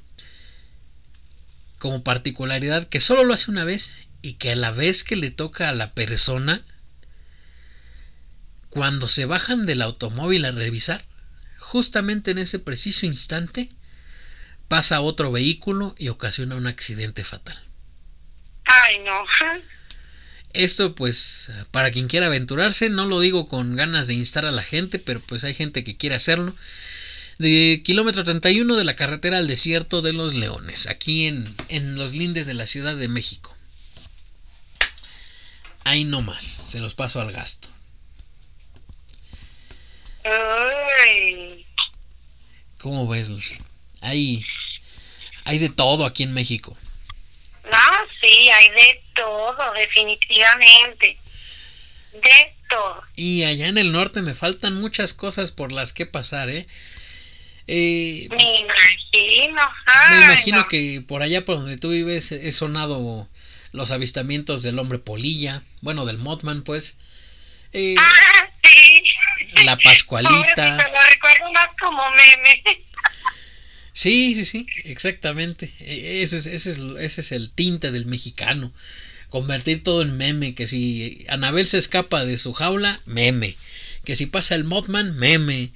[1.79, 5.31] como particularidad, que solo lo hace una vez y que a la vez que le
[5.31, 6.63] toca a la persona,
[8.69, 11.05] cuando se bajan del automóvil a revisar,
[11.59, 13.71] justamente en ese preciso instante,
[14.69, 17.59] pasa otro vehículo y ocasiona un accidente fatal.
[18.65, 19.25] Ay, no.
[20.53, 24.63] Esto pues para quien quiera aventurarse, no lo digo con ganas de instar a la
[24.63, 26.55] gente, pero pues hay gente que quiere hacerlo.
[27.39, 32.15] De kilómetro 31 de la carretera al desierto de los leones, aquí en, en los
[32.15, 33.57] lindes de la Ciudad de México.
[35.85, 37.69] Ahí no más, se los paso al gasto.
[42.79, 43.59] ¿Cómo ves, Lucy?
[44.01, 44.45] Hay,
[45.45, 46.77] hay de todo aquí en México.
[47.65, 47.79] No,
[48.21, 51.19] sí, hay de todo, definitivamente.
[52.13, 53.03] De todo.
[53.17, 56.67] Y allá en el norte me faltan muchas cosas por las que pasar, ¿eh?
[57.69, 59.63] Eh me imagino.
[60.11, 63.29] me imagino que por allá por donde tú vives he sonado
[63.73, 66.99] los avistamientos del hombre polilla, bueno, del Mothman, pues.
[67.73, 69.65] Eh, ah, sí.
[69.65, 70.77] La Pascualita.
[70.77, 72.85] lo recuerdo más como meme.
[73.93, 75.73] Sí, sí, sí, exactamente.
[75.81, 78.73] E, ese es, ese, es, ese es el tinte del mexicano.
[79.29, 80.55] Convertir todo en meme.
[80.55, 83.55] Que si Anabel se escapa de su jaula, meme.
[84.05, 85.71] Que si pasa el Mothman, meme.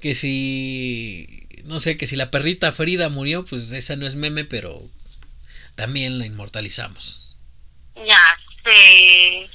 [0.00, 1.46] Que si.
[1.64, 4.82] No sé, que si la perrita Frida murió, pues esa no es meme, pero
[5.74, 7.36] también la inmortalizamos.
[7.96, 8.20] Ya
[8.64, 9.48] sé.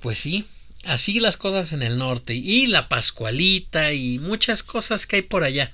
[0.00, 0.46] Pues sí,
[0.84, 2.34] así las cosas en el norte.
[2.34, 5.72] Y la Pascualita y muchas cosas que hay por allá.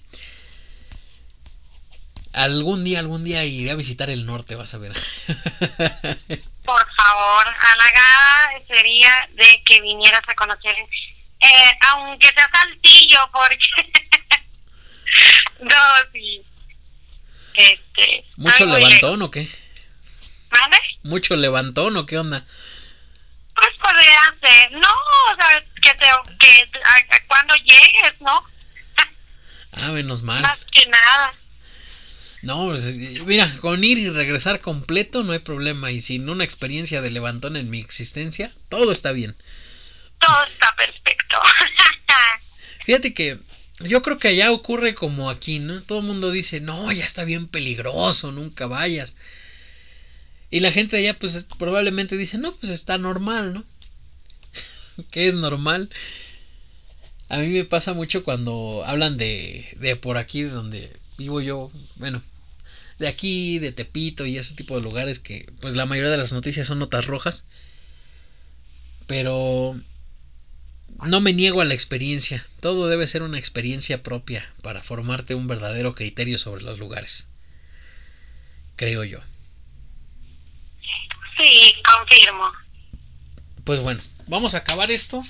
[2.32, 4.93] Algún día, algún día iré a visitar el norte, vas a ver.
[6.65, 10.77] Por favor, halagada sería de que vinieras a conocer,
[11.41, 14.03] eh, aunque sea Saltillo, porque...
[15.61, 16.43] no, sí.
[17.55, 19.49] Este, ¿Mucho levantón o qué?
[20.51, 20.77] ¿Vale?
[21.03, 22.45] ¿Mucho levantón o qué onda?
[23.55, 26.07] Pues podría ser, no, o sea, que, te,
[26.39, 28.47] que cuando llegues, ¿no?
[29.73, 30.43] ah, menos mal.
[30.43, 31.35] Más que nada.
[32.43, 32.97] No, pues,
[33.27, 35.91] mira, con ir y regresar completo no hay problema.
[35.91, 39.37] Y sin una experiencia de levantón en mi existencia, todo está bien.
[40.21, 41.37] Todo está perfecto.
[42.85, 43.39] Fíjate que
[43.81, 45.81] yo creo que allá ocurre como aquí, ¿no?
[45.83, 49.17] Todo el mundo dice, no, ya está bien peligroso, nunca vayas.
[50.51, 53.65] Y la gente allá, pues probablemente dice, no, pues está normal, ¿no?
[55.11, 55.89] ¿Qué es normal?
[57.29, 62.23] A mí me pasa mucho cuando hablan de, de por aquí, donde vivo yo, bueno,
[62.99, 66.33] de aquí, de Tepito y ese tipo de lugares que, pues la mayoría de las
[66.33, 67.47] noticias son notas rojas.
[69.07, 69.81] Pero
[71.07, 72.47] no me niego a la experiencia.
[72.61, 77.31] Todo debe ser una experiencia propia para formarte un verdadero criterio sobre los lugares.
[78.77, 79.21] Creo yo.
[81.39, 82.51] Sí, confirmo.
[83.65, 85.23] Pues bueno, vamos a acabar esto.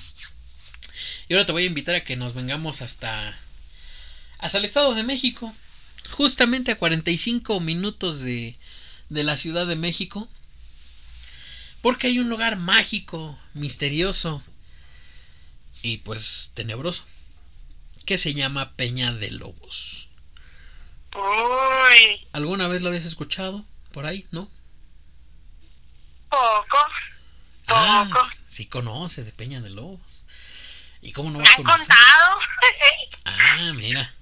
[1.29, 3.39] Y ahora te voy a invitar a que nos vengamos hasta
[4.39, 5.55] hasta el Estado de México,
[6.09, 8.57] justamente a 45 minutos de
[9.11, 10.29] de la Ciudad de México.
[11.83, 14.43] Porque hay un lugar mágico, misterioso,
[15.83, 17.05] y pues tenebroso,
[18.07, 20.11] que se llama Peña de Lobos.
[21.15, 22.27] Uy.
[22.33, 24.49] ¿Alguna vez lo habías escuchado por ahí, no?
[26.29, 26.79] Poco.
[27.67, 28.29] Ah, poco.
[28.49, 30.27] sí conoce de Peña de Lobos.
[31.03, 31.79] ¿Y cómo no va a conocer?
[31.79, 32.39] contado.
[33.25, 34.15] ah, mira.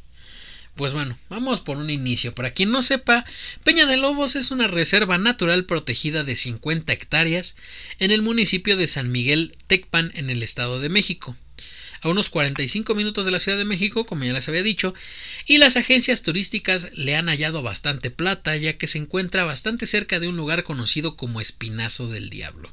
[0.76, 2.34] Pues bueno, vamos por un inicio.
[2.34, 3.24] Para quien no sepa,
[3.64, 7.56] Peña de Lobos es una reserva natural protegida de 50 hectáreas
[7.98, 11.36] en el municipio de San Miguel Tecpan en el Estado de México
[12.02, 14.94] a unos 45 minutos de la Ciudad de México, como ya les había dicho,
[15.46, 20.20] y las agencias turísticas le han hallado bastante plata, ya que se encuentra bastante cerca
[20.20, 22.72] de un lugar conocido como Espinazo del Diablo,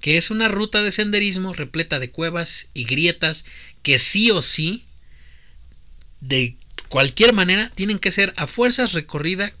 [0.00, 3.44] que es una ruta de senderismo repleta de cuevas y grietas
[3.82, 4.84] que sí o sí,
[6.20, 6.56] de
[6.88, 9.52] cualquier manera, tienen que ser a fuerzas recorrida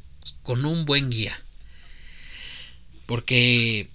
[0.42, 1.40] con un buen guía.
[3.06, 3.88] Porque,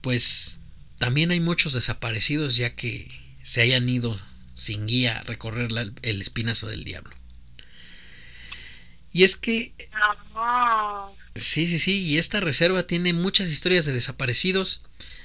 [0.00, 0.60] pues,
[0.98, 3.08] también hay muchos desaparecidos ya que
[3.42, 4.20] se hayan ido
[4.58, 5.70] sin guía recorrer
[6.02, 7.14] el espinazo del diablo.
[9.12, 9.72] Y es que...
[11.34, 14.82] Sí, sí, sí, y esta reserva tiene muchas historias de desaparecidos,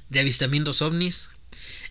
[0.09, 1.31] de avistamientos ovnis,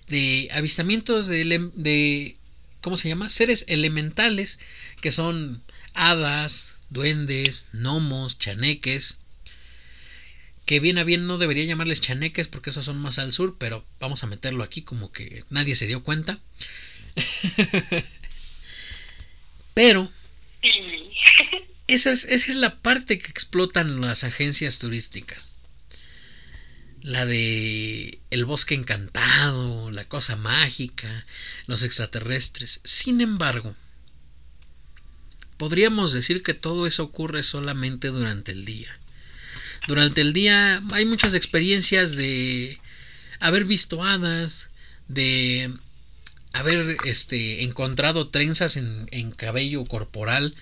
[0.07, 2.37] de avistamientos de, de
[2.81, 3.29] ¿cómo se llama?
[3.29, 4.61] Seres elementales
[5.01, 5.61] que son
[5.95, 9.19] hadas, duendes, gnomos, chaneques,
[10.67, 13.85] que bien a bien no debería llamarles chaneques porque esos son más al sur, pero
[13.99, 16.39] vamos a meterlo aquí como que nadie se dio cuenta.
[19.75, 20.11] pero
[21.89, 25.55] esa es, esa es la parte que explotan las agencias turísticas.
[27.01, 31.27] La de el bosque encantado, la cosa mágica,
[31.67, 32.81] los extraterrestres.
[32.85, 33.75] Sin embargo,
[35.57, 38.97] podríamos decir que todo eso ocurre solamente durante el día
[39.89, 42.79] durante el día hay muchas experiencias de
[43.41, 44.69] haber visto hadas,
[45.09, 45.73] de
[46.53, 50.55] haber este, encontrado trenzas en, en cabello corporal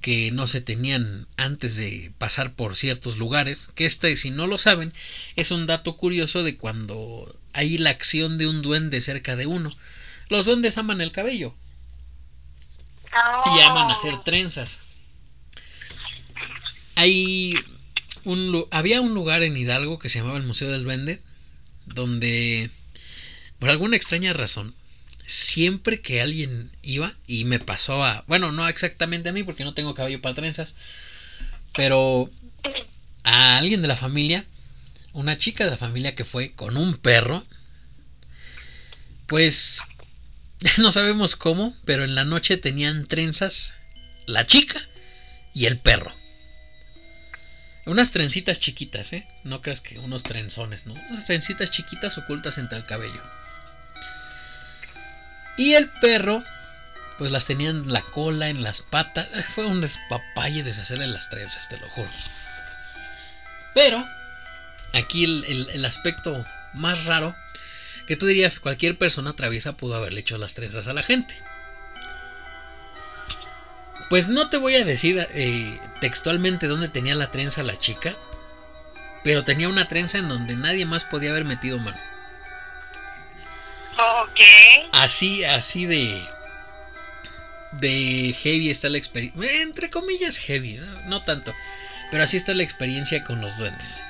[0.00, 4.56] que no se tenían antes de pasar por ciertos lugares, que este, si no lo
[4.56, 4.92] saben,
[5.36, 9.70] es un dato curioso de cuando hay la acción de un duende cerca de uno.
[10.28, 11.54] Los duendes aman el cabello
[13.56, 14.82] y aman hacer trenzas.
[16.94, 17.54] Hay
[18.70, 21.22] había un lugar en Hidalgo que se llamaba el Museo del Duende,
[21.86, 22.70] donde
[23.58, 24.74] Por alguna extraña razón,
[25.30, 29.74] siempre que alguien iba, y me pasó a, bueno, no exactamente a mí porque no
[29.74, 30.74] tengo cabello para trenzas,
[31.74, 32.28] pero
[33.22, 34.44] a alguien de la familia,
[35.12, 37.46] una chica de la familia que fue con un perro,
[39.28, 39.86] pues
[40.78, 43.74] no sabemos cómo, pero en la noche tenían trenzas
[44.26, 44.80] la chica
[45.54, 46.12] y el perro.
[47.86, 49.26] Unas trencitas chiquitas, ¿eh?
[49.44, 50.94] No creas que unos trenzones, ¿no?
[50.94, 53.22] Unas trencitas chiquitas ocultas entre el cabello.
[55.60, 56.42] Y el perro,
[57.18, 59.28] pues las tenía en la cola, en las patas.
[59.54, 62.08] Fue un despapalle deshacerle las trenzas, te lo juro.
[63.74, 64.02] Pero,
[64.94, 67.36] aquí el, aspecto más raro,
[68.06, 71.34] que tú dirías, cualquier persona traviesa pudo haberle hecho las trenzas a la gente.
[74.08, 78.16] Pues no te voy a decir eh, textualmente dónde tenía la trenza la chica,
[79.24, 82.00] pero tenía una trenza en donde nadie más podía haber metido mano.
[84.92, 86.22] Así, así de.
[87.72, 89.62] De heavy está la experiencia.
[89.62, 91.00] Entre comillas, heavy, ¿no?
[91.08, 91.54] no tanto.
[92.10, 94.02] Pero así está la experiencia con los duendes.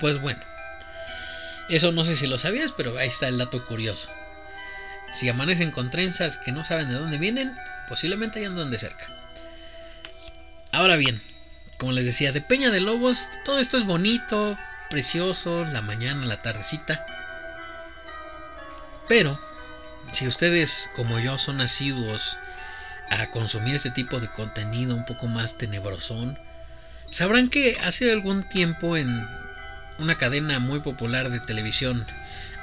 [0.00, 0.40] Pues bueno.
[1.68, 4.10] Eso no sé si lo sabías, pero ahí está el dato curioso.
[5.12, 7.54] Si amanecen con trenzas que no saben de dónde vienen,
[7.88, 9.06] posiblemente hayan duende cerca.
[10.72, 11.20] Ahora bien,
[11.78, 14.58] como les decía, de Peña de Lobos, todo esto es bonito,
[14.90, 17.06] precioso, la mañana, la tardecita.
[19.12, 19.38] Pero,
[20.10, 22.38] si ustedes como yo son asiduos
[23.10, 26.38] a consumir este tipo de contenido un poco más tenebrosón,
[27.10, 29.28] sabrán que hace algún tiempo en
[29.98, 32.06] una cadena muy popular de televisión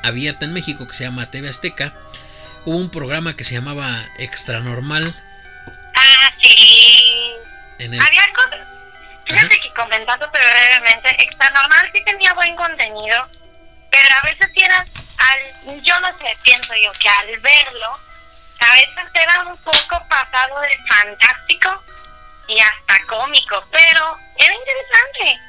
[0.02, 1.94] abierta en México que se llama TV Azteca,
[2.66, 5.14] hubo un programa que se llamaba Extra Normal.
[5.94, 7.32] Ah, sí.
[7.80, 8.68] Había cosas.
[9.28, 13.30] Fíjate que comentándote brevemente, Extra Normal sí tenía buen contenido,
[13.92, 14.84] pero a veces era
[15.20, 18.00] al, yo no sé, pienso yo que al verlo,
[18.60, 21.84] a veces era un poco pasado de fantástico
[22.48, 25.40] y hasta cómico, pero era interesante.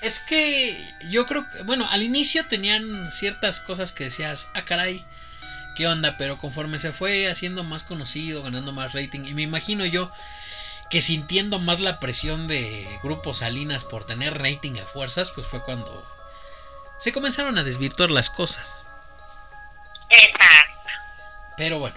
[0.00, 5.04] Es que yo creo que, bueno, al inicio tenían ciertas cosas que decías, ah, caray,
[5.76, 9.84] qué onda, pero conforme se fue haciendo más conocido, ganando más rating, y me imagino
[9.84, 10.10] yo
[10.90, 15.62] que sintiendo más la presión de Grupo Salinas por tener rating a fuerzas, pues fue
[15.62, 16.06] cuando
[16.98, 18.84] se comenzaron a desvirtuar las cosas.
[20.10, 20.90] Exacto.
[21.56, 21.96] Pero bueno,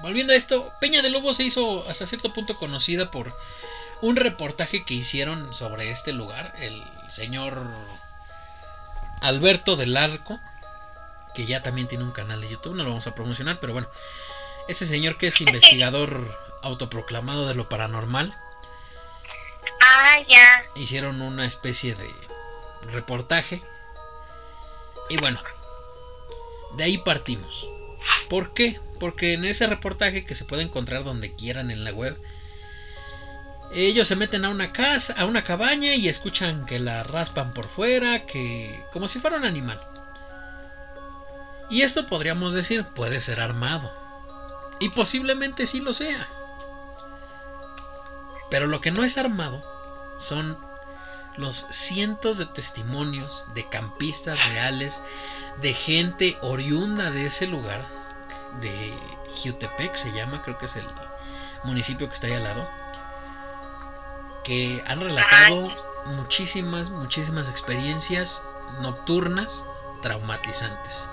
[0.00, 3.32] volviendo a esto, Peña de Lobo se hizo hasta cierto punto conocida por
[4.00, 7.64] un reportaje que hicieron sobre este lugar, el señor
[9.20, 10.40] Alberto del Arco,
[11.34, 13.88] que ya también tiene un canal de YouTube, no lo vamos a promocionar, pero bueno,
[14.68, 18.36] ese señor que es investigador autoproclamado de lo paranormal.
[19.80, 20.64] Ah, ya.
[20.74, 22.12] Hicieron una especie de
[22.92, 23.62] reportaje
[25.12, 25.38] y bueno,
[26.78, 27.68] de ahí partimos.
[28.30, 28.80] ¿Por qué?
[28.98, 32.18] Porque en ese reportaje que se puede encontrar donde quieran en la web,
[33.74, 37.68] ellos se meten a una casa, a una cabaña y escuchan que la raspan por
[37.68, 39.78] fuera, que como si fuera un animal.
[41.68, 43.92] Y esto podríamos decir puede ser armado.
[44.80, 46.26] Y posiblemente sí lo sea.
[48.50, 49.62] Pero lo que no es armado
[50.18, 50.58] son
[51.36, 55.02] los cientos de testimonios de campistas reales,
[55.60, 57.84] de gente oriunda de ese lugar,
[58.60, 58.94] de
[59.28, 60.86] Jutepec se llama, creo que es el
[61.64, 62.68] municipio que está ahí al lado,
[64.44, 65.74] que han relatado
[66.06, 68.42] muchísimas, muchísimas experiencias
[68.80, 69.64] nocturnas
[70.02, 71.08] traumatizantes,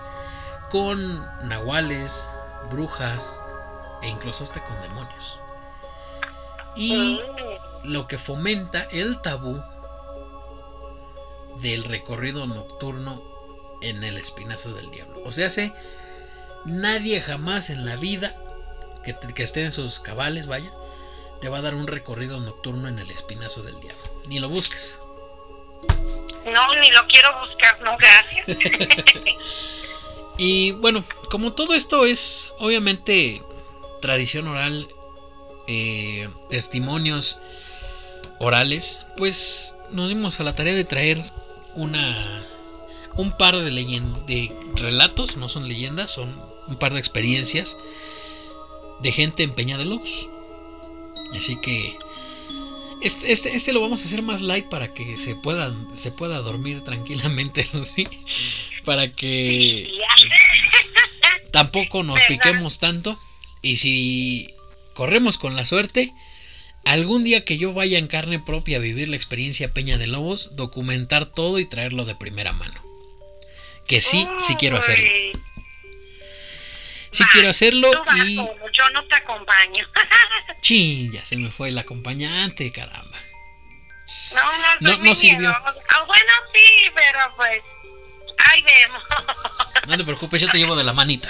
[0.70, 2.30] con nahuales,
[2.70, 3.40] brujas
[4.02, 5.40] e incluso hasta con demonios.
[6.76, 7.92] Y mm.
[7.92, 9.62] lo que fomenta el tabú
[11.62, 13.22] del recorrido nocturno
[13.82, 15.16] en el espinazo del diablo.
[15.26, 15.74] O sea, sé,
[16.66, 18.36] nadie jamás en la vida
[19.04, 20.72] que, que esté en sus cabales, vaya,
[21.42, 24.04] te va a dar un recorrido nocturno en el espinazo del diablo.
[24.28, 25.00] Ni lo busques.
[26.46, 28.46] No, ni lo quiero buscar, no, gracias.
[30.38, 33.42] y bueno, como todo esto es obviamente
[34.02, 34.88] tradición oral,
[35.68, 37.40] eh, testimonios
[38.40, 41.24] orales, pues nos dimos a la tarea de traer
[41.80, 42.46] una
[43.16, 46.34] un par de, de relatos, no son leyendas, son
[46.68, 47.78] un par de experiencias
[49.02, 50.30] de gente en Peña de Lobos.
[51.36, 51.98] Así que
[53.02, 56.40] este, este, este, lo vamos a hacer más light para que se pueda, se pueda
[56.40, 58.08] dormir tranquilamente, Lucy.
[58.86, 59.92] Para que
[61.52, 63.20] tampoco nos piquemos tanto.
[63.62, 64.54] Y si
[64.94, 66.14] corremos con la suerte,
[66.90, 70.56] Algún día que yo vaya en carne propia a vivir la experiencia Peña de Lobos,
[70.56, 72.84] documentar todo y traerlo de primera mano.
[73.88, 75.08] que sí, sí quiero hacerlo.
[77.12, 77.92] Sí quiero hacerlo
[78.26, 78.38] y...
[78.38, 79.88] Yo no te acompaño.
[80.62, 83.20] Chin, ya se me fue el acompañante, caramba.
[84.80, 85.52] No, no, no, sirvió.
[85.52, 87.60] Ah, bueno, sí, pero pues
[88.50, 89.04] ahí vemos.
[89.88, 91.30] No te preocupes, yo te llevo de la manita.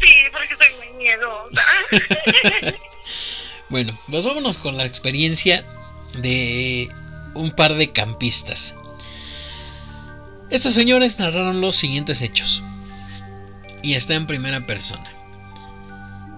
[0.00, 1.66] Sí, porque soy muy miedosa.
[3.72, 5.64] bueno, pues vámonos con la experiencia
[6.18, 6.90] de
[7.32, 8.76] un par de campistas.
[10.50, 12.62] Estos señores narraron los siguientes hechos.
[13.82, 15.10] Y está en primera persona.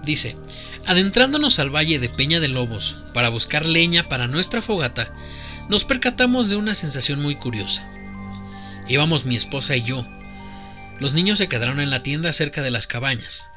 [0.03, 0.37] Dice,
[0.85, 5.11] adentrándonos al valle de Peña de Lobos para buscar leña para nuestra fogata,
[5.67, 7.85] nos percatamos de una sensación muy curiosa.
[8.87, 10.07] Íbamos mi esposa y yo.
[10.99, 13.51] Los niños se quedaron en la tienda cerca de las cabañas.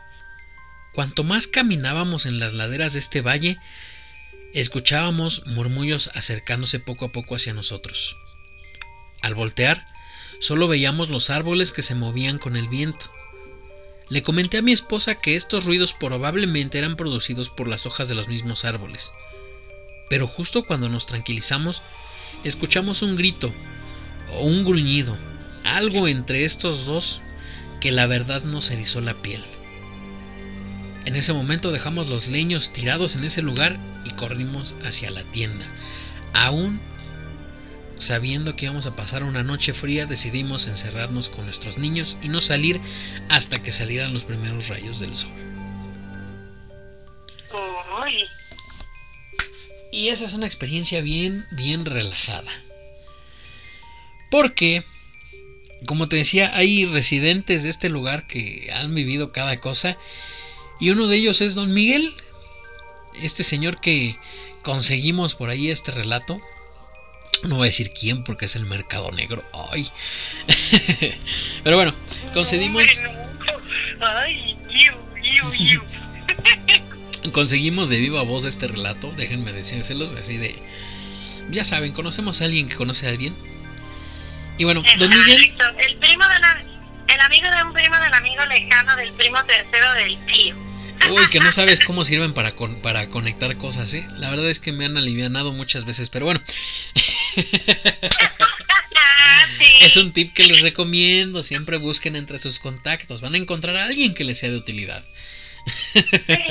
[0.98, 3.56] Cuanto más caminábamos en las laderas de este valle,
[4.52, 8.16] escuchábamos murmullos acercándose poco a poco hacia nosotros.
[9.20, 9.86] Al voltear,
[10.40, 13.12] solo veíamos los árboles que se movían con el viento.
[14.08, 18.16] Le comenté a mi esposa que estos ruidos probablemente eran producidos por las hojas de
[18.16, 19.12] los mismos árboles.
[20.10, 21.84] Pero justo cuando nos tranquilizamos,
[22.42, 23.54] escuchamos un grito
[24.32, 25.16] o un gruñido,
[25.62, 27.20] algo entre estos dos
[27.80, 29.44] que la verdad nos erizó la piel.
[31.04, 35.66] En ese momento dejamos los leños tirados en ese lugar y corrimos hacia la tienda.
[36.34, 36.80] Aún
[37.98, 42.40] sabiendo que íbamos a pasar una noche fría, decidimos encerrarnos con nuestros niños y no
[42.40, 42.80] salir
[43.28, 45.32] hasta que salieran los primeros rayos del sol.
[49.90, 52.52] Y esa es una experiencia bien, bien relajada.
[54.30, 54.84] Porque,
[55.86, 59.98] como te decía, hay residentes de este lugar que han vivido cada cosa.
[60.80, 62.14] Y uno de ellos es Don Miguel,
[63.22, 64.18] este señor que
[64.62, 66.40] conseguimos por ahí este relato.
[67.44, 69.44] No voy a decir quién porque es el mercado negro.
[69.70, 69.88] Ay.
[71.62, 71.94] Pero bueno,
[72.32, 72.82] concedimos.
[77.32, 79.12] Conseguimos de viva voz este relato.
[79.16, 80.60] Déjenme decírselos así de.
[81.50, 83.36] Ya saben, conocemos a alguien que conoce a alguien.
[84.56, 85.54] Y bueno, don Miguel.
[85.78, 90.18] El primo de el amigo de un primo del amigo lejano del primo tercero del
[90.26, 90.67] tío.
[91.10, 94.06] Uy, que no sabes cómo sirven para, para conectar cosas, ¿eh?
[94.18, 96.42] La verdad es que me han alivianado muchas veces, pero bueno.
[99.80, 101.42] Es un tip que les recomiendo.
[101.42, 103.20] Siempre busquen entre sus contactos.
[103.20, 105.04] Van a encontrar a alguien que les sea de utilidad.
[105.94, 106.46] Exacto,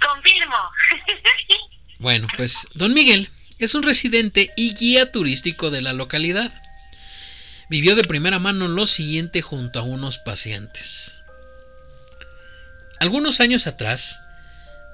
[0.00, 0.56] confirmo.
[2.00, 6.52] Bueno, pues don Miguel es un residente y guía turístico de la localidad.
[7.70, 11.23] Vivió de primera mano lo siguiente junto a unos pacientes.
[13.04, 14.22] Algunos años atrás,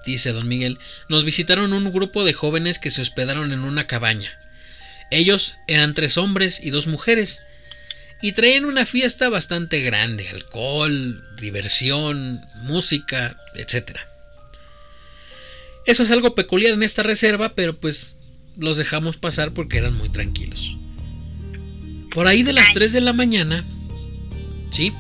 [0.05, 4.37] dice don Miguel, nos visitaron un grupo de jóvenes que se hospedaron en una cabaña.
[5.13, 7.45] Ellos eran tres hombres y dos mujeres,
[8.21, 14.01] y traían una fiesta bastante grande, alcohol, diversión, música, etc.
[15.87, 18.17] Eso es algo peculiar en esta reserva, pero pues
[18.57, 20.77] los dejamos pasar porque eran muy tranquilos.
[22.13, 23.65] Por ahí de las 3 de la mañana,
[24.73, 24.93] ¿sí?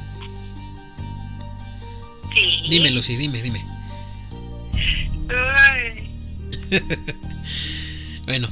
[2.34, 2.62] Sí.
[2.68, 3.64] Dime, Lucy, dime, dime.
[8.26, 8.48] bueno,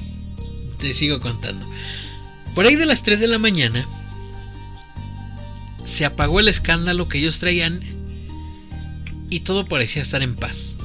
[0.78, 1.66] te sigo contando.
[2.54, 3.86] Por ahí de las 3 de la mañana
[5.84, 7.80] se apagó el escándalo que ellos traían
[9.30, 10.76] y todo parecía estar en paz.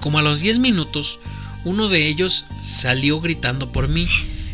[0.00, 1.20] Como a los 10 minutos,
[1.64, 4.08] uno de ellos salió gritando por mí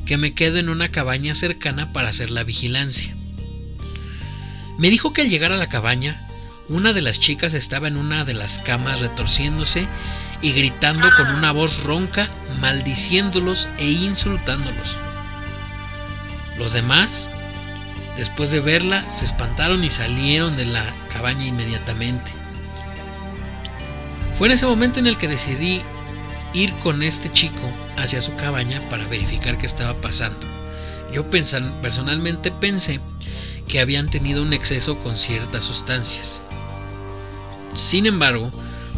[0.06, 3.14] que me quedo en una cabaña cercana para hacer la vigilancia.
[4.78, 6.27] Me dijo que al llegar a la cabaña
[6.68, 9.88] una de las chicas estaba en una de las camas retorciéndose
[10.42, 12.28] y gritando con una voz ronca,
[12.60, 14.96] maldiciéndolos e insultándolos.
[16.58, 17.30] Los demás,
[18.16, 22.30] después de verla, se espantaron y salieron de la cabaña inmediatamente.
[24.36, 25.80] Fue en ese momento en el que decidí
[26.52, 30.46] ir con este chico hacia su cabaña para verificar qué estaba pasando.
[31.12, 33.00] Yo personalmente pensé
[33.66, 36.42] que habían tenido un exceso con ciertas sustancias.
[37.74, 38.50] Sin embargo,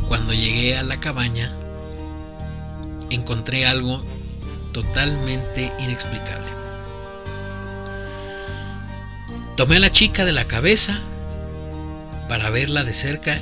[0.08, 1.52] cuando llegué a la cabaña,
[3.10, 4.02] encontré algo
[4.72, 6.48] totalmente inexplicable.
[9.56, 10.98] Tomé a la chica de la cabeza
[12.28, 13.40] para verla de cerca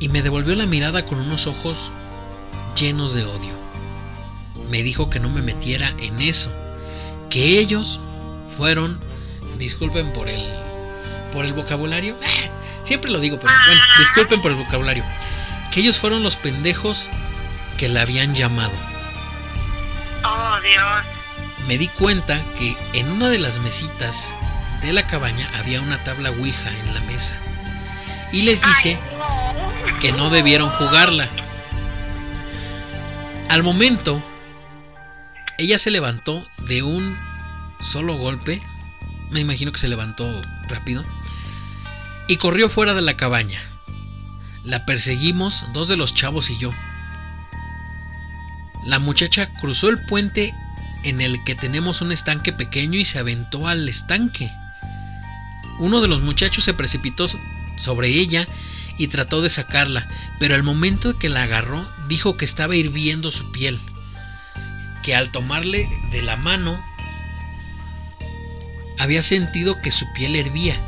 [0.00, 1.92] y me devolvió la mirada con unos ojos
[2.76, 3.54] llenos de odio.
[4.70, 6.50] Me dijo que no me metiera en eso,
[7.30, 8.00] que ellos
[8.48, 8.98] fueron,
[9.58, 10.42] disculpen por el
[11.32, 12.16] por el vocabulario,
[12.84, 15.04] Siempre lo digo, pero bueno, disculpen por el vocabulario.
[15.72, 17.10] Que ellos fueron los pendejos
[17.78, 18.72] que la habían llamado.
[20.22, 21.66] Oh, Dios.
[21.66, 24.34] me di cuenta que en una de las mesitas
[24.82, 27.36] de la cabaña había una tabla Ouija en la mesa.
[28.32, 28.98] Y les dije
[30.00, 31.28] que no debieron jugarla.
[33.48, 34.22] Al momento,
[35.58, 37.16] ella se levantó de un
[37.80, 38.60] solo golpe.
[39.30, 41.04] Me imagino que se levantó rápido.
[42.28, 43.60] Y corrió fuera de la cabaña.
[44.64, 46.72] La perseguimos dos de los chavos y yo.
[48.86, 50.54] La muchacha cruzó el puente
[51.04, 54.50] en el que tenemos un estanque pequeño y se aventó al estanque.
[55.78, 57.26] Uno de los muchachos se precipitó
[57.76, 58.46] sobre ella
[58.96, 63.50] y trató de sacarla, pero al momento que la agarró dijo que estaba hirviendo su
[63.52, 63.78] piel,
[65.02, 66.82] que al tomarle de la mano
[68.98, 70.80] había sentido que su piel hervía.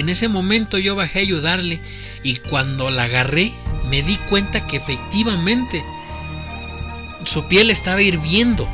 [0.00, 1.78] En ese momento yo bajé a ayudarle
[2.22, 3.52] y cuando la agarré
[3.90, 5.84] me di cuenta que efectivamente
[7.22, 8.66] su piel estaba hirviendo.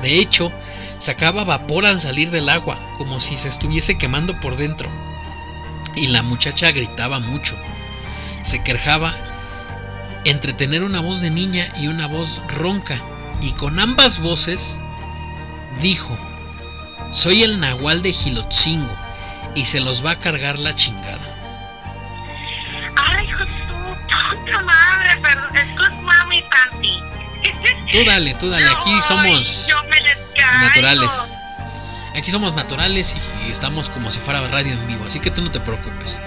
[0.00, 0.52] De hecho,
[1.00, 4.88] sacaba vapor al salir del agua, como si se estuviese quemando por dentro.
[5.96, 7.56] Y la muchacha gritaba mucho.
[8.44, 9.12] Se quejaba
[10.24, 13.02] entre tener una voz de niña y una voz ronca.
[13.40, 14.78] Y con ambas voces
[15.80, 16.16] dijo,
[17.10, 19.01] soy el nahual de Gilotzingo
[19.54, 21.18] y se los va a cargar la chingada.
[22.96, 23.28] Ay,
[24.30, 26.44] puta madre, perdón, es mami,
[27.90, 29.68] Tú dale, tú dale, aquí somos
[30.60, 31.36] naturales.
[32.14, 33.14] Aquí somos naturales
[33.46, 36.20] y estamos como si fuera radio en vivo, así que tú no te preocupes.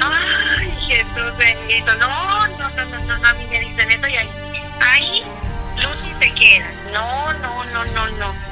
[0.00, 1.94] Ay, Jesús bendito.
[1.96, 4.28] No, no, no, no, no, a mí me dicen eso y ahí,
[4.80, 5.22] ahí
[5.76, 6.70] Lucy se queda.
[6.92, 8.51] No, no, no, no, no.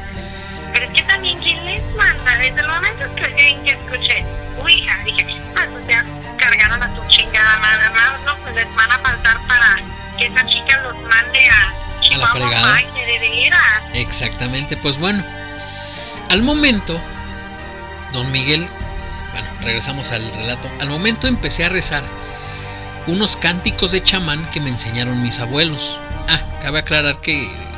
[0.81, 2.39] Pero es que también, ¿quién les manda?
[2.39, 4.24] Desde el momento que, que escuché,
[4.62, 6.02] uy, hija, dije, ah, pues ya
[6.39, 7.85] cargaron a tu chingada madre,
[8.24, 9.77] no, pues les van a faltar para
[10.19, 12.81] que esa chica los mande a a la fregada.
[13.93, 15.23] Exactamente, pues bueno.
[16.31, 16.98] Al momento,
[18.15, 18.66] don Miguel,
[19.32, 20.70] bueno, regresamos al relato.
[20.81, 22.02] Al momento empecé a rezar
[23.07, 25.98] unos cánticos de chamán que me enseñaron mis abuelos.
[26.27, 27.70] Ah, cabe aclarar que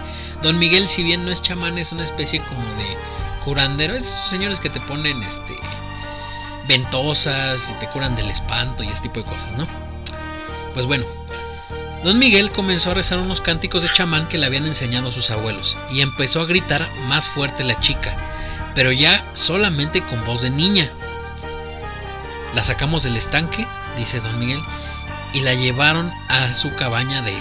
[0.43, 2.97] don Miguel, si bien no es chamán, es una especie como de
[3.45, 3.95] curandero.
[3.95, 5.57] Es esos señores que te ponen este
[6.69, 9.67] ventosas y te curan del espanto y ese tipo de cosas, ¿no?
[10.75, 11.05] Pues bueno,
[12.05, 15.79] Don Miguel comenzó a rezar unos cánticos de chamán que le habían enseñado sus abuelos
[15.91, 18.17] y empezó a gritar más fuerte la chica,
[18.75, 20.91] pero ya solamente con voz de niña.
[22.55, 23.67] La sacamos del estanque,
[23.97, 24.61] dice don Miguel,
[25.33, 27.37] y la llevaron a su cabaña de,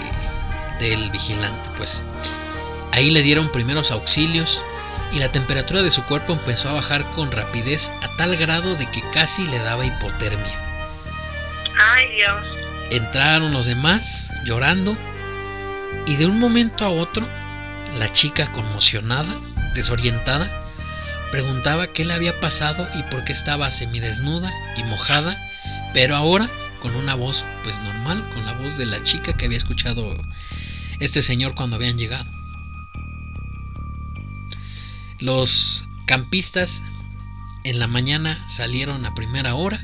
[0.78, 2.04] del vigilante, pues.
[2.92, 4.62] Ahí le dieron primeros auxilios
[5.12, 8.86] y la temperatura de su cuerpo empezó a bajar con rapidez a tal grado de
[8.90, 10.58] que casi le daba hipotermia.
[11.94, 12.44] Ay Dios.
[12.90, 14.96] Entraron los demás llorando
[16.06, 17.26] y de un momento a otro
[17.98, 19.32] la chica conmocionada,
[19.74, 20.46] desorientada,
[21.30, 25.36] preguntaba qué le había pasado y por qué estaba semidesnuda y mojada,
[25.94, 26.48] pero ahora
[26.80, 30.20] con una voz pues normal, con la voz de la chica que había escuchado
[31.00, 32.41] este señor cuando habían llegado.
[35.22, 36.82] Los campistas
[37.62, 39.78] en la mañana salieron a primera hora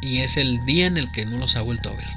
[0.00, 2.08] y es el día en el que no los ha vuelto a ver.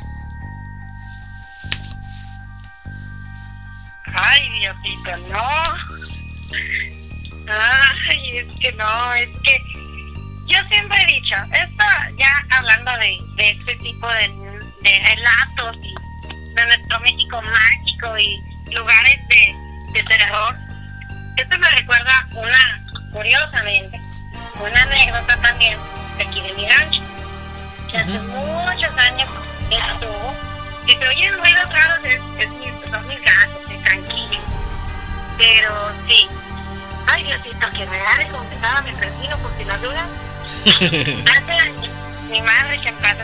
[4.05, 5.37] Ay, Diosito, no.
[7.51, 9.61] Ay, es que no, es que
[10.47, 11.85] yo siempre he dicho, esto
[12.17, 14.27] ya hablando de, de este tipo de,
[14.81, 15.93] relatos y
[16.55, 18.39] de nuestro México mágico y
[18.73, 19.19] lugares
[19.93, 20.64] de terror,
[23.25, 23.99] curiosamente,
[24.61, 25.79] una anécdota también
[26.15, 27.01] de aquí de mi rancho
[27.95, 29.29] hace muchos años
[29.71, 30.35] estuvo.
[30.85, 34.39] Si se oyen ruidos raros, es, es son mis gatos, es tranquilo.
[35.39, 36.27] Pero sí.
[37.07, 40.07] Ay, Diosito, que me da de confesar a mi vecino por si las dudas.
[40.65, 41.89] hace años,
[42.29, 43.15] mi madre, que en paz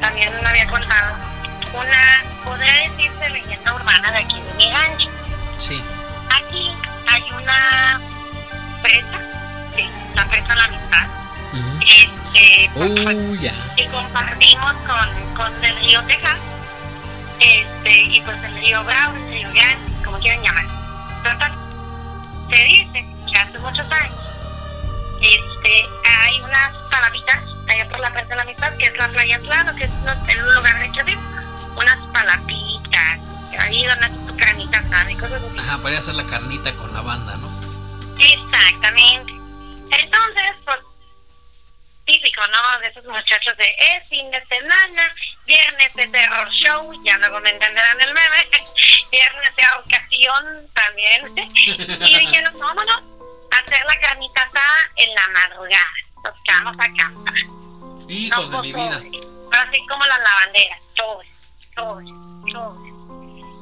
[0.00, 1.14] también me había contado
[1.72, 5.10] una, podría decirse, leyenda urbana de aquí de mi rancho.
[5.58, 5.80] Sí.
[6.34, 6.72] Aquí
[7.08, 8.00] hay una
[8.82, 9.35] presa,
[10.16, 11.06] la presa La Amistad.
[11.80, 13.54] este, uh, ya
[13.96, 16.36] compartimos con, con el río Texas
[17.40, 20.66] este, y pues el río Brown, el río Grande, como quieran llamar.
[21.24, 21.52] Total,
[22.50, 24.16] se dice que hace muchos años
[25.20, 25.86] este,
[26.24, 29.74] hay unas palapitas allá por la frente de la mitad, que es la playa Plano,
[29.76, 31.00] que es un lugar de hecho
[31.76, 33.18] unas palapitas,
[33.60, 35.58] ahí donde haces tu carnita y cosas así.
[35.58, 37.50] Ajá, podría hacer la carnita con la banda, ¿no?
[38.18, 39.35] Exactamente.
[39.98, 40.78] Entonces, pues
[42.06, 42.80] típico, ¿no?
[42.80, 45.14] De esos muchachos de es fin de semana,
[45.44, 48.48] viernes de terror show, ya luego me entenderán el meme,
[49.10, 51.50] viernes de pasión también.
[52.06, 53.02] y dijeron, vámonos
[53.52, 55.92] a hacer la carnita asada en la madrugada.
[56.24, 58.06] Nos quedamos a casa.
[58.08, 59.02] Hijos de mi vida.
[59.52, 61.26] Así como las lavanderas, todos,
[61.74, 62.04] todos,
[62.52, 62.78] todos.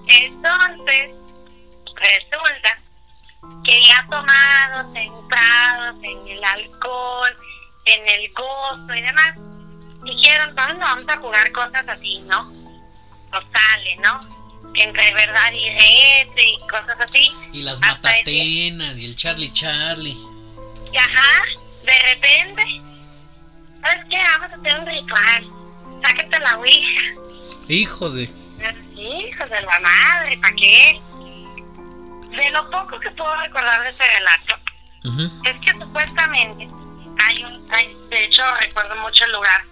[0.07, 1.13] Entonces,
[1.97, 2.84] resulta
[3.65, 7.37] que ya tomados, sentados en el alcohol,
[7.87, 9.35] en el gozo y demás,
[10.05, 12.53] dijeron, no, vamos a jugar cosas así, ¿no?
[13.33, 14.21] O sale, ¿no?
[14.75, 17.31] Entre verdad y reto y cosas así.
[17.53, 20.17] Y las matatenas y el Charlie Charlie.
[20.93, 21.43] Y ajá,
[21.85, 22.63] de repente,
[23.83, 24.19] ¿sabes qué?
[24.39, 25.45] Vamos a hacer un ritual.
[26.03, 27.03] Sáquete la ouija.
[27.69, 28.31] Hijo de...
[28.97, 31.01] Hijos de la madre, ¿para qué?
[32.37, 34.57] De lo poco que puedo recordar de ese relato,
[35.45, 36.69] es que supuestamente
[37.25, 37.67] hay un,
[38.11, 39.65] de hecho recuerdo mucho el lugar,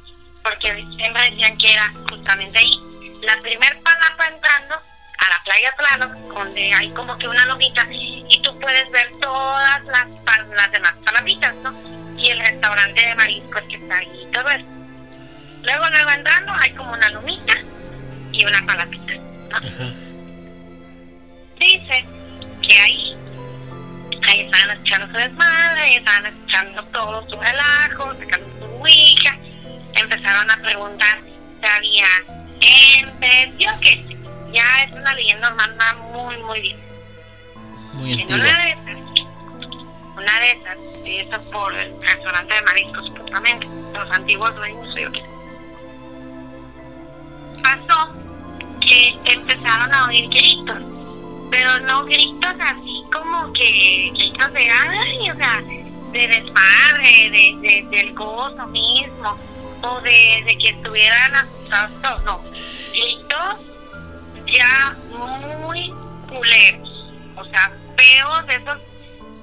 [0.44, 2.80] porque siempre decían que era justamente ahí.
[3.22, 8.40] La primer palapa entrando a la playa Plano, donde hay como que una lomita, y
[8.42, 10.06] tú puedes ver todas las,
[10.56, 11.74] las demás palapitas, ¿no?
[12.16, 14.66] Y el restaurante de mariscos que está ahí y todo eso.
[15.62, 17.54] Luego, luego entrando, hay como una lomita
[18.30, 19.60] y una palapita, ¿no?
[21.58, 22.21] Dice
[22.72, 23.16] que ahí
[24.28, 29.38] ahí estaban escuchando su desmadre, ahí estaban escuchando todo su relajo, sacando su ouija,
[29.94, 32.06] empezaron a preguntar si había
[32.60, 34.16] gente, yo que
[34.54, 36.80] ya es una leyenda urbana muy, muy bien.
[37.94, 38.96] Muy en una de esas,
[40.16, 45.22] una de esas, eso por el restaurante de mariscos, supuestamente, los antiguos dueños, yo qué
[47.62, 48.12] Pasó
[48.80, 51.01] que empezaron a oír gritos,
[51.52, 57.86] pero no gritos así como que gritos de ay, o sea, de desmadre, de, de,
[57.90, 59.38] del gozo mismo,
[59.82, 62.42] o de, de que estuvieran asustados, no,
[62.90, 63.60] gritos
[64.46, 64.96] ya
[65.60, 65.94] muy
[66.28, 66.88] culeros,
[67.36, 68.78] o sea, feos, esos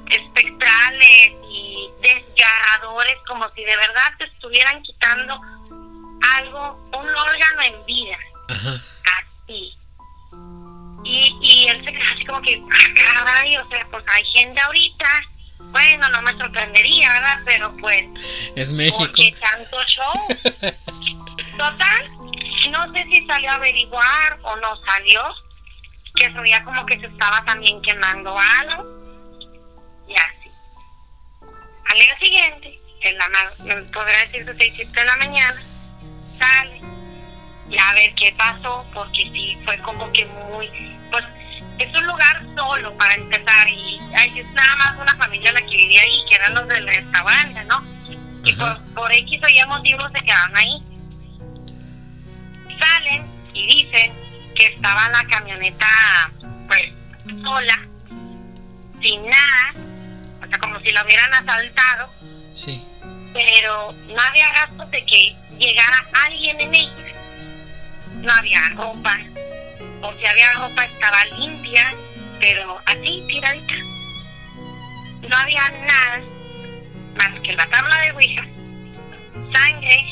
[0.09, 5.39] espectrales y desgarradores, como si de verdad te estuvieran quitando
[6.37, 8.17] algo, un órgano en vida,
[8.47, 9.78] así.
[11.11, 14.61] Y, y él se queda así como que, ah, caray, o sea, pues hay gente
[14.61, 15.07] ahorita,
[15.71, 17.39] bueno, no me sorprendería, ¿verdad?
[17.45, 18.05] Pero pues...
[18.55, 18.99] Es México.
[18.99, 20.13] Porque tanto show.
[21.57, 22.11] Total,
[22.69, 25.23] no sé si salió a averiguar o no salió,
[26.15, 28.85] que se veía como que se estaba también quemando algo,
[30.07, 30.51] y así.
[31.91, 33.25] Al día siguiente, en la
[33.91, 35.61] podría decirse 6, de la mañana,
[36.37, 36.78] sale
[37.69, 41.23] y a ver qué pasó, porque sí, fue como que muy, pues
[41.77, 45.77] es un lugar solo para empezar y hay, es nada más una familia la que
[45.77, 47.83] vivía ahí, que eran los del restaurante, ¿no?
[48.43, 50.83] Y por, por X o Y motivos se quedaron ahí.
[52.79, 54.13] Salen y dicen
[54.55, 55.87] que estaba la camioneta,
[56.67, 56.89] pues,
[57.43, 57.87] sola,
[59.01, 59.73] sin nada,
[60.41, 62.09] o sea, como si la hubieran asaltado.
[62.55, 62.83] Sí.
[63.33, 67.18] Pero no había gasto de que llegara alguien en ella
[68.21, 69.17] no había ropa,
[70.01, 71.93] o si había ropa estaba limpia,
[72.39, 73.75] pero así tiradita.
[75.29, 76.21] No había nada
[77.17, 78.45] más que la tabla de Ouija,
[79.53, 80.05] sangre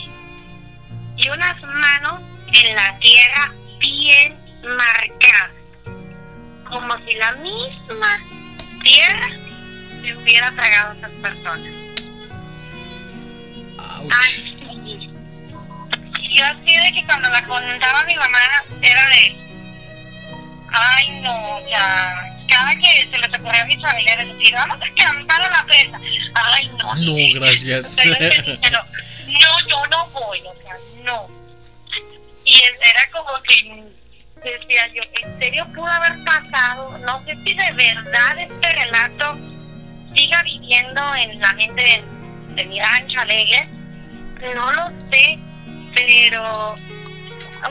[1.15, 2.21] y unas manos
[2.53, 5.51] en la tierra bien marcadas,
[6.69, 8.19] como si la misma
[8.83, 9.29] tierra
[10.01, 11.73] se hubiera tragado a esas personas.
[14.19, 14.56] Así
[16.37, 18.39] yo así de que cuando la contaba mi mamá
[18.81, 19.35] era de,
[20.71, 25.03] ay no, o sea, cada que se les ocurría a mis familiares decir, vamos a
[25.03, 25.99] cantar a la presa,
[26.35, 26.95] ay no.
[26.95, 27.95] No, gracias.
[27.95, 28.79] Pero,
[29.27, 31.27] no, yo no voy, o sea, no.
[32.45, 33.83] Y era como que
[34.43, 36.97] decía yo, ¿en serio pudo haber pasado?
[36.99, 39.37] No sé si de verdad este relato
[40.15, 43.67] siga viviendo en la mente de, de mi rancho alegre,
[44.55, 45.39] no lo sé
[46.05, 46.75] pero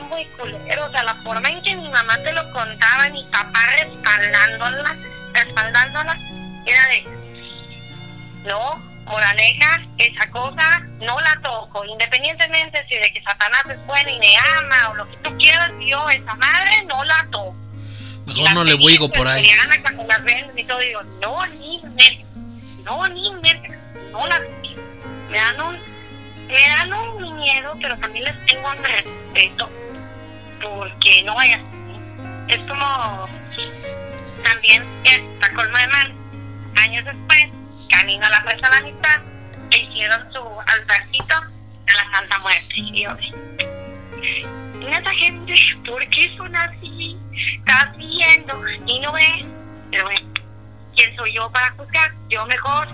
[0.09, 3.59] muy culero, o sea, la forma en que mi mamá te lo contaba, mi papá
[3.79, 4.95] respaldándola,
[5.33, 6.17] respaldándola,
[6.65, 7.05] era de,
[8.45, 8.75] no,
[9.05, 14.35] moraleja, esa cosa no la toco, independientemente si de que Satanás es bueno y me
[14.57, 17.55] ama o lo que tú quieras, yo, esa madre, no la toco.
[18.25, 19.49] Mejor no le voy por ahí.
[19.81, 22.25] Cuando las ven y todo, digo, no, ni me,
[22.83, 23.53] no, ni me,
[24.11, 24.39] no la
[25.29, 25.96] me dan un
[26.47, 29.69] me dan un miedo, pero también les tengo un respeto,
[30.61, 31.61] porque no vaya
[32.47, 33.29] Es como
[34.43, 36.13] también esta colma de mal.
[36.83, 37.47] Años después,
[37.89, 39.21] camino a la presa de la mitad,
[39.71, 42.73] e hicieron su altarcito a la Santa Muerte.
[42.75, 43.11] Y yo,
[44.89, 45.53] esa gente,
[45.85, 47.17] ¿por qué son así?
[47.57, 49.45] Estás viendo y no ves.
[49.91, 50.29] Pero bueno,
[50.95, 52.13] ¿quién soy yo para juzgar?
[52.29, 52.87] Yo mejor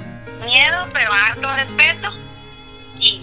[0.43, 2.13] miedo, pero harto respeto.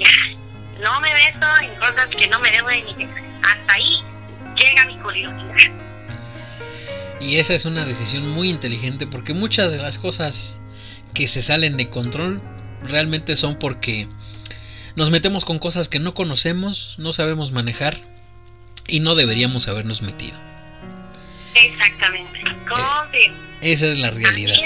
[0.01, 3.97] Ya, no me beso en cosas que no me debo de ni Hasta ahí
[4.57, 5.73] llega mi curiosidad.
[7.21, 10.61] Y esa es una decisión muy inteligente porque muchas de las cosas
[11.13, 12.43] que se salen de control
[12.83, 14.09] realmente son porque
[14.97, 18.01] nos metemos con cosas que no conocemos, no sabemos manejar
[18.89, 20.39] y no deberíamos habernos metido.
[21.55, 22.41] Exactamente.
[23.13, 24.57] Eh, esa es la realidad.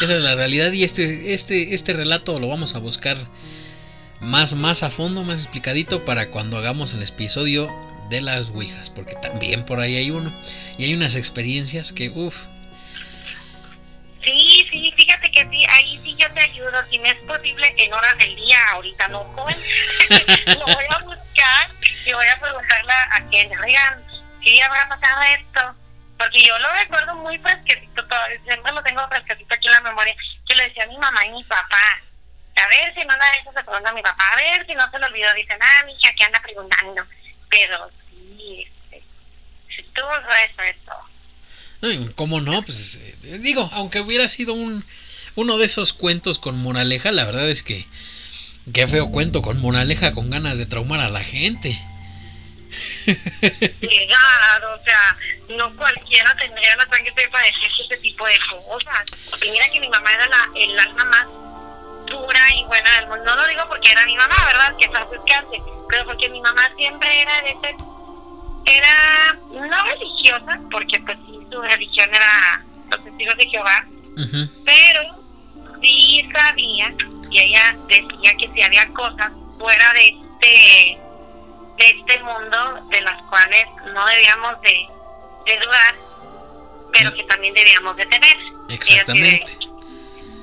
[0.00, 3.18] Esa es la realidad y este, este, este relato lo vamos a buscar
[4.20, 7.68] más, más a fondo, más explicadito para cuando hagamos el episodio
[8.08, 10.32] de las Ouijas, porque también por ahí hay uno.
[10.78, 12.46] Y hay unas experiencias que, uff.
[14.24, 17.92] Sí, sí, fíjate que sí, ahí sí yo te ayudo, si me es posible, en
[17.92, 19.56] horas del día, ahorita no, joven.
[20.46, 21.70] lo voy a buscar
[22.06, 24.04] y voy a preguntarle a quien, oigan,
[24.44, 25.79] si habrá pasado esto?
[26.20, 28.04] Porque yo lo recuerdo muy fresquecito,
[28.44, 30.14] siempre lo tengo fresquecito aquí en la memoria.
[30.50, 32.02] Yo le decía a mi mamá y mi papá,
[32.56, 34.90] a ver si no la eso se pregunta a mi papá, a ver si no
[34.90, 37.06] se lo olvidó, dicen, ah, mi hija que anda preguntando.
[37.48, 39.02] Pero sí, este,
[39.78, 42.12] estuvo grueso esto.
[42.16, 42.60] ¿Cómo no?
[42.64, 44.84] Pues eh, digo, aunque hubiera sido un
[45.36, 47.86] uno de esos cuentos con moraleja, la verdad es que
[48.74, 51.80] qué feo cuento con moraleja con ganas de traumar a la gente.
[53.04, 55.16] Claro, o sea,
[55.56, 59.04] no cualquiera tendría la sangre para decir ese tipo de cosas.
[59.42, 61.26] Y mira que mi mamá era la, el alma más
[62.06, 63.24] dura y buena del mundo.
[63.24, 64.76] No lo digo porque era mi mamá, ¿verdad?
[64.78, 67.74] Que fue descanse, pero porque mi mamá siempre era de ser,
[68.66, 73.86] era no religiosa, porque pues sí, su religión era los testigos de Jehová,
[74.64, 75.24] pero
[75.80, 76.92] sí sabía,
[77.30, 80.98] y ella decía que si había cosas fuera de este
[81.80, 84.86] de este mundo de las cuales no debíamos de,
[85.46, 85.94] de dudar,
[86.92, 88.36] pero que también debíamos de temer.
[88.68, 89.56] Exactamente.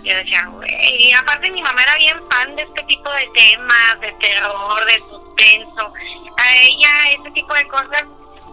[0.04, 0.70] Yo decía, güey,
[1.00, 5.00] y aparte mi mamá era bien fan de este tipo de temas, de terror, de
[5.00, 5.94] suspenso.
[6.38, 8.04] A ella ese tipo de cosas,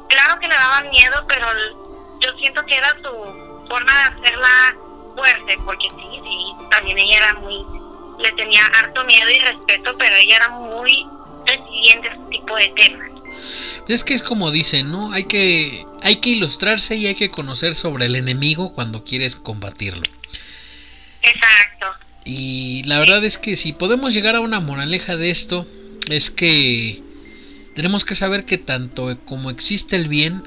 [0.08, 1.46] claro que le daban miedo, pero
[2.20, 4.76] yo siento que era su forma de hacerla
[5.16, 7.64] fuerte, porque sí, sí, también ella era muy,
[8.18, 11.06] le tenía harto miedo y respeto, pero ella era muy
[11.50, 13.10] a este tipo de temas.
[13.88, 15.12] Es que es como dicen, ¿no?
[15.12, 20.08] Hay que, hay que ilustrarse y hay que conocer sobre el enemigo cuando quieres combatirlo.
[21.22, 21.86] Exacto.
[22.24, 25.66] Y la verdad es que si podemos llegar a una moraleja de esto,
[26.08, 27.02] es que
[27.74, 30.42] tenemos que saber que tanto como existe el bien,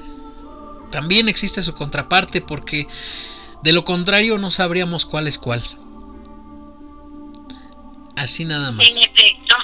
[0.90, 2.86] también existe su contraparte, porque
[3.62, 5.62] de lo contrario no sabríamos cuál es cuál.
[8.16, 8.84] Así nada más.
[8.84, 9.56] En efecto,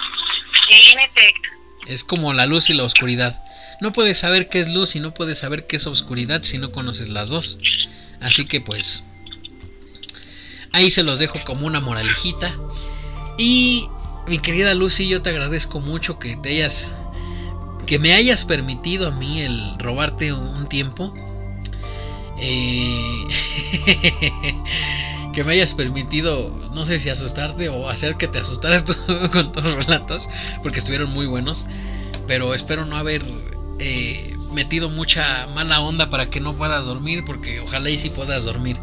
[1.87, 3.43] Es como la luz y la oscuridad.
[3.81, 6.73] No puedes saber qué es luz y no puedes saber qué es oscuridad si no
[6.73, 7.59] conoces las dos.
[8.21, 9.05] Así que pues
[10.75, 12.53] Ahí se los dejo como una moralejita.
[13.39, 13.89] Y
[14.27, 16.97] mi querida Lucy, yo te agradezco mucho que te hayas.
[17.87, 21.15] que me hayas permitido a mí el robarte un tiempo.
[22.41, 23.25] Eh,
[25.35, 28.85] que me hayas permitido, no sé si asustarte o hacer que te asustaras
[29.33, 30.29] con tus relatos,
[30.63, 31.67] porque estuvieron muy buenos.
[32.27, 33.23] Pero espero no haber
[33.81, 38.45] eh, metido mucha mala onda para que no puedas dormir, porque ojalá y sí puedas
[38.45, 38.79] dormir.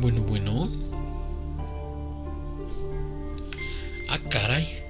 [0.00, 0.70] Bueno, bueno.
[4.08, 4.82] Ah, caray.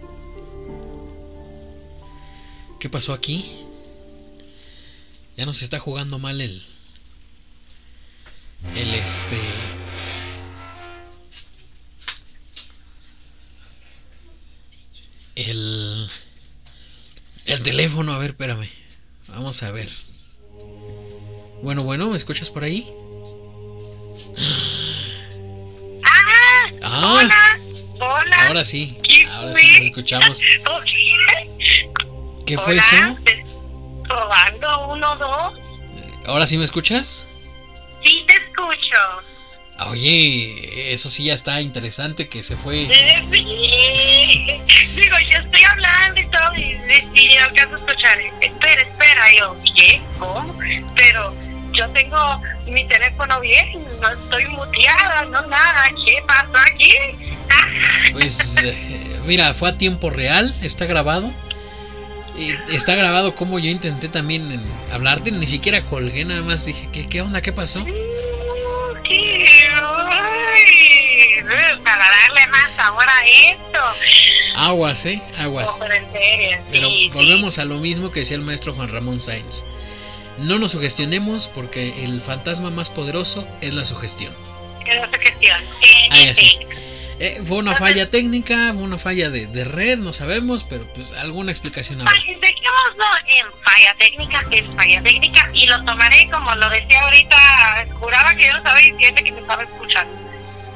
[2.79, 3.67] ¿Qué pasó aquí?
[5.41, 6.63] Ya nos está jugando mal el...
[8.77, 9.41] El este...
[15.37, 16.11] El...
[17.47, 18.69] El teléfono, a ver, espérame.
[19.29, 19.89] Vamos a ver.
[21.63, 22.87] Bueno, bueno, ¿me escuchas por ahí?
[26.83, 27.59] Ah, hola,
[27.99, 28.37] hola.
[28.47, 28.95] Ahora sí,
[29.31, 30.43] ahora sí nos escuchamos.
[32.45, 33.17] ¿Qué fue eso?
[34.11, 35.53] Probando, uno, dos.
[36.27, 37.27] ¿Ahora sí me escuchas?
[38.03, 38.97] Sí, te escucho.
[39.89, 42.89] Oye, eso sí ya está interesante que se fue.
[43.33, 44.47] Sí,
[44.95, 46.79] Digo, yo estoy hablando y todo, y,
[47.15, 48.19] y, y alcanzo a escuchar.
[48.41, 50.03] Espera, espera, yo, ¿qué?
[50.19, 50.59] ¿Cómo?
[50.95, 51.35] Pero
[51.73, 56.93] yo tengo mi teléfono bien, no estoy muteada, no nada, ¿qué pasó aquí?
[58.13, 61.33] Pues eh, mira, fue a tiempo real, está grabado.
[62.73, 67.23] Está grabado como yo intenté también hablarte, ni siquiera colgué, nada más dije, ¿qué, qué
[67.23, 67.41] onda?
[67.41, 67.85] ¿Qué pasó?
[71.85, 73.81] Para darle más sabor a esto.
[74.57, 75.21] Aguas, ¿eh?
[75.39, 75.83] Aguas.
[76.71, 79.65] Pero volvemos a lo mismo que decía el maestro Juan Ramón Sainz.
[80.39, 84.35] No nos sugestionemos porque el fantasma más poderoso es la sugestión.
[84.87, 85.57] Es la sugestión.
[86.11, 86.59] Ah, ya sí.
[87.23, 91.13] Eh, fue una falla técnica, fue una falla de, de, red, no sabemos, pero pues
[91.13, 92.15] alguna explicación habrá.
[92.15, 97.37] Dejémoslo en falla técnica, es falla técnica, y lo tomaré como lo decía ahorita,
[97.93, 100.15] juraba que yo no estaba diciendo que me estaba escuchando.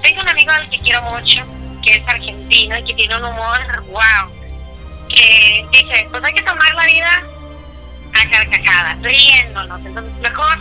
[0.03, 1.47] Tengo un amigo al que quiero mucho,
[1.83, 4.31] que es argentino y que tiene un humor, wow,
[5.09, 7.23] que dice, pues hay que tomar la vida
[8.21, 10.59] a carcajadas, riéndonos, entonces mejor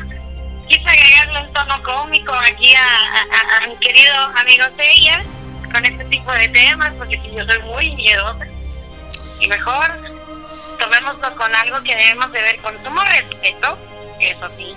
[0.69, 5.21] quise agregarle un tono cómico aquí a, a, a mi querido amigo Seiya
[5.73, 8.45] con este tipo de temas, porque si yo soy muy miedosa.
[9.39, 9.91] Y mejor
[10.79, 13.77] tomémoslo con algo que debemos de ver con sumo respeto,
[14.19, 14.73] eso sí.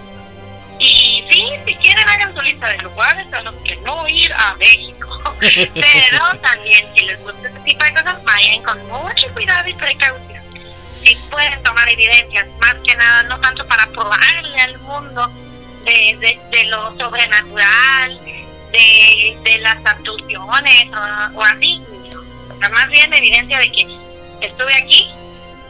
[0.78, 4.54] Y sí, si quieren hagan su lista de lugares a los que no ir a
[4.54, 5.22] México.
[5.40, 10.42] Pero también si les gusta este tipo de cosas, vayan con mucho cuidado y precaución.
[11.02, 15.26] Si pueden tomar evidencias, más que nada, no tanto para probarle al mundo
[15.84, 18.20] de, de, de lo sobrenatural,
[18.72, 21.82] de, de las abducciones o, o así,
[22.50, 23.86] o sea, más bien evidencia de que
[24.40, 25.08] estuve aquí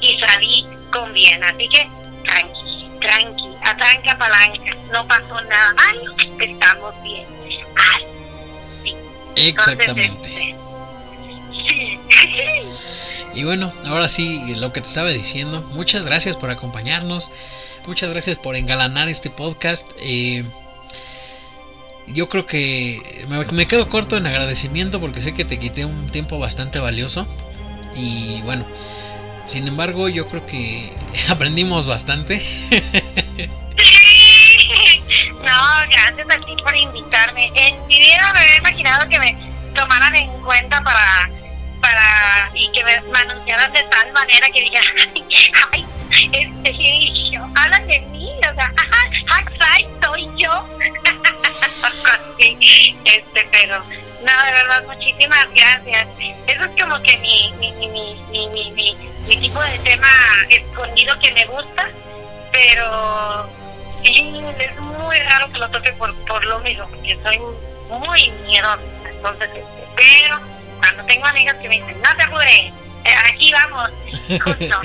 [0.01, 1.89] y salí con bien, así que
[2.27, 7.27] tranqui, tranqui, atranca palanca, no pasó nada malo, estamos bien.
[7.77, 8.97] Así.
[9.36, 10.28] Exactamente.
[10.28, 10.56] Entonces,
[11.59, 12.86] este, sí.
[13.36, 17.31] Y bueno, ahora sí, lo que te estaba diciendo, muchas gracias por acompañarnos,
[17.86, 19.93] muchas gracias por engalanar este podcast.
[19.98, 20.43] Eh,
[22.09, 26.39] yo creo que me, quedo corto en agradecimiento porque sé que te quité un tiempo
[26.39, 27.27] bastante valioso.
[27.95, 28.65] Y bueno,
[29.47, 30.93] sin embargo, yo creo que
[31.28, 32.45] aprendimos bastante.
[35.41, 37.51] no, gracias a ti por invitarme.
[37.55, 39.37] En mi vida me había imaginado que me
[39.74, 41.31] tomaran en cuenta para
[41.81, 44.93] para y que me, me anunciaran de tal manera que dijeran,
[45.73, 45.87] ay,
[46.33, 48.97] este, yo, hablan de mí, o sea, ajá,
[50.03, 50.66] soy yo.
[53.05, 56.07] Este, pero no, de verdad, muchísimas gracias.
[56.47, 58.97] Eso es como que mi, mi, mi, mi, mi, mi,
[59.27, 60.09] mi, tipo de tema
[60.49, 61.89] escondido que me gusta,
[62.53, 63.49] pero
[64.03, 67.39] sí, es muy raro que lo toque por, por lo mismo, porque soy
[67.89, 68.81] muy miedosa.
[69.05, 70.41] Entonces, este, pero
[70.81, 72.73] cuando tengo amigas que me dicen, no te apures,
[73.29, 73.91] aquí vamos,
[74.29, 74.83] justo,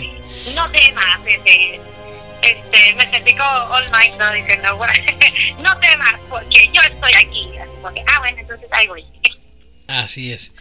[0.53, 1.81] no temas, este,
[2.41, 4.31] este, me sentí como all night, ¿no?
[4.31, 4.69] Diciendo,
[5.63, 7.49] no temas, porque yo estoy aquí.
[7.81, 9.05] Porque, ah, bueno, entonces ahí voy.
[9.87, 10.53] Así es.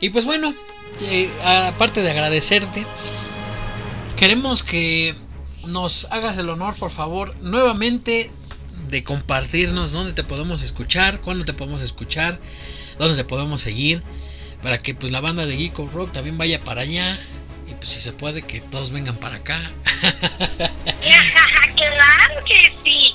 [0.00, 0.54] Y pues bueno,
[1.02, 2.86] eh, aparte de agradecerte,
[4.16, 5.14] queremos que
[5.66, 8.30] nos hagas el honor, por favor, nuevamente
[8.88, 12.38] de compartirnos dónde te podemos escuchar, cuándo te podemos escuchar,
[12.98, 14.02] dónde te podemos seguir,
[14.62, 17.18] para que pues la banda de Geeko Rock también vaya para allá
[17.86, 19.58] si se puede que todos vengan para acá.
[21.76, 23.14] claro que sí.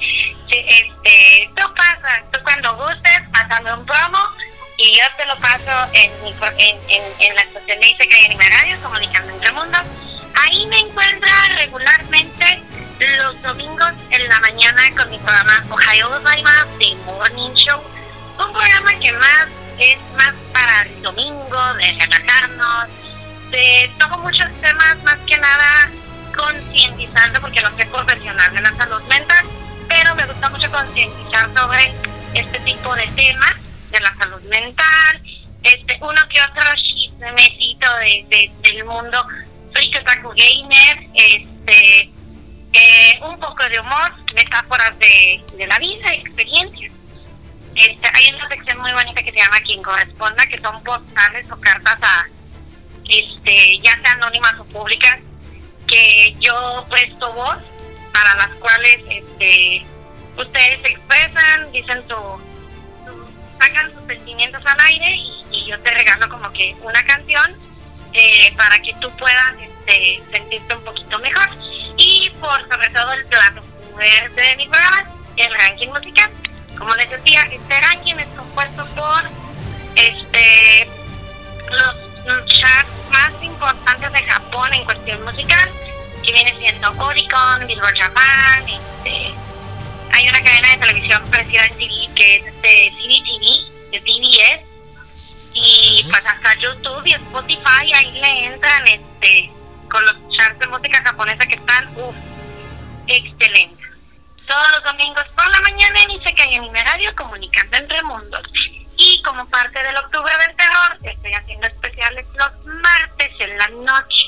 [0.49, 4.17] Este, tú pasas, tú cuando gustes, pásame un promo
[4.77, 6.11] y yo te lo paso en,
[6.57, 9.81] en, en, la estación de Iseca y Radio, Comunicando Entre Mundos.
[10.41, 12.63] Ahí me encuentras regularmente
[13.17, 17.81] los domingos en la mañana con mi programa Ohio Gozaimasu de Morning Show.
[18.39, 19.47] Un programa que más
[19.79, 22.87] es más para el domingo, de relajarnos,
[23.51, 25.89] de toco muchos temas, más que nada
[26.35, 29.45] concientizando, porque no soy profesional de la salud mental,
[29.87, 31.93] pero me gusta mucho concientizar sobre
[32.33, 33.55] este tipo de temas
[33.91, 35.21] de la salud mental,
[35.63, 39.17] este uno que otro chismecito de, de, del mundo
[39.75, 42.09] soy Taku Gamer, este
[42.73, 46.91] eh, un poco de humor, metáforas de, de la vida, experiencias.
[47.75, 51.59] Este, hay una sección muy bonita que se llama Quien Corresponda, que son postales o
[51.59, 52.25] cartas a
[53.19, 55.17] este ya sea anónimas o públicas
[55.87, 57.57] que yo presto voz
[58.13, 59.85] para las cuales este
[60.37, 62.41] ustedes expresan dicen su,
[63.59, 67.55] sacan sus sentimientos al aire y, y, yo te regalo como que una canción
[68.13, 71.47] eh, para que tú puedas este, sentirte un poquito mejor.
[71.97, 73.61] Y por sobre todo el plato
[73.93, 76.29] fuerte de mi programa el ranking musical.
[76.77, 79.23] Como les decía este ranking es compuesto por
[79.95, 80.87] este
[81.69, 85.69] los charts más importantes de Japón en cuestión musical,
[86.23, 89.33] que viene siendo Oricon, Billboard Japan, este,
[90.13, 94.71] hay una cadena de televisión parecida en TV que es de CBTV, de TBS,
[95.53, 99.51] y pues hasta YouTube y Spotify ahí le entran este
[99.89, 102.15] con los charts de música japonesa que están uff,
[103.07, 103.87] excelentes.
[104.47, 108.43] todos los domingos por la mañana en Iseca y en Radio Comunicando entre Mundos.
[109.03, 112.51] Y como parte del Octubre del Terror, estoy haciendo especiales los
[112.83, 114.27] martes en la noche,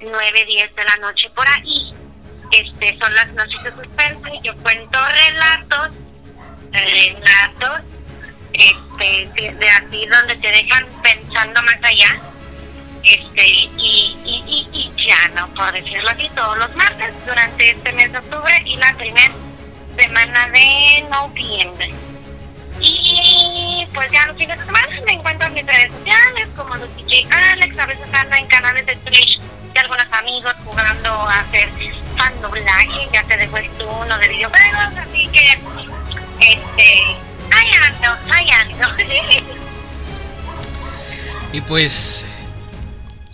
[0.00, 1.92] 9, 10 de la noche por ahí.
[2.52, 4.40] Este, son las noches de suspense.
[4.44, 5.88] Yo cuento relatos,
[6.70, 7.80] relatos,
[8.52, 12.20] este, de, así donde te dejan pensando más allá
[13.02, 13.70] este y,
[14.24, 18.62] y, y, ya no puedo decirlo así todos los martes durante este mes de octubre
[18.64, 19.32] y la primera
[19.96, 21.94] semana de noviembre
[22.80, 27.26] y pues ya los fines de semana me encuentro en mis redes sociales como Lucy
[27.52, 29.40] Alex a veces ando en canales de Twitch
[29.74, 31.68] de algunos amigos jugando a hacer
[32.16, 35.58] fan doblaje ya sea de webtoon o de videojuegos así que
[36.40, 37.02] este
[37.52, 38.88] ahí ando ahí ando.
[41.52, 42.26] Y pues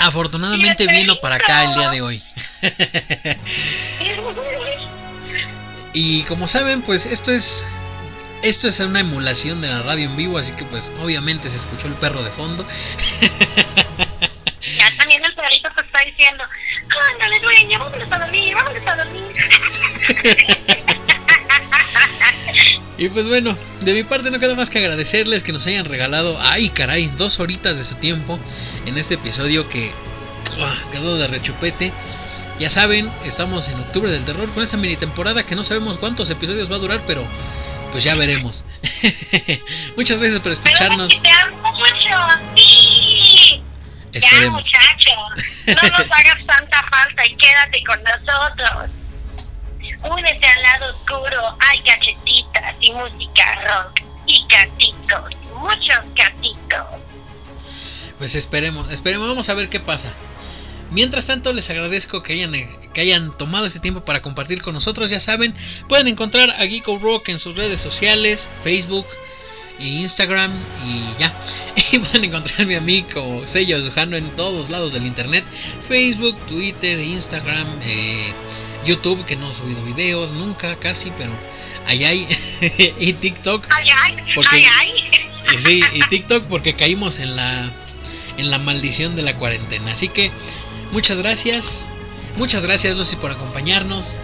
[0.02, 2.22] Afortunadamente vino para acá el día de hoy.
[5.92, 7.64] y como saben, pues esto es
[8.42, 11.86] esto es una emulación de la radio en vivo, así que pues obviamente se escuchó
[11.86, 12.66] el perro de fondo.
[14.76, 16.44] ya también el perrito te está diciendo,
[17.12, 19.22] ándale dueña, vámonos a dormir, vámonos a dormir.
[22.98, 26.38] y pues bueno, de mi parte no queda más que agradecerles que nos hayan regalado,
[26.40, 28.38] ay caray, dos horitas de su tiempo
[28.86, 29.92] en este episodio que
[30.90, 31.92] quedó de rechupete.
[32.58, 36.28] Ya saben, estamos en octubre del terror con esta mini temporada que no sabemos cuántos
[36.30, 37.26] episodios va a durar, pero
[37.92, 38.64] pues ya veremos.
[39.96, 41.22] Muchas gracias por escucharnos.
[41.22, 41.50] Ya,
[44.50, 45.16] muchachos,
[45.66, 48.90] no nos hagas tanta falta y quédate con nosotros.
[50.10, 57.02] Únete al lado oscuro, hay cachetitas y música rock y gatitos, muchos gatitos
[58.22, 60.08] pues esperemos, esperemos, vamos a ver qué pasa.
[60.92, 62.52] Mientras tanto, les agradezco que hayan,
[62.92, 65.10] que hayan tomado este tiempo para compartir con nosotros.
[65.10, 65.54] Ya saben,
[65.88, 69.06] pueden encontrar a Geeko Rock en sus redes sociales, Facebook
[69.80, 70.52] e Instagram
[70.86, 71.32] y ya.
[71.92, 75.44] Y pueden encontrarme a mí como Sello Sujano en todos lados del internet:
[75.86, 78.32] Facebook, Twitter, Instagram, eh,
[78.86, 81.30] YouTube, que no he subido videos nunca, casi, pero
[81.86, 82.28] ahí hay.
[83.00, 83.66] y TikTok.
[84.34, 84.66] Porque,
[85.58, 87.70] sí, y TikTok porque caímos en la
[88.38, 89.92] en la maldición de la cuarentena.
[89.92, 90.30] Así que
[90.92, 91.88] muchas gracias,
[92.36, 94.14] muchas gracias Lucy por acompañarnos.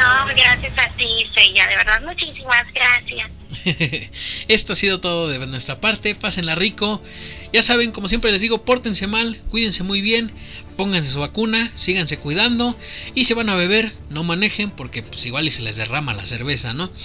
[0.00, 3.30] No, gracias a ti, Sella, de verdad, muchísimas gracias.
[4.48, 7.02] Esto ha sido todo de nuestra parte, pásenla rico.
[7.52, 10.32] Ya saben, como siempre les digo, pórtense mal, cuídense muy bien,
[10.76, 12.76] pónganse su vacuna, síganse cuidando
[13.14, 16.24] y si van a beber, no manejen porque pues igual y se les derrama la
[16.26, 16.90] cerveza, ¿no?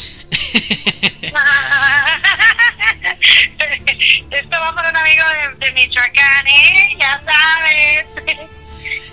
[4.32, 5.24] Esto va para un amigo
[5.60, 6.98] de, Michoacán, ¿eh?
[7.00, 8.06] Ya sabes.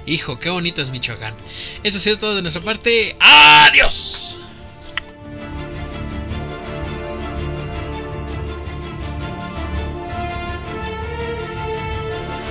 [0.06, 1.35] Hijo, qué bonito es Michoacán.
[1.82, 3.16] Eso ha sido todo de nuestra parte.
[3.20, 4.39] ¡Adiós!